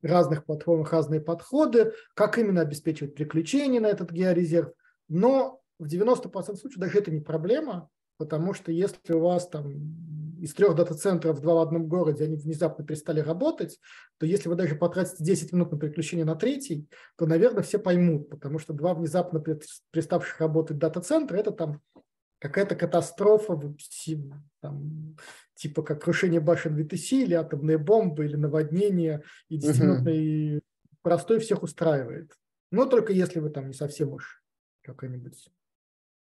разных 0.06 0.44
платформах 0.44 0.92
разные 0.92 1.20
подходы, 1.20 1.92
как 2.14 2.38
именно 2.38 2.60
обеспечивать 2.60 3.14
приключения 3.14 3.80
на 3.80 3.86
этот 3.86 4.10
георезерв. 4.12 4.72
Но 5.08 5.60
в 5.78 5.86
90% 5.86 6.56
случаев 6.56 6.78
даже 6.78 6.98
это 6.98 7.10
не 7.10 7.20
проблема, 7.20 7.88
потому 8.16 8.54
что 8.54 8.72
если 8.72 9.12
у 9.12 9.20
вас 9.20 9.48
там 9.48 9.72
из 10.40 10.52
трех 10.52 10.74
дата-центров 10.74 11.40
два 11.40 11.54
в 11.54 11.58
одном 11.58 11.88
городе, 11.88 12.24
они 12.24 12.36
внезапно 12.36 12.84
перестали 12.84 13.20
работать, 13.20 13.78
то 14.18 14.26
если 14.26 14.48
вы 14.48 14.56
даже 14.56 14.74
потратите 14.74 15.24
10 15.24 15.52
минут 15.52 15.72
на 15.72 15.78
переключение 15.78 16.26
на 16.26 16.34
третий, 16.34 16.86
то, 17.16 17.26
наверное, 17.26 17.62
все 17.62 17.78
поймут, 17.78 18.28
потому 18.28 18.58
что 18.58 18.74
два 18.74 18.94
внезапно 18.94 19.40
переставших 19.40 20.40
работать 20.40 20.78
дата-центра– 20.78 21.36
это 21.38 21.50
там 21.50 21.80
какая-то 22.44 22.76
катастрофа, 22.76 23.58
там, 24.60 25.16
типа 25.54 25.82
как 25.82 26.04
крушение 26.04 26.40
башен 26.40 26.78
VTC 26.78 27.22
или 27.22 27.32
атомные 27.32 27.78
бомбы 27.78 28.26
или 28.26 28.36
наводнение, 28.36 29.22
и 29.48 29.58
10-минутный 29.58 30.56
uh-huh. 30.56 30.62
простой 31.00 31.38
всех 31.38 31.62
устраивает. 31.62 32.36
Но 32.70 32.84
только 32.84 33.14
если 33.14 33.40
вы 33.40 33.48
там 33.48 33.68
не 33.68 33.72
совсем 33.72 34.12
уж 34.12 34.44
какая-нибудь 34.82 35.48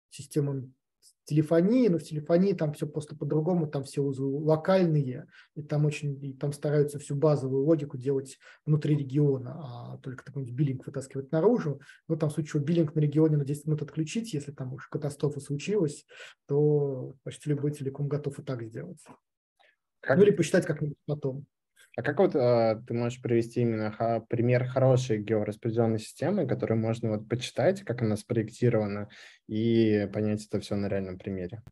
система 0.09 0.67
телефонии, 1.27 1.89
но 1.89 1.99
в 1.99 2.03
телефонии 2.03 2.53
там 2.53 2.73
все 2.73 2.87
просто 2.87 3.15
по-другому, 3.15 3.67
там 3.67 3.83
все 3.83 4.01
узлы 4.01 4.39
локальные, 4.39 5.27
и 5.55 5.61
там 5.61 5.85
очень, 5.85 6.23
и 6.23 6.33
там 6.33 6.53
стараются 6.53 6.99
всю 6.99 7.15
базовую 7.15 7.65
логику 7.65 7.97
делать 7.97 8.39
внутри 8.65 8.95
региона, 8.95 9.53
а 9.57 9.97
только 9.97 10.23
какой-нибудь 10.23 10.55
биллинг 10.55 10.87
вытаскивать 10.87 11.31
наружу. 11.31 11.81
Ну, 12.07 12.15
там 12.15 12.29
в 12.29 12.33
случае, 12.33 12.63
биллинг 12.63 12.95
на 12.95 13.01
регионе 13.01 13.37
на 13.37 13.45
10 13.45 13.65
минут 13.65 13.81
отключить, 13.81 14.33
если 14.33 14.51
там 14.51 14.73
уж 14.73 14.87
катастрофа 14.87 15.41
случилась, 15.41 16.05
то 16.47 17.15
почти 17.23 17.49
любой 17.49 17.71
телеком 17.71 18.07
готов 18.07 18.39
и 18.39 18.43
так 18.43 18.63
сделать. 18.63 19.03
Как... 19.99 20.17
Ну, 20.17 20.23
или 20.23 20.31
посчитать 20.31 20.65
как-нибудь 20.65 20.97
потом. 21.05 21.45
А 21.97 22.03
как 22.03 22.19
вот 22.19 22.35
э, 22.35 22.79
ты 22.87 22.93
можешь 22.93 23.19
привести 23.19 23.61
именно 23.61 23.91
ха, 23.91 24.19
пример 24.19 24.67
хорошей 24.67 25.17
геораспределенной 25.17 25.97
системы, 25.97 26.45
которую 26.45 26.79
можно 26.79 27.09
вот 27.09 27.27
почитать, 27.27 27.81
как 27.81 28.03
она 28.03 28.15
спроектирована, 28.17 29.09
и 29.47 30.07
понять 30.13 30.45
это 30.45 30.59
все 30.59 30.75
на 30.75 30.89
реальном 30.89 31.17
примере? 31.17 31.63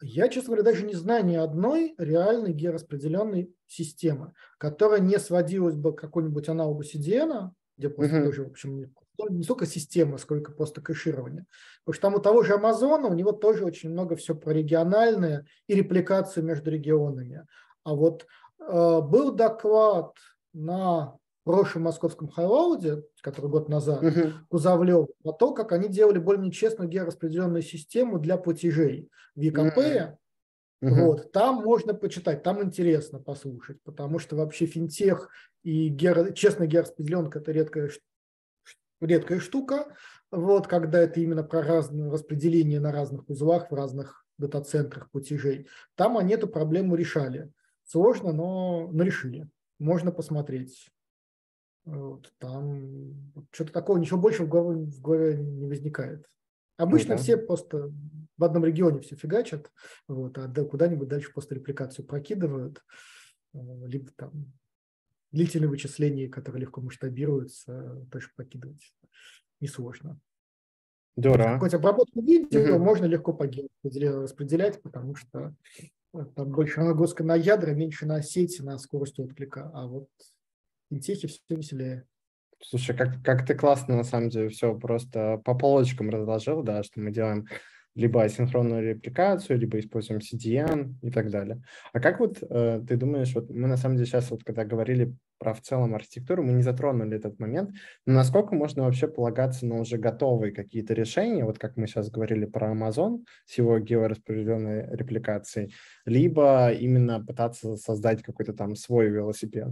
Я, 0.00 0.28
честно 0.28 0.54
говоря, 0.54 0.62
даже 0.62 0.86
не 0.86 0.94
знаю 0.94 1.26
ни 1.26 1.36
одной 1.36 1.94
реальной 1.98 2.54
геораспределенной 2.54 3.54
системы, 3.66 4.32
которая 4.56 5.00
не 5.00 5.18
сводилась 5.18 5.76
бы 5.76 5.94
к 5.94 6.00
какому-нибудь 6.00 6.48
аналогу 6.48 6.82
CDN, 6.82 7.50
где 7.76 7.90
просто 7.90 8.16
uh-huh. 8.16 8.24
тоже, 8.24 8.44
в 8.44 8.48
общем, 8.48 8.90
не 9.28 9.42
столько 9.42 9.66
система, 9.66 10.16
сколько 10.16 10.52
просто 10.52 10.80
кэширование. 10.80 11.44
Потому 11.84 11.94
что 11.94 12.02
там 12.02 12.14
у 12.14 12.18
того 12.20 12.42
же 12.42 12.54
Амазона, 12.54 13.08
у 13.08 13.14
него 13.14 13.32
тоже 13.32 13.66
очень 13.66 13.90
много 13.90 14.16
все 14.16 14.34
про 14.34 14.52
региональное 14.52 15.44
и 15.66 15.74
репликацию 15.74 16.44
между 16.44 16.70
регионами. 16.70 17.46
А 17.84 17.94
вот 17.94 18.26
был 18.58 19.32
доклад 19.32 20.14
на 20.52 21.16
прошлом 21.44 21.82
московском 21.84 22.28
хайлауде, 22.28 23.04
который 23.22 23.48
год 23.48 23.68
назад, 23.68 24.02
uh-huh. 24.02 24.32
Кузовлев, 24.48 25.06
о 25.22 25.32
том, 25.32 25.54
как 25.54 25.70
они 25.70 25.88
делали 25.88 26.18
более-менее 26.18 26.52
честную 26.52 26.90
геораспределенную 26.90 27.62
систему 27.62 28.18
для 28.18 28.36
платежей 28.36 29.08
в 29.36 29.40
ЕКП. 29.40 29.78
Uh-huh. 29.78 30.16
Вот, 30.80 31.32
там 31.32 31.62
можно 31.62 31.94
почитать, 31.94 32.42
там 32.42 32.62
интересно 32.62 33.20
послушать, 33.20 33.80
потому 33.82 34.18
что 34.18 34.36
вообще 34.36 34.66
финтех 34.66 35.30
и 35.62 35.88
геро, 35.88 36.32
честная 36.32 36.66
геораспределенка– 36.66 37.38
это 37.40 37.52
редкая, 37.52 37.90
редкая 39.00 39.38
штука, 39.38 39.86
вот, 40.32 40.66
когда 40.66 40.98
это 40.98 41.20
именно 41.20 41.44
про 41.44 41.62
разное 41.62 42.10
распределение 42.10 42.80
на 42.80 42.92
разных 42.92 43.28
узлах, 43.30 43.70
в 43.70 43.74
разных 43.74 44.26
дата-центрах 44.38 45.10
платежей. 45.10 45.68
Там 45.94 46.18
они 46.18 46.34
эту 46.34 46.48
проблему 46.48 46.94
решали. 46.94 47.50
Сложно, 47.86 48.32
но, 48.32 48.88
но 48.92 49.04
решили. 49.04 49.48
Можно 49.78 50.10
посмотреть. 50.10 50.90
Вот, 51.84 52.32
там 52.38 53.32
что-то 53.52 53.72
такого, 53.72 53.96
ничего 53.98 54.18
больше 54.18 54.44
в 54.44 54.48
голове, 54.48 54.86
в 54.86 55.00
голове 55.00 55.36
не 55.36 55.66
возникает. 55.66 56.26
Обычно 56.76 57.10
ну, 57.10 57.16
да. 57.16 57.22
все 57.22 57.36
просто 57.36 57.92
в 58.36 58.44
одном 58.44 58.64
регионе 58.64 59.00
все 59.00 59.14
фигачат, 59.14 59.70
вот, 60.08 60.36
а 60.36 60.48
куда-нибудь 60.64 61.08
дальше 61.08 61.32
просто 61.32 61.54
репликацию 61.54 62.04
прокидывают, 62.04 62.84
э, 63.54 63.58
либо 63.86 64.10
там 64.16 64.52
длительные 65.30 65.68
вычисления, 65.68 66.28
которые 66.28 66.62
легко 66.62 66.80
масштабируются, 66.80 68.04
тоже 68.10 68.30
прокидывать 68.34 68.92
несложно. 69.60 70.20
Здорово. 71.16 71.52
Какую-нибудь 71.52 71.74
обработку 71.74 72.20
видео 72.20 72.74
угу. 72.74 72.84
можно 72.84 73.06
легко 73.06 73.32
по 73.32 73.44
распределять, 73.44 74.82
потому 74.82 75.14
что 75.14 75.54
там 76.24 76.50
больше 76.50 76.80
нагрузка 76.80 77.24
на 77.24 77.34
ядра, 77.34 77.72
меньше 77.72 78.06
на 78.06 78.22
сеть, 78.22 78.60
на 78.60 78.78
скорость 78.78 79.18
отклика. 79.18 79.70
А 79.74 79.86
вот 79.86 80.08
в 80.18 80.94
финтехе 80.94 81.28
все 81.28 81.40
веселее. 81.48 82.06
Слушай, 82.62 82.96
как, 82.96 83.22
как 83.22 83.46
ты 83.46 83.54
классно, 83.54 83.96
на 83.96 84.04
самом 84.04 84.30
деле, 84.30 84.48
все 84.48 84.74
просто 84.74 85.40
по 85.44 85.54
полочкам 85.54 86.10
разложил, 86.10 86.62
да, 86.62 86.82
что 86.82 87.00
мы 87.00 87.10
делаем 87.10 87.46
либо 87.96 88.22
асинхронную 88.22 88.82
репликацию, 88.90 89.58
либо 89.58 89.80
используем 89.80 90.20
CDN 90.20 90.94
и 91.02 91.10
так 91.10 91.30
далее. 91.30 91.62
А 91.92 91.98
как 91.98 92.20
вот 92.20 92.38
э, 92.42 92.82
ты 92.86 92.96
думаешь, 92.96 93.34
вот 93.34 93.50
мы 93.50 93.66
на 93.66 93.78
самом 93.78 93.96
деле 93.96 94.06
сейчас 94.06 94.30
вот 94.30 94.44
когда 94.44 94.64
говорили 94.64 95.16
про 95.38 95.54
в 95.54 95.62
целом 95.62 95.94
архитектуру, 95.94 96.42
мы 96.42 96.52
не 96.52 96.62
затронули 96.62 97.16
этот 97.16 97.38
момент, 97.38 97.70
но 98.04 98.12
насколько 98.12 98.54
можно 98.54 98.84
вообще 98.84 99.08
полагаться 99.08 99.66
на 99.66 99.80
уже 99.80 99.96
готовые 99.96 100.52
какие-то 100.52 100.92
решения, 100.92 101.44
вот 101.44 101.58
как 101.58 101.76
мы 101.76 101.86
сейчас 101.86 102.10
говорили 102.10 102.44
про 102.44 102.72
Amazon 102.72 103.24
с 103.46 103.56
его 103.56 103.78
геораспределенной 103.78 104.94
репликацией, 104.94 105.74
либо 106.04 106.70
именно 106.72 107.24
пытаться 107.24 107.76
создать 107.76 108.22
какой-то 108.22 108.52
там 108.52 108.76
свой 108.76 109.08
велосипед? 109.08 109.68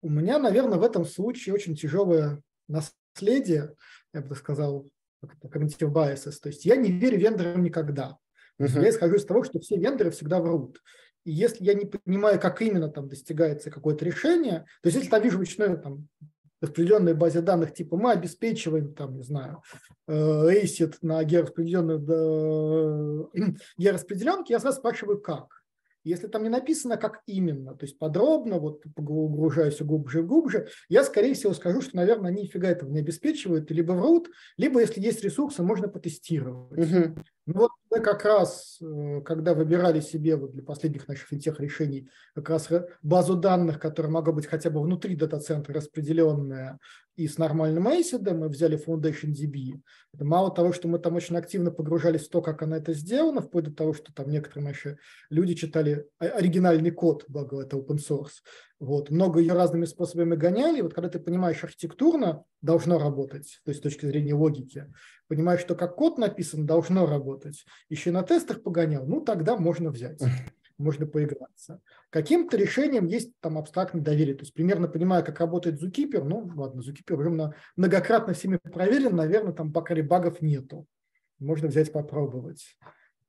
У 0.00 0.08
меня, 0.08 0.38
наверное, 0.38 0.78
в 0.78 0.82
этом 0.82 1.04
случае 1.04 1.54
очень 1.54 1.74
тяжелое 1.74 2.42
наследие, 2.68 3.74
я 4.14 4.22
бы 4.22 4.34
сказал, 4.34 4.88
cognitive 5.22 5.92
biases. 5.92 6.38
То 6.40 6.48
есть 6.48 6.64
я 6.64 6.76
не 6.76 6.90
верю 6.90 7.18
вендорам 7.18 7.62
никогда. 7.62 8.16
Uh-huh. 8.60 8.82
Я 8.82 8.90
исхожу 8.90 9.16
из 9.16 9.24
того, 9.24 9.44
что 9.44 9.60
все 9.60 9.76
вендоры 9.76 10.10
всегда 10.10 10.40
врут. 10.40 10.80
И 11.24 11.32
если 11.32 11.64
я 11.64 11.74
не 11.74 11.86
понимаю, 11.86 12.40
как 12.40 12.62
именно 12.62 12.88
там 12.88 13.08
достигается 13.08 13.70
какое-то 13.70 14.04
решение, 14.04 14.66
то 14.82 14.86
есть 14.86 14.96
если 14.96 15.10
там 15.10 15.22
вижу 15.22 15.38
ручную 15.38 15.78
там, 15.78 16.08
распределенной 16.60 17.14
базе 17.14 17.40
данных, 17.40 17.74
типа 17.74 17.96
мы 17.96 18.12
обеспечиваем, 18.12 18.94
там, 18.94 19.16
не 19.16 19.22
знаю, 19.22 19.62
ACID 20.08 20.94
э, 20.94 20.98
на 21.02 21.22
геораспределенную, 21.22 23.30
геораспределенке, 23.76 24.54
я 24.54 24.60
сразу 24.60 24.78
спрашиваю, 24.78 25.20
как. 25.20 25.57
Если 26.08 26.26
там 26.26 26.42
не 26.42 26.48
написано, 26.48 26.96
как 26.96 27.22
именно, 27.26 27.74
то 27.74 27.84
есть 27.84 27.98
подробно, 27.98 28.58
вот 28.58 28.82
угружаюсь 28.96 29.74
все 29.74 29.84
глубже 29.84 30.20
и 30.20 30.22
глубже, 30.22 30.68
я, 30.88 31.04
скорее 31.04 31.34
всего, 31.34 31.52
скажу, 31.52 31.82
что, 31.82 31.96
наверное, 31.96 32.30
они 32.30 32.42
нифига 32.42 32.68
этого 32.68 32.90
не 32.90 33.00
обеспечивают, 33.00 33.70
либо 33.70 33.92
врут, 33.92 34.30
либо, 34.56 34.80
если 34.80 35.00
есть 35.00 35.22
ресурсы, 35.22 35.62
можно 35.62 35.88
потестировать. 35.88 36.78
Угу. 36.78 37.14
Ну 37.48 37.60
вот 37.60 37.70
мы 37.90 38.00
как 38.00 38.26
раз, 38.26 38.76
э, 38.82 39.22
когда 39.24 39.54
выбирали 39.54 40.00
себе 40.00 40.36
вот 40.36 40.52
для 40.52 40.62
последних 40.62 41.08
наших 41.08 41.28
финтех 41.28 41.58
решений 41.60 42.10
как 42.34 42.50
раз 42.50 42.68
базу 43.00 43.36
данных, 43.36 43.80
которая 43.80 44.12
могла 44.12 44.34
быть 44.34 44.44
хотя 44.44 44.68
бы 44.68 44.82
внутри 44.82 45.16
дата-центра 45.16 45.72
распределенная 45.72 46.78
и 47.16 47.26
с 47.26 47.38
нормальным 47.38 47.88
ACID, 47.88 48.34
мы 48.34 48.50
взяли 48.50 48.78
Foundation 48.78 49.32
DB. 49.32 49.80
Мало 50.12 50.54
того, 50.54 50.74
что 50.74 50.88
мы 50.88 50.98
там 50.98 51.16
очень 51.16 51.38
активно 51.38 51.70
погружались 51.70 52.26
в 52.26 52.30
то, 52.30 52.42
как 52.42 52.62
она 52.62 52.76
это 52.76 52.92
сделана, 52.92 53.40
вплоть 53.40 53.64
до 53.64 53.72
того, 53.72 53.94
что 53.94 54.12
там 54.12 54.28
некоторые 54.28 54.66
наши 54.68 54.98
люди 55.30 55.54
читали 55.54 56.06
оригинальный 56.18 56.90
код, 56.90 57.24
благо 57.28 57.62
это 57.62 57.78
open 57.78 57.96
source. 57.96 58.42
Вот. 58.80 59.10
Много 59.10 59.40
ее 59.40 59.54
разными 59.54 59.86
способами 59.86 60.36
гоняли. 60.36 60.80
Вот 60.80 60.94
когда 60.94 61.08
ты 61.08 61.18
понимаешь, 61.18 61.62
архитектурно 61.64 62.44
должно 62.62 62.98
работать, 62.98 63.60
то 63.64 63.70
есть 63.70 63.80
с 63.80 63.82
точки 63.82 64.06
зрения 64.06 64.34
логики, 64.34 64.86
понимаешь, 65.26 65.60
что 65.60 65.74
как 65.74 65.96
код 65.96 66.18
написан, 66.18 66.66
должно 66.66 67.06
работать, 67.06 67.64
еще 67.88 68.12
на 68.12 68.22
тестах 68.22 68.62
погонял, 68.62 69.04
ну 69.06 69.20
тогда 69.20 69.56
можно 69.56 69.90
взять 69.90 70.20
можно 70.78 71.06
поиграться. 71.06 71.80
Каким-то 72.10 72.56
решением 72.56 73.06
есть 73.06 73.32
там 73.40 73.58
абстрактное 73.58 74.02
доверие. 74.02 74.34
То 74.34 74.42
есть 74.42 74.54
примерно 74.54 74.88
понимая, 74.88 75.22
как 75.22 75.40
работает 75.40 75.82
Zookeeper, 75.82 76.22
ну 76.22 76.50
ладно, 76.54 76.80
Zookeeper 76.80 77.16
уже 77.16 77.52
многократно 77.76 78.32
всеми 78.32 78.58
проверен, 78.58 79.16
наверное, 79.16 79.52
там 79.52 79.72
пока 79.72 79.94
багов 80.02 80.40
нету. 80.40 80.86
Можно 81.40 81.68
взять 81.68 81.92
попробовать. 81.92 82.76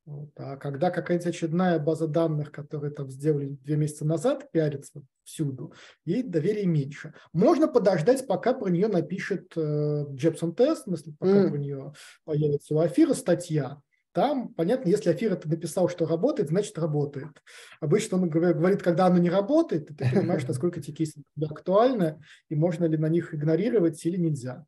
Вот. 0.09 0.31
А 0.37 0.57
когда 0.57 0.89
какая-нибудь 0.89 1.27
очередная 1.27 1.77
база 1.77 2.07
данных, 2.07 2.51
которую 2.51 2.91
там 2.91 3.11
сделали 3.11 3.49
две 3.63 3.75
месяца 3.75 4.05
назад, 4.05 4.51
пиарится 4.51 5.03
всюду, 5.23 5.71
ей 6.03 6.23
доверие 6.23 6.65
меньше. 6.65 7.13
Можно 7.31 7.67
подождать, 7.67 8.25
пока 8.25 8.55
про 8.55 8.69
нее 8.69 8.87
напишет 8.87 9.53
э, 9.55 10.05
Джепсон 10.09 10.55
тест, 10.55 10.87
если 10.87 11.11
пока 11.11 11.45
mm. 11.45 11.49
про 11.51 11.57
нее 11.59 11.93
появится 12.25 12.73
у 12.73 12.79
Афира 12.79 13.13
статья. 13.13 13.79
Там, 14.11 14.51
понятно, 14.55 14.89
если 14.89 15.11
Афир 15.11 15.33
это 15.33 15.47
написал, 15.47 15.87
что 15.87 16.07
работает, 16.07 16.49
значит 16.49 16.79
работает. 16.79 17.43
Обычно 17.79 18.17
он 18.17 18.29
говорит, 18.29 18.81
когда 18.81 19.05
оно 19.05 19.19
не 19.19 19.29
работает, 19.29 19.89
ты 19.89 19.93
понимаешь, 20.11 20.47
насколько 20.47 20.79
эти 20.79 20.89
кейсы 20.89 21.21
актуальны, 21.39 22.19
и 22.49 22.55
можно 22.55 22.85
ли 22.85 22.97
на 22.97 23.09
них 23.09 23.35
игнорировать 23.35 24.03
или 24.07 24.17
нельзя. 24.17 24.65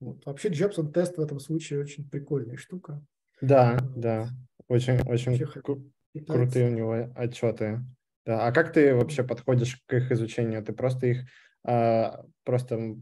Вот. 0.00 0.26
Вообще 0.26 0.48
Джепсон 0.48 0.92
тест 0.92 1.18
в 1.18 1.20
этом 1.20 1.38
случае 1.38 1.78
очень 1.78 2.10
прикольная 2.10 2.56
штука. 2.56 3.00
Да, 3.40 3.78
да. 3.96 4.28
Очень, 4.68 5.00
очень 5.06 5.34
кру- 5.34 5.90
крутые 6.26 6.68
у 6.68 6.74
него 6.74 7.12
отчеты. 7.14 7.80
Да. 8.26 8.46
А 8.46 8.52
как 8.52 8.72
ты 8.72 8.94
вообще 8.94 9.24
подходишь 9.24 9.82
к 9.86 9.94
их 9.94 10.12
изучению? 10.12 10.62
Ты 10.64 10.72
просто 10.72 11.06
их 11.06 11.24
а, 11.64 12.24
просто, 12.44 12.96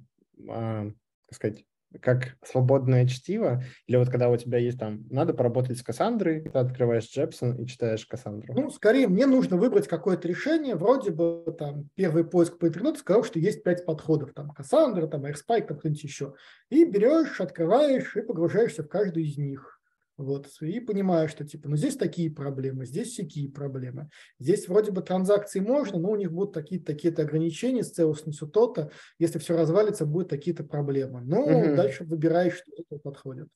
а, 0.48 0.86
как 1.26 1.34
сказать, 1.34 1.64
как 2.00 2.36
свободное 2.44 3.06
чтиво, 3.06 3.62
или 3.86 3.96
вот 3.96 4.10
когда 4.10 4.28
у 4.28 4.36
тебя 4.36 4.58
есть 4.58 4.78
там, 4.78 5.06
надо 5.08 5.32
поработать 5.32 5.78
с 5.78 5.82
Кассандрой, 5.82 6.42
ты 6.42 6.58
открываешь 6.58 7.08
Джепсон 7.08 7.56
и 7.56 7.66
читаешь 7.66 8.04
Кассандру? 8.04 8.52
Ну, 8.54 8.70
скорее, 8.70 9.08
мне 9.08 9.26
нужно 9.26 9.56
выбрать 9.56 9.88
какое-то 9.88 10.28
решение, 10.28 10.74
вроде 10.74 11.10
бы 11.10 11.44
там 11.58 11.88
первый 11.94 12.24
поиск 12.24 12.58
по 12.58 12.66
интернету 12.66 12.98
сказал, 12.98 13.24
что 13.24 13.38
есть 13.38 13.62
пять 13.62 13.86
подходов, 13.86 14.34
там 14.34 14.50
Кассандра, 14.50 15.06
там 15.06 15.24
AirSpike, 15.24 15.66
там 15.66 15.78
кто-нибудь 15.78 16.02
еще. 16.02 16.34
И 16.68 16.84
берешь, 16.84 17.40
открываешь 17.40 18.16
и 18.16 18.20
погружаешься 18.20 18.82
в 18.82 18.88
каждую 18.88 19.24
из 19.24 19.38
них. 19.38 19.77
Вот, 20.18 20.48
и 20.60 20.80
понимаю, 20.80 21.28
что 21.28 21.44
типа, 21.44 21.68
ну 21.68 21.76
здесь 21.76 21.96
такие 21.96 22.28
проблемы, 22.28 22.84
здесь 22.84 23.14
такие 23.14 23.48
проблемы. 23.48 24.10
Здесь 24.40 24.66
вроде 24.66 24.90
бы 24.90 25.00
транзакции 25.00 25.60
можно, 25.60 26.00
но 26.00 26.10
у 26.10 26.16
них 26.16 26.32
будут 26.32 26.52
такие-то 26.52 26.86
такие 26.86 27.14
ограничения 27.14 27.84
с 27.84 27.92
целостностью 27.92 28.48
то-то. 28.48 28.90
Если 29.20 29.38
все 29.38 29.56
развалится, 29.56 30.06
будут 30.06 30.28
такие-то 30.28 30.64
проблемы. 30.64 31.22
Ну, 31.24 31.42
угу. 31.42 31.76
дальше 31.76 32.02
выбираешь, 32.02 32.54
что 32.54 32.72
это 32.76 33.00
подходит. 33.00 33.46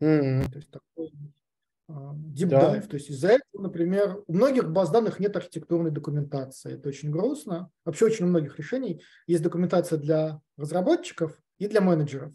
Угу. 0.00 0.50
То 0.52 0.56
есть 0.56 0.70
такой 0.70 1.12
deep 1.88 2.48
да. 2.48 2.78
То 2.80 2.96
есть 2.96 3.08
из-за 3.08 3.28
этого, 3.28 3.62
например, 3.62 4.22
у 4.26 4.34
многих 4.34 4.70
баз 4.70 4.90
данных 4.90 5.18
нет 5.18 5.34
архитектурной 5.34 5.92
документации. 5.92 6.74
Это 6.74 6.90
очень 6.90 7.10
грустно. 7.10 7.70
Вообще 7.86 8.04
очень 8.04 8.26
у 8.26 8.28
многих 8.28 8.58
решений 8.58 9.02
есть 9.26 9.42
документация 9.42 9.98
для 9.98 10.42
разработчиков 10.58 11.40
и 11.56 11.68
для 11.68 11.80
менеджеров 11.80 12.32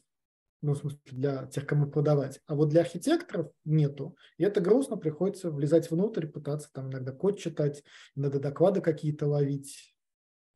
ну, 0.62 0.74
в 0.74 0.78
смысле, 0.78 1.00
для 1.06 1.46
тех, 1.48 1.66
кому 1.66 1.90
продавать. 1.90 2.40
А 2.46 2.56
вот 2.56 2.70
для 2.70 2.82
архитекторов 2.82 3.52
нету. 3.66 4.16
И 4.38 4.44
это 4.44 4.62
грустно, 4.62 4.96
приходится 4.96 5.52
влезать 5.52 5.90
внутрь, 5.90 6.28
пытаться 6.28 6.72
там 6.72 6.90
иногда 6.92 7.12
код 7.12 7.40
читать, 7.40 7.84
иногда 8.16 8.40
доклады 8.40 8.82
какие-то 8.82 9.28
ловить. 9.28 9.96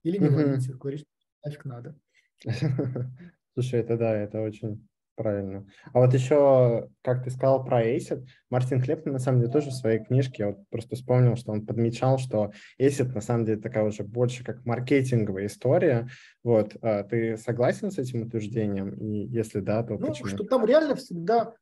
Или 0.04 0.18
не 0.18 0.30
ловить, 0.30 0.70
говорить, 0.78 1.08
нафиг 1.44 1.66
надо. 1.66 2.00
Слушай, 3.54 3.80
это 3.80 3.98
да, 3.98 4.16
это 4.16 4.42
очень 4.42 4.88
Правильно. 5.16 5.66
А 5.94 6.00
вот 6.00 6.14
еще, 6.14 6.90
как 7.02 7.24
ты 7.24 7.30
сказал 7.30 7.64
про 7.64 7.86
ACID, 7.86 8.28
Мартин 8.50 8.82
Клепман 8.82 9.14
на 9.14 9.20
самом 9.20 9.40
деле 9.40 9.52
тоже 9.52 9.70
в 9.70 9.74
своей 9.74 10.04
книжке, 10.04 10.44
я 10.44 10.48
вот 10.48 10.58
просто 10.70 10.96
вспомнил, 10.96 11.38
что 11.38 11.54
он 11.54 11.66
подмечал, 11.66 12.18
что 12.18 12.52
ACID 12.80 13.14
на 13.14 13.22
самом 13.22 13.46
деле 13.46 13.62
такая 13.62 13.86
уже 13.86 14.04
больше 14.04 14.44
как 14.44 14.66
маркетинговая 14.66 15.46
история. 15.46 16.10
Вот, 16.44 16.76
а 16.82 17.04
ты 17.04 17.38
согласен 17.38 17.92
с 17.92 17.98
этим 17.98 18.24
утверждением? 18.24 18.94
И 18.96 19.26
если 19.28 19.62
да, 19.62 19.84
то 19.84 19.94
ну, 19.94 20.08
почему? 20.08 20.28
что 20.28 20.44
там 20.44 20.66
реально 20.66 20.96
всегда 20.96 21.54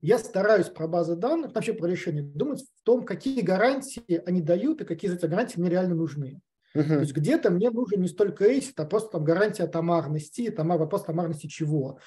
я 0.00 0.18
стараюсь 0.18 0.68
про 0.68 0.86
базы 0.86 1.16
данных, 1.16 1.54
вообще 1.54 1.72
про 1.72 1.86
решение, 1.86 2.22
думать 2.22 2.62
в 2.62 2.84
том, 2.84 3.04
какие 3.04 3.40
гарантии 3.40 4.22
они 4.26 4.42
дают 4.42 4.82
и 4.82 4.84
какие 4.84 5.10
из 5.10 5.14
этих 5.14 5.30
гарантий 5.30 5.60
мне 5.60 5.70
реально 5.70 5.94
нужны. 5.94 6.40
Uh-huh. 6.76 6.86
То 6.86 7.00
есть 7.00 7.14
где-то 7.14 7.50
мне 7.50 7.70
нужен 7.70 8.02
не 8.02 8.08
столько 8.08 8.44
ACID, 8.44 8.74
а 8.76 8.84
просто 8.84 9.12
там 9.12 9.24
гарантия 9.24 9.66
томарности, 9.66 10.50
томар, 10.50 10.78
вопрос 10.78 11.04
томарности 11.04 11.46
чего 11.46 11.98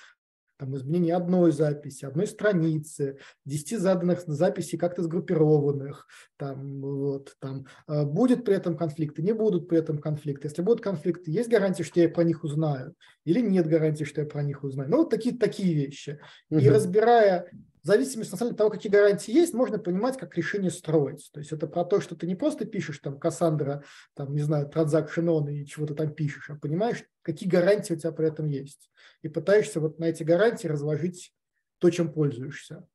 там, 0.62 0.76
изменение 0.76 1.16
одной 1.16 1.52
записи, 1.52 2.06
одной 2.06 2.28
страницы, 2.28 3.18
10 3.46 3.80
заданных 3.80 4.22
записей 4.28 4.78
как-то 4.78 5.02
сгруппированных, 5.02 6.08
там, 6.38 6.82
вот, 6.82 7.36
там, 7.40 7.66
а, 7.88 8.06
будет 8.06 8.46
при 8.46 8.54
этом 8.54 8.78
конфликты, 8.78 9.24
не 9.24 9.34
будут 9.34 9.68
при 9.68 9.80
этом 9.80 9.98
конфликты. 9.98 10.50
Если 10.50 10.62
будут 10.62 10.82
конфликты, 10.82 11.32
есть 11.32 11.50
гарантия, 11.50 11.82
что 11.82 12.00
я 12.00 12.08
про 12.10 12.24
них 12.24 12.44
узнаю, 12.44 12.94
или 13.26 13.40
нет 13.42 13.66
гарантии, 13.66 14.04
что 14.04 14.22
я 14.22 14.28
про 14.28 14.44
них 14.44 14.64
узнаю. 14.64 14.88
Ну, 14.92 14.98
вот 14.98 15.10
такие, 15.10 15.36
такие 15.36 15.74
вещи. 15.74 16.20
Угу. 16.52 16.60
И 16.60 16.70
разбирая 16.70 17.50
в 17.84 17.88
зависимости 17.88 18.32
на 18.32 18.38
самом 18.38 18.50
деле, 18.50 18.54
от 18.54 18.58
того, 18.58 18.70
какие 18.70 18.92
гарантии 18.92 19.32
есть, 19.32 19.54
можно 19.54 19.80
понимать, 19.80 20.18
как 20.18 20.36
решение 20.38 20.70
строить. 20.70 21.30
То 21.34 21.40
есть 21.40 21.52
это 21.52 21.68
про 21.68 21.84
то, 21.84 22.00
что 22.00 22.16
ты 22.16 22.28
не 22.28 22.36
просто 22.36 22.66
пишешь 22.66 23.00
там 23.00 23.20
Кассандра, 23.20 23.84
там, 24.14 24.34
не 24.34 24.42
знаю, 24.42 24.68
транзакшн 24.68 25.28
он 25.30 25.50
и 25.50 25.66
чего-то 25.66 25.96
там 25.96 26.14
пишешь, 26.14 26.50
а 26.50 26.56
понимаешь, 26.56 27.04
какие 27.24 27.50
гарантии 27.50 27.94
у 27.94 27.98
тебя 27.98 28.12
при 28.12 28.28
этом 28.28 28.48
есть. 28.48 28.92
И 29.24 29.30
пытаешься 29.30 29.80
вот 29.80 30.00
на 30.00 30.06
эти 30.06 30.24
гарантии 30.24 30.68
разложить 30.68 31.34
то, 31.80 31.90
чем 31.90 32.14
пользуешься. 32.14 32.88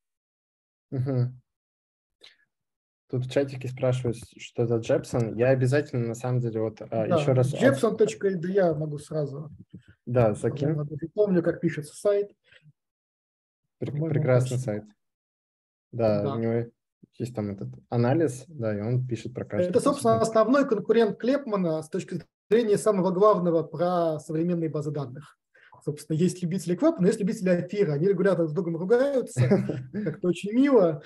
Угу. 0.93 1.33
Тут 3.09 3.27
в 3.27 3.31
чатике 3.31 3.69
спрашивают, 3.69 4.17
что 4.37 4.67
за 4.67 4.77
Джепсон. 4.77 5.37
Я 5.37 5.51
обязательно, 5.51 6.09
на 6.09 6.15
самом 6.15 6.41
деле, 6.41 6.61
вот 6.61 6.81
а, 6.81 6.87
да, 6.87 7.05
еще 7.07 7.33
раз... 7.33 7.53
Jepson.ld 7.53 8.47
я 8.49 8.75
могу 8.75 8.99
сразу. 8.99 9.51
Да, 10.07 10.35
закину. 10.35 10.87
Помню, 11.15 11.43
как 11.43 11.61
пишется 11.61 11.95
сайт. 11.95 12.33
Прекрасный 13.79 14.59
сайт. 14.59 14.85
Да, 15.93 16.23
да, 16.23 16.35
у 16.35 16.39
него 16.39 16.71
есть 17.19 17.35
там 17.35 17.51
этот 17.51 17.69
анализ, 17.89 18.45
да, 18.49 18.77
и 18.77 18.81
он 18.81 19.07
пишет 19.07 19.35
про 19.35 19.45
каждый. 19.45 19.71
Это, 19.71 19.81
собственно, 19.81 20.21
основной 20.21 20.69
конкурент 20.69 21.19
Клепмана 21.19 21.83
с 21.83 21.89
точки 21.89 22.23
зрения 22.51 22.79
самого 22.79 23.11
главного 23.11 23.63
про 23.63 24.19
современные 24.21 24.69
базы 24.69 24.91
данных. 24.91 25.39
Собственно, 25.85 26.17
есть 26.17 26.43
любители 26.43 26.75
Клепмана, 26.75 27.07
есть 27.07 27.21
любители 27.21 27.49
Афира. 27.51 27.93
Они 27.93 28.09
регулярно 28.09 28.47
с 28.47 28.53
другом 28.53 28.77
ругаются, 28.77 29.41
как-то 29.93 30.29
очень 30.29 30.53
мило. 30.53 31.03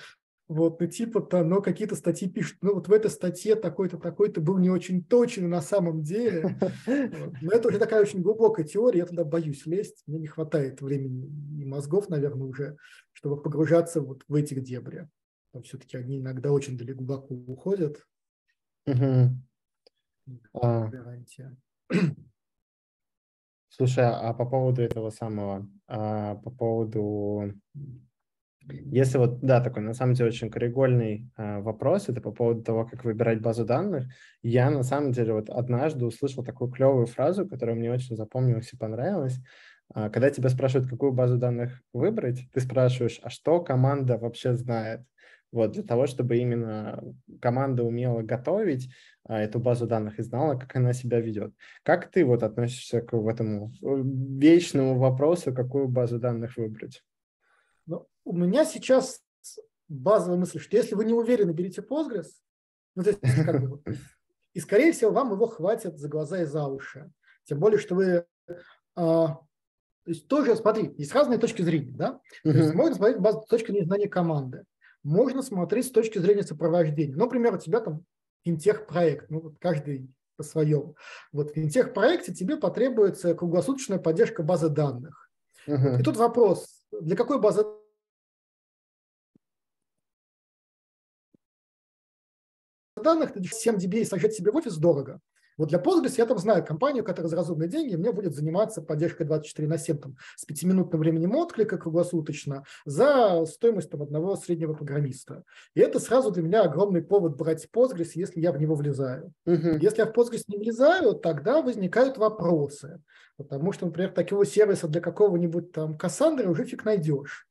Вот, 0.51 0.81
ну 0.81 0.87
типа-то, 0.87 1.45
но 1.45 1.61
какие-то 1.61 1.95
статьи 1.95 2.29
пишут, 2.29 2.57
ну 2.61 2.73
вот 2.73 2.89
в 2.89 2.91
этой 2.91 3.09
статье 3.09 3.55
такой-то, 3.55 3.97
такой-то 3.97 4.41
был 4.41 4.57
не 4.57 4.69
очень 4.69 5.01
точен 5.01 5.49
на 5.49 5.61
самом 5.61 6.03
деле. 6.03 6.59
Вот. 6.85 7.35
Но 7.41 7.51
это 7.51 7.69
уже 7.69 7.79
такая 7.79 8.01
очень 8.01 8.21
глубокая 8.21 8.65
теория, 8.65 8.99
я 8.99 9.05
туда 9.05 9.23
боюсь 9.23 9.65
лезть, 9.65 10.03
мне 10.07 10.19
не 10.19 10.27
хватает 10.27 10.81
времени 10.81 11.31
и 11.57 11.63
мозгов, 11.63 12.09
наверное, 12.09 12.47
уже, 12.47 12.75
чтобы 13.13 13.41
погружаться 13.41 14.01
вот 14.01 14.25
в 14.27 14.35
эти 14.35 14.59
дебри. 14.59 15.07
Все-таки 15.63 15.95
они 15.95 16.19
иногда 16.19 16.51
очень 16.51 16.77
далеко 16.77 16.97
глубоко 16.97 17.33
уходят. 17.33 18.05
Угу. 18.87 19.29
А... 20.61 20.91
Слушай, 23.69 24.03
а 24.05 24.33
по 24.33 24.45
поводу 24.45 24.81
этого 24.81 25.11
самого, 25.11 25.65
а 25.87 26.35
по 26.35 26.51
поводу 26.51 27.53
если 28.67 29.17
вот, 29.17 29.39
да, 29.41 29.61
такой 29.61 29.83
на 29.83 29.93
самом 29.93 30.13
деле 30.13 30.29
очень 30.29 30.49
краеугольный 30.49 31.29
э, 31.37 31.59
вопрос, 31.61 32.09
это 32.09 32.21
по 32.21 32.31
поводу 32.31 32.63
того, 32.63 32.85
как 32.85 33.03
выбирать 33.03 33.41
базу 33.41 33.65
данных. 33.65 34.05
Я 34.43 34.69
на 34.69 34.83
самом 34.83 35.11
деле 35.11 35.33
вот 35.33 35.49
однажды 35.49 36.05
услышал 36.05 36.43
такую 36.43 36.71
клевую 36.71 37.07
фразу, 37.07 37.47
которая 37.47 37.75
мне 37.75 37.91
очень 37.91 38.15
запомнилась 38.15 38.71
и 38.73 38.77
понравилась. 38.77 39.39
Э, 39.95 40.09
когда 40.09 40.29
тебя 40.29 40.49
спрашивают, 40.49 40.89
какую 40.89 41.11
базу 41.11 41.37
данных 41.37 41.81
выбрать, 41.93 42.47
ты 42.53 42.59
спрашиваешь, 42.59 43.19
а 43.23 43.29
что 43.29 43.61
команда 43.61 44.17
вообще 44.17 44.53
знает? 44.53 45.01
Вот, 45.51 45.73
для 45.73 45.83
того, 45.83 46.07
чтобы 46.07 46.37
именно 46.37 47.03
команда 47.41 47.83
умела 47.83 48.21
готовить 48.21 48.89
а, 49.25 49.41
эту 49.41 49.59
базу 49.59 49.85
данных 49.85 50.17
и 50.17 50.23
знала, 50.23 50.55
как 50.57 50.73
она 50.77 50.93
себя 50.93 51.19
ведет. 51.19 51.53
Как 51.83 52.09
ты 52.09 52.23
вот 52.23 52.43
относишься 52.43 53.01
к 53.01 53.13
этому 53.13 53.73
э, 53.81 54.01
вечному 54.39 54.97
вопросу, 54.97 55.53
какую 55.53 55.89
базу 55.89 56.19
данных 56.19 56.55
выбрать? 56.55 57.03
У 58.23 58.33
меня 58.33 58.65
сейчас 58.65 59.21
базовая 59.87 60.37
мысль, 60.37 60.59
что 60.59 60.77
если 60.77 60.95
вы 60.95 61.05
не 61.05 61.13
уверены, 61.13 61.51
берите 61.51 61.81
Postgres, 61.81 62.27
ну, 62.95 63.03
то 63.03 63.09
есть, 63.09 63.21
как 63.45 63.61
бы, 63.61 63.81
и, 64.53 64.59
скорее 64.59 64.91
всего, 64.91 65.11
вам 65.11 65.31
его 65.31 65.47
хватит 65.47 65.97
за 65.97 66.09
глаза 66.09 66.41
и 66.41 66.45
за 66.45 66.65
уши. 66.65 67.11
Тем 67.45 67.59
более, 67.59 67.79
что 67.79 67.95
вы... 67.95 68.25
А, 68.95 69.39
то 70.03 70.11
есть 70.11 70.27
тоже, 70.27 70.55
смотри, 70.55 70.93
есть 70.97 71.13
разные 71.13 71.39
точки 71.39 71.61
зрения, 71.61 71.91
да? 71.91 72.19
Uh-huh. 72.43 72.51
То 72.51 72.57
есть 72.57 72.73
можно 72.73 72.95
смотреть 72.95 73.19
базу 73.19 73.41
с 73.43 73.47
точки 73.47 73.67
зрения 73.67 73.85
знания 73.85 74.09
команды. 74.09 74.65
Можно 75.03 75.41
смотреть 75.41 75.87
с 75.87 75.91
точки 75.91 76.19
зрения 76.19 76.43
сопровождения. 76.43 77.15
Ну, 77.15 77.25
например, 77.25 77.55
у 77.55 77.57
тебя 77.57 77.79
там 77.79 78.03
финтех-проект, 78.43 79.29
ну, 79.29 79.41
вот 79.41 79.55
каждый 79.59 80.09
по 80.37 80.43
своему. 80.43 80.95
Вот 81.31 81.51
в 81.51 81.53
финтех-проекте 81.53 82.33
тебе 82.33 82.57
потребуется 82.57 83.33
круглосуточная 83.35 83.99
поддержка 83.99 84.43
базы 84.43 84.69
данных. 84.69 85.29
Uh-huh. 85.67 85.99
И 85.99 86.03
тут 86.03 86.17
вопрос, 86.17 86.67
для 86.91 87.15
какой 87.15 87.39
базы 87.39 87.63
данных, 93.01 93.31
7 93.35 93.75
dB 93.75 94.05
сажать 94.05 94.33
себе 94.33 94.51
в 94.51 94.55
офис 94.55 94.77
дорого. 94.77 95.19
Вот 95.57 95.69
для 95.69 95.79
Postgres 95.79 96.15
я 96.17 96.25
там 96.25 96.39
знаю 96.39 96.65
компанию, 96.65 97.03
которая 97.03 97.29
за 97.29 97.35
разумные 97.35 97.69
деньги 97.69 97.95
мне 97.95 98.11
будет 98.11 98.33
заниматься 98.33 98.81
поддержкой 98.81 99.25
24 99.25 99.67
на 99.67 99.77
7 99.77 99.97
там, 99.97 100.15
с 100.35 100.45
пятиминутным 100.45 100.99
временем 100.99 101.35
отклика 101.35 101.77
круглосуточно 101.77 102.63
за 102.85 103.45
стоимость 103.45 103.89
там, 103.89 104.01
одного 104.01 104.35
среднего 104.35 104.73
программиста. 104.73 105.43
И 105.75 105.81
это 105.81 105.99
сразу 105.99 106.31
для 106.31 106.41
меня 106.41 106.63
огромный 106.63 107.03
повод 107.03 107.35
брать 107.35 107.67
Postgres, 107.71 108.11
если 108.15 108.39
я 108.39 108.51
в 108.51 108.59
него 108.59 108.75
влезаю. 108.75 109.33
Uh-huh. 109.47 109.77
Если 109.79 109.99
я 109.99 110.05
в 110.05 110.13
Postgres 110.13 110.45
не 110.47 110.57
влезаю, 110.57 111.13
тогда 111.13 111.61
возникают 111.61 112.17
вопросы. 112.17 113.01
Потому 113.37 113.71
что, 113.71 113.85
например, 113.85 114.11
такого 114.11 114.45
сервиса 114.45 114.87
для 114.87 115.01
какого-нибудь 115.01 115.71
там 115.71 115.97
Кассандры 115.97 116.49
уже 116.49 116.65
фиг 116.65 116.85
найдешь 116.85 117.47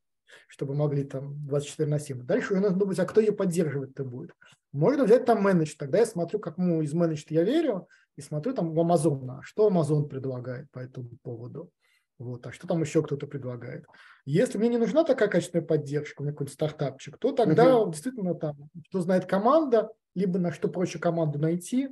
чтобы 0.46 0.74
могли 0.74 1.04
там 1.04 1.46
24 1.46 1.88
на 1.88 2.00
7. 2.00 2.26
Дальше 2.26 2.54
уже 2.54 2.62
надо 2.62 2.74
думать, 2.74 2.98
а 2.98 3.04
кто 3.04 3.20
ее 3.20 3.32
поддерживать-то 3.32 4.04
будет. 4.04 4.34
Можно 4.72 5.04
взять 5.04 5.24
там 5.24 5.44
менедж. 5.44 5.74
Тогда 5.78 5.98
я 5.98 6.06
смотрю, 6.06 6.38
какому 6.38 6.82
из 6.82 6.92
менедж 6.92 7.24
я 7.28 7.42
верю, 7.42 7.88
и 8.16 8.20
смотрю 8.20 8.52
там 8.54 8.76
у 8.76 8.80
Амазона, 8.80 9.40
что 9.42 9.66
Амазон 9.66 10.08
предлагает 10.08 10.70
по 10.70 10.78
этому 10.78 11.10
поводу. 11.22 11.70
Вот, 12.18 12.46
а 12.46 12.52
что 12.52 12.66
там 12.66 12.82
еще 12.82 13.02
кто-то 13.02 13.26
предлагает? 13.26 13.86
Если 14.26 14.58
мне 14.58 14.68
не 14.68 14.76
нужна 14.76 15.04
такая 15.04 15.28
качественная 15.28 15.64
поддержка, 15.64 16.20
у 16.20 16.24
меня 16.24 16.32
какой-то 16.32 16.52
стартапчик, 16.52 17.16
то 17.16 17.32
тогда 17.32 17.78
угу. 17.78 17.92
действительно 17.92 18.34
там, 18.34 18.68
что 18.88 19.00
знает 19.00 19.24
команда, 19.24 19.90
либо 20.14 20.38
на 20.38 20.52
что 20.52 20.68
проще 20.68 20.98
команду 20.98 21.38
найти, 21.38 21.88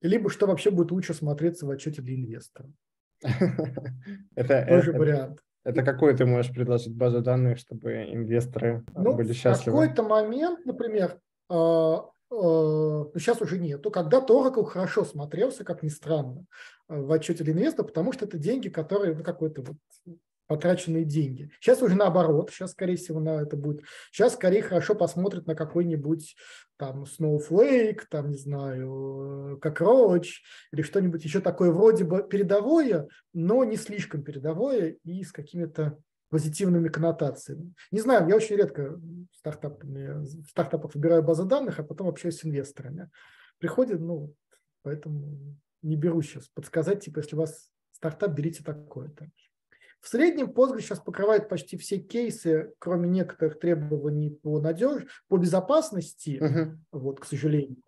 либо 0.00 0.30
что 0.30 0.46
вообще 0.46 0.70
будет 0.70 0.92
лучше 0.92 1.12
смотреться 1.12 1.66
в 1.66 1.70
отчете 1.70 2.02
для 2.02 2.14
инвестора. 2.14 2.70
Это 4.36 4.64
тоже 4.68 4.92
вариант. 4.92 5.40
Это 5.64 5.82
какую 5.82 6.14
ты 6.14 6.26
можешь 6.26 6.52
предложить 6.52 6.94
базу 6.94 7.22
данных, 7.22 7.58
чтобы 7.58 8.12
инвесторы 8.12 8.84
ну, 8.94 9.16
были 9.16 9.32
счастливы? 9.32 9.76
В 9.76 9.80
какой-то 9.80 10.02
момент, 10.02 10.66
например, 10.66 11.18
сейчас 11.48 13.40
уже 13.40 13.58
нету. 13.58 13.90
Когда-то 13.90 14.34
Oracle 14.34 14.64
хорошо 14.64 15.04
смотрелся, 15.04 15.64
как 15.64 15.82
ни 15.82 15.88
странно, 15.88 16.44
в 16.88 17.12
отчете 17.12 17.44
для 17.44 17.52
инвестора, 17.52 17.86
потому 17.86 18.12
что 18.12 18.24
это 18.24 18.38
деньги, 18.38 18.68
которые 18.68 19.14
ну, 19.14 19.22
какой-то 19.22 19.62
вот 19.62 19.76
потраченные 20.46 21.04
деньги. 21.04 21.50
Сейчас 21.60 21.82
уже 21.82 21.94
наоборот, 21.94 22.50
сейчас, 22.50 22.72
скорее 22.72 22.96
всего, 22.96 23.20
на 23.20 23.42
это 23.42 23.56
будет. 23.56 23.82
Сейчас 24.10 24.34
скорее 24.34 24.62
хорошо 24.62 24.94
посмотрят 24.94 25.46
на 25.46 25.54
какой-нибудь 25.54 26.36
там 26.76 27.04
Snowflake, 27.04 28.02
там, 28.10 28.30
не 28.30 28.36
знаю, 28.36 29.58
Cockroach 29.62 30.28
или 30.72 30.82
что-нибудь 30.82 31.24
еще 31.24 31.40
такое 31.40 31.70
вроде 31.70 32.04
бы 32.04 32.26
передовое, 32.28 33.08
но 33.32 33.64
не 33.64 33.76
слишком 33.76 34.22
передовое 34.22 34.96
и 35.04 35.22
с 35.22 35.32
какими-то 35.32 35.98
позитивными 36.30 36.88
коннотациями. 36.88 37.74
Не 37.90 38.00
знаю, 38.00 38.28
я 38.28 38.36
очень 38.36 38.56
редко 38.56 39.00
стартапами, 39.32 40.24
в 40.24 40.48
стартапах 40.50 40.94
выбираю 40.94 41.22
базы 41.22 41.44
данных, 41.44 41.78
а 41.78 41.84
потом 41.84 42.08
общаюсь 42.08 42.38
с 42.38 42.44
инвесторами. 42.44 43.10
Приходит, 43.58 44.00
ну, 44.00 44.34
поэтому 44.82 45.56
не 45.82 45.96
беру 45.96 46.22
сейчас 46.22 46.48
подсказать, 46.48 47.04
типа, 47.04 47.18
если 47.18 47.36
у 47.36 47.40
вас 47.40 47.70
стартап, 47.92 48.32
берите 48.32 48.64
такое-то. 48.64 49.30
В 50.00 50.08
среднем 50.08 50.50
Postgres 50.50 50.80
сейчас 50.80 51.00
покрывает 51.00 51.48
почти 51.48 51.78
все 51.78 51.98
кейсы, 51.98 52.74
кроме 52.78 53.08
некоторых 53.08 53.58
требований 53.58 54.30
по 54.30 54.60
надежности, 54.60 55.08
по 55.28 55.38
безопасности, 55.38 56.38
uh-huh. 56.42 56.76
вот, 56.92 57.20
к 57.20 57.24
сожалению, 57.24 57.78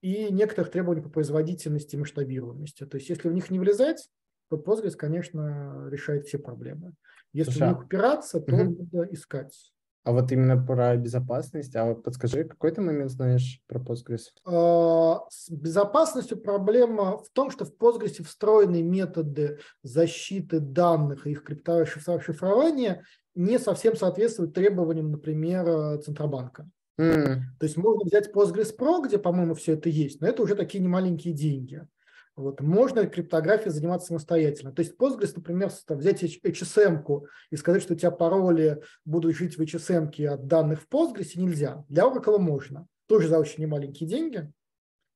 и 0.00 0.32
некоторых 0.32 0.70
требований 0.70 1.02
по 1.02 1.10
производительности 1.10 1.96
и 1.96 1.98
масштабируемости. 1.98 2.86
То 2.86 2.96
есть, 2.96 3.10
если 3.10 3.28
в 3.28 3.34
них 3.34 3.50
не 3.50 3.58
влезать, 3.58 4.08
то 4.48 4.56
Postgres, 4.56 4.96
конечно, 4.96 5.86
решает 5.90 6.26
все 6.26 6.38
проблемы. 6.38 6.94
Если 7.32 7.52
Слушай, 7.52 7.68
в 7.68 7.68
них 7.68 7.84
упираться, 7.84 8.40
то 8.40 8.54
угу. 8.54 8.86
надо 8.92 9.08
искать. 9.12 9.72
А 10.02 10.12
вот 10.12 10.32
именно 10.32 10.56
про 10.56 10.96
безопасность, 10.96 11.76
а 11.76 11.84
вот 11.84 12.02
подскажи, 12.02 12.44
какой 12.44 12.70
ты 12.70 12.80
момент 12.80 13.10
знаешь 13.10 13.60
про 13.66 13.78
Postgres? 13.78 14.28
А, 14.46 15.26
с 15.28 15.50
безопасностью 15.50 16.38
проблема 16.38 17.18
в 17.18 17.28
том, 17.32 17.50
что 17.50 17.66
в 17.66 17.76
Postgres 17.76 18.24
встроены 18.24 18.82
методы 18.82 19.58
защиты 19.82 20.60
данных 20.60 21.26
и 21.26 21.32
их 21.32 21.44
криптового 21.44 21.84
шифрования 21.84 23.04
не 23.34 23.58
совсем 23.58 23.94
соответствуют 23.94 24.54
требованиям, 24.54 25.10
например, 25.10 26.00
Центробанка. 26.00 26.68
Mm. 26.98 27.40
То 27.58 27.66
есть 27.66 27.76
можно 27.76 28.04
взять 28.04 28.30
Postgres 28.34 28.74
Pro, 28.76 29.02
где, 29.04 29.18
по-моему, 29.18 29.54
все 29.54 29.74
это 29.74 29.90
есть, 29.90 30.20
но 30.20 30.28
это 30.28 30.42
уже 30.42 30.54
такие 30.54 30.82
немаленькие 30.82 31.34
деньги. 31.34 31.86
Вот. 32.36 32.60
Можно 32.60 33.06
криптографией 33.06 33.70
заниматься 33.70 34.08
самостоятельно. 34.08 34.72
То 34.72 34.80
есть 34.80 34.94
Postgres, 34.96 35.32
например, 35.34 35.70
взять 35.88 36.22
HSM 36.22 37.22
и 37.50 37.56
сказать, 37.56 37.82
что 37.82 37.94
у 37.94 37.96
тебя 37.96 38.10
пароли 38.10 38.80
будут 39.04 39.36
жить 39.36 39.58
в 39.58 39.60
HSM 39.60 40.26
от 40.26 40.46
данных 40.46 40.82
в 40.82 40.88
Postgres 40.88 41.32
нельзя. 41.36 41.84
Для 41.88 42.04
Oracle 42.04 42.38
можно. 42.38 42.86
Тоже 43.06 43.28
за 43.28 43.38
очень 43.38 43.62
немаленькие 43.62 44.08
деньги, 44.08 44.50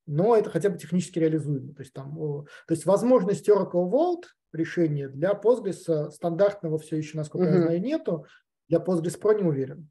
но 0.06 0.36
это 0.36 0.50
хотя 0.50 0.68
бы 0.68 0.78
технически 0.78 1.18
реализуемо. 1.18 1.74
То 1.74 1.82
есть, 1.82 1.92
там, 1.92 2.14
то 2.14 2.46
есть 2.70 2.84
возможность 2.84 3.48
Oracle 3.48 3.90
Vault 3.90 4.24
решения 4.52 5.08
для 5.08 5.32
Postgres 5.32 6.10
стандартного 6.10 6.78
все 6.78 6.96
еще, 6.96 7.16
насколько 7.16 7.46
uh-huh. 7.46 7.56
я 7.56 7.62
знаю, 7.62 7.80
нету. 7.80 8.26
Для 8.68 8.78
Postgres 8.78 9.20
Pro 9.20 9.36
не 9.36 9.44
уверен. 9.44 9.90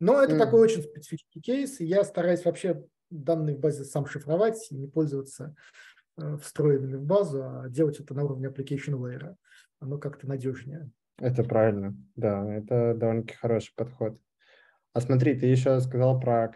Но 0.00 0.20
это 0.20 0.34
uh-huh. 0.34 0.38
такой 0.38 0.60
очень 0.60 0.82
специфический 0.82 1.40
кейс, 1.40 1.80
и 1.80 1.86
я 1.86 2.04
стараюсь 2.04 2.44
вообще 2.44 2.84
данные 3.10 3.56
в 3.56 3.60
базе 3.60 3.84
сам 3.84 4.06
шифровать, 4.06 4.66
не 4.70 4.88
пользоваться 4.88 5.54
встроенными 6.40 6.96
в 6.96 7.04
базу, 7.04 7.42
а 7.42 7.68
делать 7.68 8.00
это 8.00 8.14
на 8.14 8.24
уровне 8.24 8.48
application 8.48 8.94
layer. 8.94 9.34
Оно 9.80 9.98
как-то 9.98 10.26
надежнее. 10.26 10.90
Это 11.18 11.44
правильно, 11.44 11.96
да, 12.16 12.44
это 12.54 12.94
довольно-таки 12.94 13.36
хороший 13.36 13.72
подход. 13.76 14.18
А 14.92 15.00
смотри, 15.00 15.34
ты 15.38 15.46
еще 15.46 15.80
сказал 15.80 16.18
про. 16.20 16.50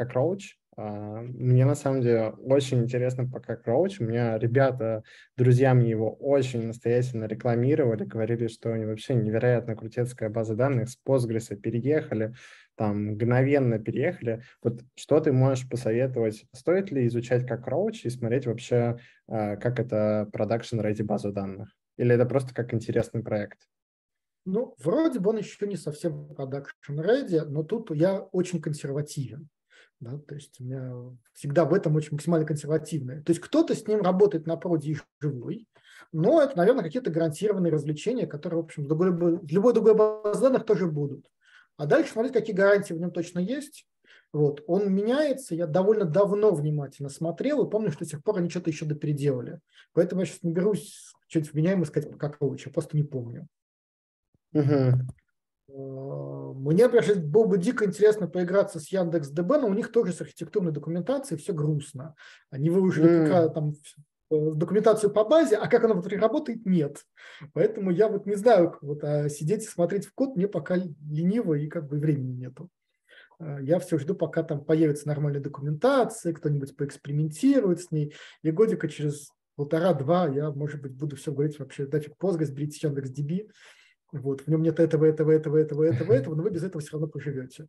А, 0.77 1.23
мне 1.23 1.65
на 1.65 1.75
самом 1.75 2.03
деле 2.03 2.31
очень 2.39 2.85
интересно 2.85 3.29
по 3.29 3.39
Cockroach. 3.39 3.97
У 3.99 4.05
меня 4.05 4.39
ребята, 4.39 5.03
друзья 5.37 5.75
мне 5.75 5.91
его 5.91 6.15
очень 6.15 6.67
настоятельно 6.69 7.25
рекламировали, 7.25 8.05
говорили, 8.05 8.47
что 8.47 8.73
они 8.73 8.85
вообще 8.85 9.15
невероятно 9.15 9.75
крутецкая 9.75 10.31
база 10.31 10.55
данных 10.55 10.89
с 10.89 10.99
Postgres 11.05 11.55
переехали 11.57 12.35
там 12.79 13.09
мгновенно 13.09 13.79
переехали. 13.81 14.43
Вот 14.63 14.83
что 14.95 15.21
ты 15.21 15.33
можешь 15.33 15.69
посоветовать? 15.69 16.47
Стоит 16.55 16.93
ли 16.93 17.07
изучать 17.09 17.47
как 17.47 17.67
роуч 17.67 18.05
и 18.05 18.11
смотреть 18.11 18.47
вообще, 18.47 18.99
а, 19.27 19.57
как 19.57 19.81
это 19.81 20.31
production 20.33 20.81
ready 20.81 21.03
базу 21.03 21.33
данных? 21.33 21.75
Или 21.97 22.15
это 22.15 22.25
просто 22.25 22.55
как 22.55 22.73
интересный 22.73 23.23
проект? 23.23 23.59
Ну, 24.45 24.77
вроде 24.79 25.19
бы 25.19 25.31
он 25.31 25.39
еще 25.39 25.67
не 25.67 25.77
совсем 25.77 26.31
production 26.31 26.97
ready, 26.97 27.45
но 27.45 27.65
тут 27.65 27.91
я 27.91 28.21
очень 28.21 28.63
консервативен. 28.63 29.49
Да, 30.01 30.17
то 30.17 30.37
есть 30.37 30.61
у 30.61 30.65
меня 30.65 30.95
всегда 31.33 31.65
в 31.65 31.75
этом 31.75 31.97
очень 31.97 32.13
максимально 32.13 32.47
консервативное. 32.47 33.23
То 33.23 33.31
есть 33.31 33.41
кто-то 33.41 33.75
с 33.75 33.85
ним 33.89 34.01
работает 34.01 34.47
на 34.47 34.57
проде 34.57 34.93
и 34.93 34.97
живой, 35.21 35.67
но 36.13 36.41
это, 36.41 36.57
наверное, 36.57 36.85
какие-то 36.85 37.11
гарантированные 37.11 37.73
развлечения, 37.73 38.29
которые, 38.29 38.63
в 38.63 38.65
общем, 38.65 38.85
в 38.85 38.89
любой, 38.89 39.75
другой 39.75 39.95
базе 39.97 40.41
данных 40.41 40.65
тоже 40.65 40.87
будут. 40.87 41.29
А 41.79 41.87
дальше 41.87 42.13
смотреть, 42.13 42.35
какие 42.35 42.55
гарантии 42.55 42.93
в 42.93 42.99
нем 42.99 43.11
точно 43.11 43.39
есть. 43.39 43.87
Вот. 44.33 44.63
Он 44.67 44.93
меняется, 44.93 45.55
я 45.55 45.67
довольно 45.67 46.05
давно 46.05 46.55
внимательно 46.55 47.09
смотрел 47.09 47.65
и 47.65 47.71
помню, 47.71 47.91
что 47.91 48.01
до 48.01 48.11
сих 48.11 48.23
пор 48.23 48.39
они 48.39 48.51
что-то 48.51 48.69
еще 48.69 48.85
допеределали. 48.85 49.61
Поэтому 49.95 50.21
я 50.21 50.27
сейчас 50.27 50.43
не 50.43 50.53
берусь 50.53 51.13
что-нибудь 51.29 51.53
вменяемое 51.53 51.85
сказать, 51.87 52.19
как 52.19 52.41
лучше, 52.41 52.71
просто 52.71 52.97
не 52.97 53.05
помню. 53.05 53.47
Угу. 54.53 54.99
Мне, 55.69 56.89
например, 56.89 57.21
было 57.27 57.45
бы 57.45 57.59
дико 57.59 57.85
интересно 57.85 58.27
поиграться 58.27 58.81
с 58.81 58.89
Яндекс.ДБ, 58.89 59.61
но 59.61 59.69
у 59.69 59.75
них 59.75 59.93
тоже 59.93 60.13
с 60.13 60.21
архитектурной 60.21 60.73
документацией 60.73 61.39
все 61.39 61.53
грустно. 61.53 62.15
Они 62.51 62.71
выложили 62.71 63.29
mm. 63.29 63.53
там 63.53 63.75
документацию 64.31 65.11
по 65.11 65.25
базе, 65.25 65.57
а 65.57 65.69
как 65.69 65.85
она 65.85 65.95
внутри 65.95 66.19
работает, 66.19 66.67
нет. 66.67 67.05
Поэтому 67.55 67.91
я 67.91 68.09
вот 68.09 68.27
не 68.27 68.35
знаю, 68.35 68.77
вот, 68.83 69.03
а 69.03 69.29
сидеть 69.29 69.65
и 69.65 69.69
смотреть 69.69 70.07
в 70.07 70.15
код 70.15 70.37
мне 70.37 70.49
пока 70.49 70.77
лениво 70.77 71.55
и 71.55 71.69
как 71.69 71.89
бы 71.89 71.99
времени 71.99 72.33
нету. 72.33 72.69
Э, 73.41 73.59
я 73.63 73.79
все 73.79 73.99
жду, 73.99 74.15
пока 74.15 74.43
там 74.43 74.65
появится 74.65 75.09
нормальная 75.09 75.41
документация, 75.41 76.33
кто-нибудь 76.33 76.77
поэкспериментирует 76.77 77.81
с 77.81 77.91
ней, 77.91 78.15
и 78.43 78.51
годика 78.51 78.89
через 78.89 79.31
полтора-два 79.57 80.29
я, 80.29 80.51
может 80.51 80.83
быть, 80.83 80.93
буду 80.93 81.17
все 81.17 81.33
говорить 81.33 81.59
вообще, 81.59 81.87
дафиг 81.87 82.15
Postgres, 82.21 82.53
берите 82.53 82.87
Яндекс.DB, 82.87 83.51
вот, 84.13 84.43
в 84.43 84.49
нем 84.49 84.63
нет 84.63 84.79
этого, 84.81 85.05
этого, 85.05 85.31
этого, 85.31 85.57
этого, 85.57 85.85
этого, 85.85 86.13
этого, 86.13 86.35
но 86.35 86.43
вы 86.43 86.51
без 86.51 86.65
этого 86.65 86.81
все 86.81 86.93
равно 86.93 87.09
поживете. 87.09 87.67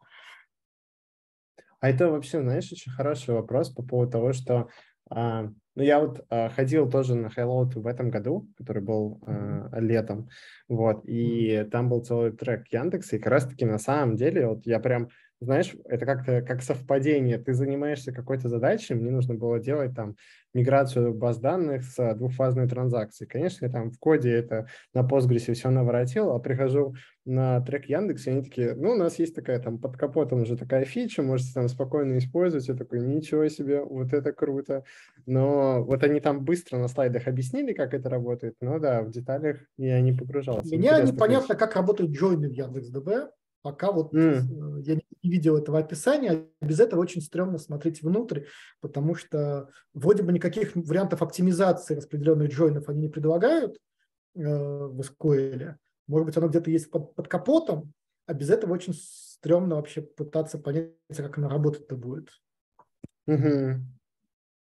А 1.81 1.89
это 1.89 2.09
вообще, 2.09 2.41
знаешь, 2.41 2.71
очень 2.71 2.91
хороший 2.91 3.33
вопрос 3.33 3.69
по 3.69 3.83
поводу 3.83 4.11
того, 4.11 4.33
что 4.33 4.69
а, 5.09 5.49
ну, 5.79 5.85
я 5.85 5.99
вот 6.01 6.25
а, 6.29 6.49
ходил 6.49 6.89
тоже 6.89 7.15
на 7.15 7.27
Highload 7.27 7.79
в 7.79 7.87
этом 7.87 8.09
году, 8.09 8.49
который 8.57 8.83
был 8.83 9.21
а, 9.25 9.79
летом, 9.79 10.27
вот, 10.67 11.05
и 11.05 11.65
там 11.71 11.87
был 11.87 12.03
целый 12.03 12.33
трек 12.33 12.67
Яндекса, 12.67 13.15
и 13.15 13.19
как 13.19 13.31
раз-таки 13.31 13.63
на 13.63 13.77
самом 13.77 14.17
деле, 14.17 14.45
вот 14.47 14.65
я 14.65 14.81
прям 14.81 15.07
знаешь, 15.41 15.75
это 15.85 16.05
как-то 16.05 16.41
как 16.41 16.61
совпадение. 16.61 17.37
Ты 17.37 17.53
занимаешься 17.53 18.11
какой-то 18.11 18.49
задачей, 18.49 18.93
мне 18.93 19.11
нужно 19.11 19.35
было 19.35 19.59
делать 19.59 19.95
там 19.95 20.15
миграцию 20.53 21.13
баз 21.13 21.37
данных 21.37 21.83
с 21.83 22.13
двухфазной 22.15 22.67
транзакцией. 22.67 23.29
Конечно, 23.29 23.65
я 23.65 23.71
там 23.71 23.91
в 23.91 23.99
коде 23.99 24.31
это 24.31 24.67
на 24.93 25.01
Postgres 25.01 25.53
все 25.53 25.69
наворотил, 25.69 26.31
а 26.31 26.39
прихожу 26.39 26.95
на 27.25 27.61
трек 27.61 27.85
Яндекс, 27.85 28.25
и 28.27 28.31
они 28.31 28.43
такие, 28.43 28.73
ну, 28.73 28.91
у 28.91 28.95
нас 28.95 29.19
есть 29.19 29.35
такая 29.35 29.59
там 29.59 29.77
под 29.77 29.97
капотом 29.97 30.41
уже 30.41 30.57
такая 30.57 30.83
фича, 30.85 31.21
можете 31.21 31.53
там 31.53 31.67
спокойно 31.67 32.17
использовать. 32.17 32.67
Я 32.67 32.73
такой, 32.73 32.99
ничего 33.01 33.47
себе, 33.47 33.81
вот 33.83 34.13
это 34.13 34.33
круто. 34.33 34.83
Но 35.25 35.83
вот 35.83 36.03
они 36.03 36.19
там 36.19 36.43
быстро 36.43 36.77
на 36.77 36.87
слайдах 36.87 37.27
объяснили, 37.27 37.73
как 37.73 37.93
это 37.93 38.09
работает, 38.09 38.55
но 38.61 38.79
да, 38.79 39.03
в 39.03 39.11
деталях 39.11 39.57
я 39.77 40.01
не 40.01 40.11
погружался. 40.11 40.75
Меня 40.75 40.93
Интересно, 40.93 41.13
непонятно, 41.13 41.47
конечно. 41.47 41.55
как 41.55 41.75
работают 41.75 42.11
джойны 42.11 42.49
в 42.49 42.53
Яндекс.ДБ. 42.53 43.31
Пока 43.61 43.91
вот 43.91 44.13
mm. 44.13 44.81
я 44.83 44.95
не 44.95 45.29
видел 45.29 45.57
этого 45.57 45.79
описания, 45.79 46.47
без 46.61 46.79
этого 46.79 47.01
очень 47.01 47.21
стрёмно 47.21 47.57
смотреть 47.57 48.01
внутрь, 48.01 48.45
потому 48.79 49.15
что 49.15 49.69
вроде 49.93 50.23
бы 50.23 50.31
никаких 50.31 50.75
вариантов 50.75 51.21
оптимизации 51.21 51.95
распределенных 51.95 52.51
джойнов 52.51 52.87
они 52.87 53.01
не 53.01 53.09
предлагают 53.09 53.75
э, 54.35 54.41
в 54.41 55.01
SQL. 55.01 55.75
Может 56.07 56.25
быть, 56.25 56.37
оно 56.37 56.47
где-то 56.47 56.71
есть 56.71 56.89
под, 56.89 57.15
под 57.15 57.27
капотом, 57.27 57.93
а 58.27 58.33
без 58.33 58.49
этого 58.49 58.73
очень 58.73 58.93
стрёмно 58.93 59.75
вообще 59.75 60.01
пытаться 60.01 60.57
понять, 60.57 60.93
как 61.15 61.37
оно 61.37 61.49
работать-то 61.49 61.95
будет. 61.95 62.29
Mm-hmm. 63.29 63.81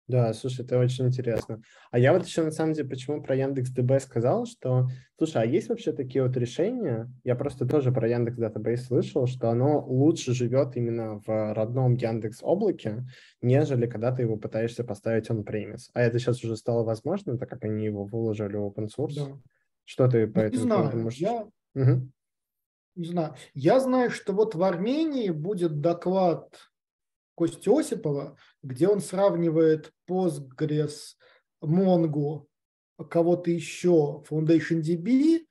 Да, 0.10 0.34
слушай, 0.34 0.66
это 0.66 0.80
очень 0.80 1.06
интересно. 1.06 1.62
А 1.92 2.00
я 2.00 2.14
вот 2.14 2.26
еще 2.26 2.42
на 2.42 2.50
самом 2.50 2.74
деле, 2.74 2.90
почему 2.90 3.22
про 3.22 3.36
Яндекс 3.36 3.70
ДБ 3.70 4.00
сказал, 4.00 4.48
что, 4.48 4.88
слушай, 5.20 5.44
а 5.44 5.46
есть 5.46 5.70
вообще 5.70 5.92
такие 5.92 6.24
вот 6.24 6.36
решения? 6.36 7.14
Я 7.24 7.36
просто 7.36 7.68
тоже 7.68 7.92
про 7.92 8.10
Яндекс 8.10 8.38
Датабейс 8.38 8.88
слышал, 8.88 9.28
что 9.28 9.52
оно 9.52 9.86
лучше 9.86 10.34
живет 10.34 10.76
именно 10.76 11.20
в 11.20 11.54
родном 11.54 11.94
Яндекс 11.94 12.40
облаке, 12.42 13.06
нежели 13.44 13.86
когда 13.86 14.12
ты 14.12 14.24
его 14.24 14.36
пытаешься 14.36 14.84
поставить 14.84 15.30
on 15.30 15.46
premise. 15.46 15.92
А 15.94 16.02
это 16.02 16.18
сейчас 16.18 16.44
уже 16.44 16.58
стало 16.58 16.84
возможно, 16.84 17.38
так 17.38 17.48
как 17.48 17.64
они 17.64 17.86
его 17.86 18.04
выложили 18.04 18.56
в 18.56 18.66
open 18.66 18.88
source. 18.88 19.14
Да. 19.16 19.38
Что 19.86 20.08
ты 20.08 20.26
по 20.26 20.40
ну, 20.40 20.46
этому 20.48 20.64
знаю. 20.64 20.92
думаешь? 20.92 21.18
Я... 21.18 21.48
Угу. 21.76 22.10
не 22.96 23.06
знаю. 23.06 23.36
Я 23.54 23.80
знаю, 23.80 24.10
что 24.10 24.34
вот 24.34 24.56
в 24.56 24.64
Армении 24.64 25.30
будет 25.30 25.82
доклад 25.82 26.50
Кости 27.40 27.70
Осипова, 27.70 28.36
где 28.64 28.88
он 28.88 29.00
сравнивает 29.00 29.92
Postgres, 30.10 31.16
Mongo, 31.64 32.46
кого-то 33.10 33.52
еще, 33.52 34.24
FoundationDB 34.30 35.46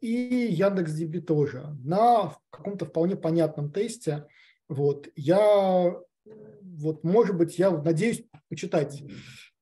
и 0.00 0.08
Яндекс.DB 0.08 1.20
тоже 1.20 1.76
на 1.84 2.36
каком-то 2.50 2.86
вполне 2.86 3.16
понятном 3.16 3.72
тесте. 3.72 4.26
Вот. 4.68 5.08
Я, 5.14 5.96
вот, 6.24 7.04
может 7.04 7.36
быть, 7.36 7.58
я 7.58 7.70
надеюсь 7.70 8.24
почитать 8.48 9.02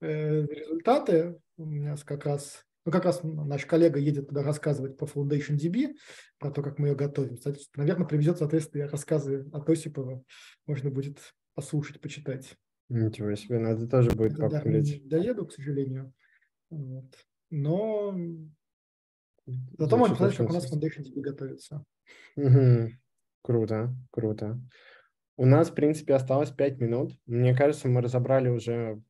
э, 0.00 0.46
результаты. 0.46 1.38
У 1.56 1.64
меня 1.64 1.96
как 2.04 2.26
раз 2.26 2.64
ну, 2.86 2.92
как 2.92 3.06
раз 3.06 3.20
наш 3.22 3.64
коллега 3.64 3.98
едет 3.98 4.28
туда 4.28 4.42
рассказывать 4.42 4.98
по 4.98 5.04
Foundation 5.04 5.56
DB, 5.56 5.94
про 6.38 6.50
то, 6.50 6.62
как 6.62 6.78
мы 6.78 6.88
ее 6.88 6.94
готовим. 6.94 7.38
Наверное, 7.76 8.06
привезет, 8.06 8.38
соответственно, 8.38 8.88
рассказы 8.88 9.48
от 9.52 9.68
Осипова. 9.68 10.22
Можно 10.66 10.90
будет 10.90 11.18
послушать, 11.54 12.00
почитать. 12.00 12.56
Ничего 12.88 13.34
себе, 13.34 13.58
надо 13.58 13.88
тоже 13.88 14.10
будет 14.10 14.34
Это, 14.34 14.48
да, 14.48 14.62
не 14.62 15.00
доеду, 15.08 15.46
к 15.46 15.52
сожалению. 15.52 16.12
Вот. 16.70 17.14
Но 17.50 18.14
зато 19.78 19.96
можно 19.96 20.16
посмотреть, 20.16 20.38
как 20.38 20.50
у 20.50 20.52
нас 20.52 20.72
Foundation 20.72 21.02
DB 21.02 21.20
готовится. 21.20 21.84
Угу. 22.36 22.90
Круто, 23.42 23.94
круто. 24.10 24.60
У 25.36 25.46
нас, 25.46 25.70
в 25.70 25.74
принципе, 25.74 26.14
осталось 26.14 26.50
5 26.50 26.78
минут. 26.78 27.12
Мне 27.26 27.56
кажется, 27.56 27.88
мы 27.88 28.00
разобрали 28.00 28.48
уже 28.48 29.02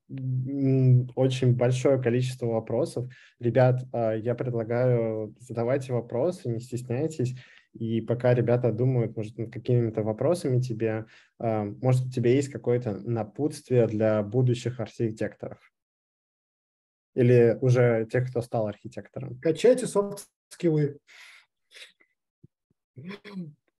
очень 1.16 1.54
большое 1.54 2.00
количество 2.00 2.46
вопросов. 2.46 3.06
Ребят, 3.38 3.84
а, 3.92 4.14
я 4.14 4.34
предлагаю 4.34 5.34
задавайте 5.38 5.92
вопросы, 5.92 6.48
не 6.48 6.60
стесняйтесь. 6.60 7.36
И 7.74 8.00
пока 8.00 8.34
ребята 8.34 8.72
думают, 8.72 9.16
может, 9.16 9.36
над 9.36 9.52
какими-то 9.52 10.02
вопросами 10.02 10.60
тебе, 10.60 11.06
а, 11.38 11.64
может, 11.64 12.06
у 12.06 12.10
тебя 12.10 12.30
есть 12.30 12.48
какое-то 12.48 12.98
напутствие 13.00 13.86
для 13.88 14.22
будущих 14.22 14.78
архитекторов? 14.78 15.58
Или 17.14 17.58
уже 17.60 18.06
тех, 18.10 18.30
кто 18.30 18.42
стал 18.42 18.68
архитектором? 18.68 19.40
Качайте 19.40 19.86
софт-скиллы. 19.86 20.98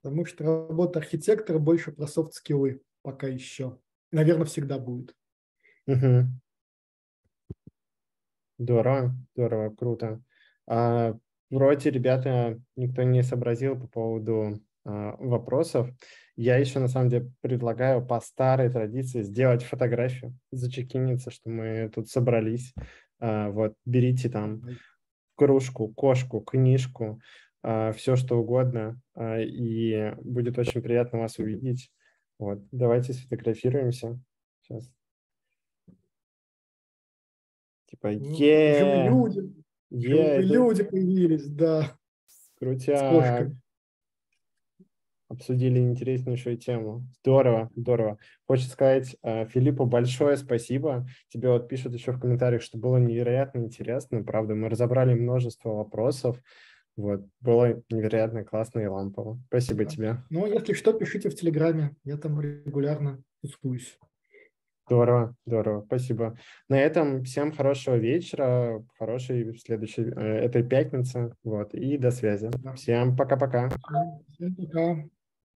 Потому 0.01 0.25
что 0.25 0.67
работа 0.67 0.99
архитектора 0.99 1.57
больше 1.57 1.91
про 1.91 2.05
софт-скиллы 2.05 2.81
пока 3.01 3.27
еще. 3.27 3.79
наверное, 4.11 4.45
всегда 4.45 4.79
будет. 4.79 5.15
Угу. 5.87 6.27
Здорово, 8.57 9.15
здорово, 9.35 9.75
круто. 9.75 10.23
А, 10.67 11.17
вроде, 11.49 11.89
ребята, 11.89 12.59
никто 12.75 13.03
не 13.03 13.23
сообразил 13.23 13.79
по 13.79 13.87
поводу 13.87 14.59
а, 14.83 15.15
вопросов. 15.17 15.89
Я 16.35 16.57
еще, 16.57 16.79
на 16.79 16.87
самом 16.87 17.09
деле, 17.09 17.31
предлагаю 17.41 18.05
по 18.05 18.19
старой 18.19 18.69
традиции 18.69 19.21
сделать 19.21 19.63
фотографию, 19.63 20.37
зачекиниться, 20.51 21.31
что 21.31 21.49
мы 21.49 21.89
тут 21.93 22.09
собрались. 22.09 22.73
А, 23.19 23.49
вот, 23.49 23.75
берите 23.85 24.29
там 24.29 24.61
кружку, 25.35 25.89
кошку, 25.89 26.41
книжку, 26.41 27.21
а, 27.63 27.91
все 27.93 28.15
что 28.15 28.37
угодно, 28.37 28.99
а, 29.15 29.39
и 29.39 30.13
будет 30.21 30.57
очень 30.59 30.81
приятно 30.81 31.19
вас 31.19 31.39
увидеть. 31.39 31.91
Вот, 32.37 32.59
давайте 32.71 33.13
сфотографируемся. 33.13 34.19
Сейчас. 34.61 34.91
Типа, 37.87 38.11
ну, 38.11 38.35
е 38.35 39.07
люди, 39.07 39.53
е 39.95 40.41
люди 40.41 40.83
появились, 40.83 41.47
да. 41.47 41.97
Крутя. 42.59 43.51
Обсудили 45.27 45.79
интереснейшую 45.79 46.57
тему. 46.57 47.07
Здорово, 47.19 47.71
здорово. 47.75 48.19
Хочется 48.45 48.71
сказать 48.71 49.17
а, 49.23 49.45
Филиппу 49.45 49.85
большое 49.85 50.37
спасибо. 50.37 51.07
Тебе 51.29 51.49
вот 51.49 51.67
пишут 51.67 51.93
еще 51.95 52.11
в 52.11 52.19
комментариях, 52.19 52.61
что 52.61 52.77
было 52.77 52.97
невероятно 52.97 53.59
интересно. 53.59 54.23
Правда, 54.23 54.53
мы 54.53 54.69
разобрали 54.69 55.15
множество 55.15 55.69
вопросов. 55.69 56.39
Вот, 56.95 57.25
было 57.41 57.81
невероятно 57.89 58.45
классно 58.45 58.79
и 58.81 58.85
лампово. 58.85 59.41
Спасибо 59.47 59.83
да. 59.83 59.89
тебе. 59.89 60.17
Ну, 60.29 60.45
если 60.45 60.73
что, 60.73 60.93
пишите 60.93 61.29
в 61.29 61.35
Телеграме, 61.35 61.95
я 62.03 62.17
там 62.17 62.39
регулярно 62.39 63.21
тусуюсь. 63.41 63.97
Здорово, 64.87 65.35
здорово, 65.47 65.83
спасибо. 65.87 66.37
На 66.69 66.79
этом 66.79 67.23
всем 67.23 67.51
хорошего 67.51 67.95
вечера, 67.95 68.83
хорошей 68.99 69.57
следующей 69.57 70.03
э, 70.03 70.45
этой 70.45 70.63
пятницы, 70.63 71.33
вот, 71.43 71.73
и 71.73 71.97
до 71.97 72.11
связи. 72.11 72.51
Всем 72.75 73.17
пока-пока. 73.17 73.69
Всем 74.35 74.55
пока. 74.55 75.14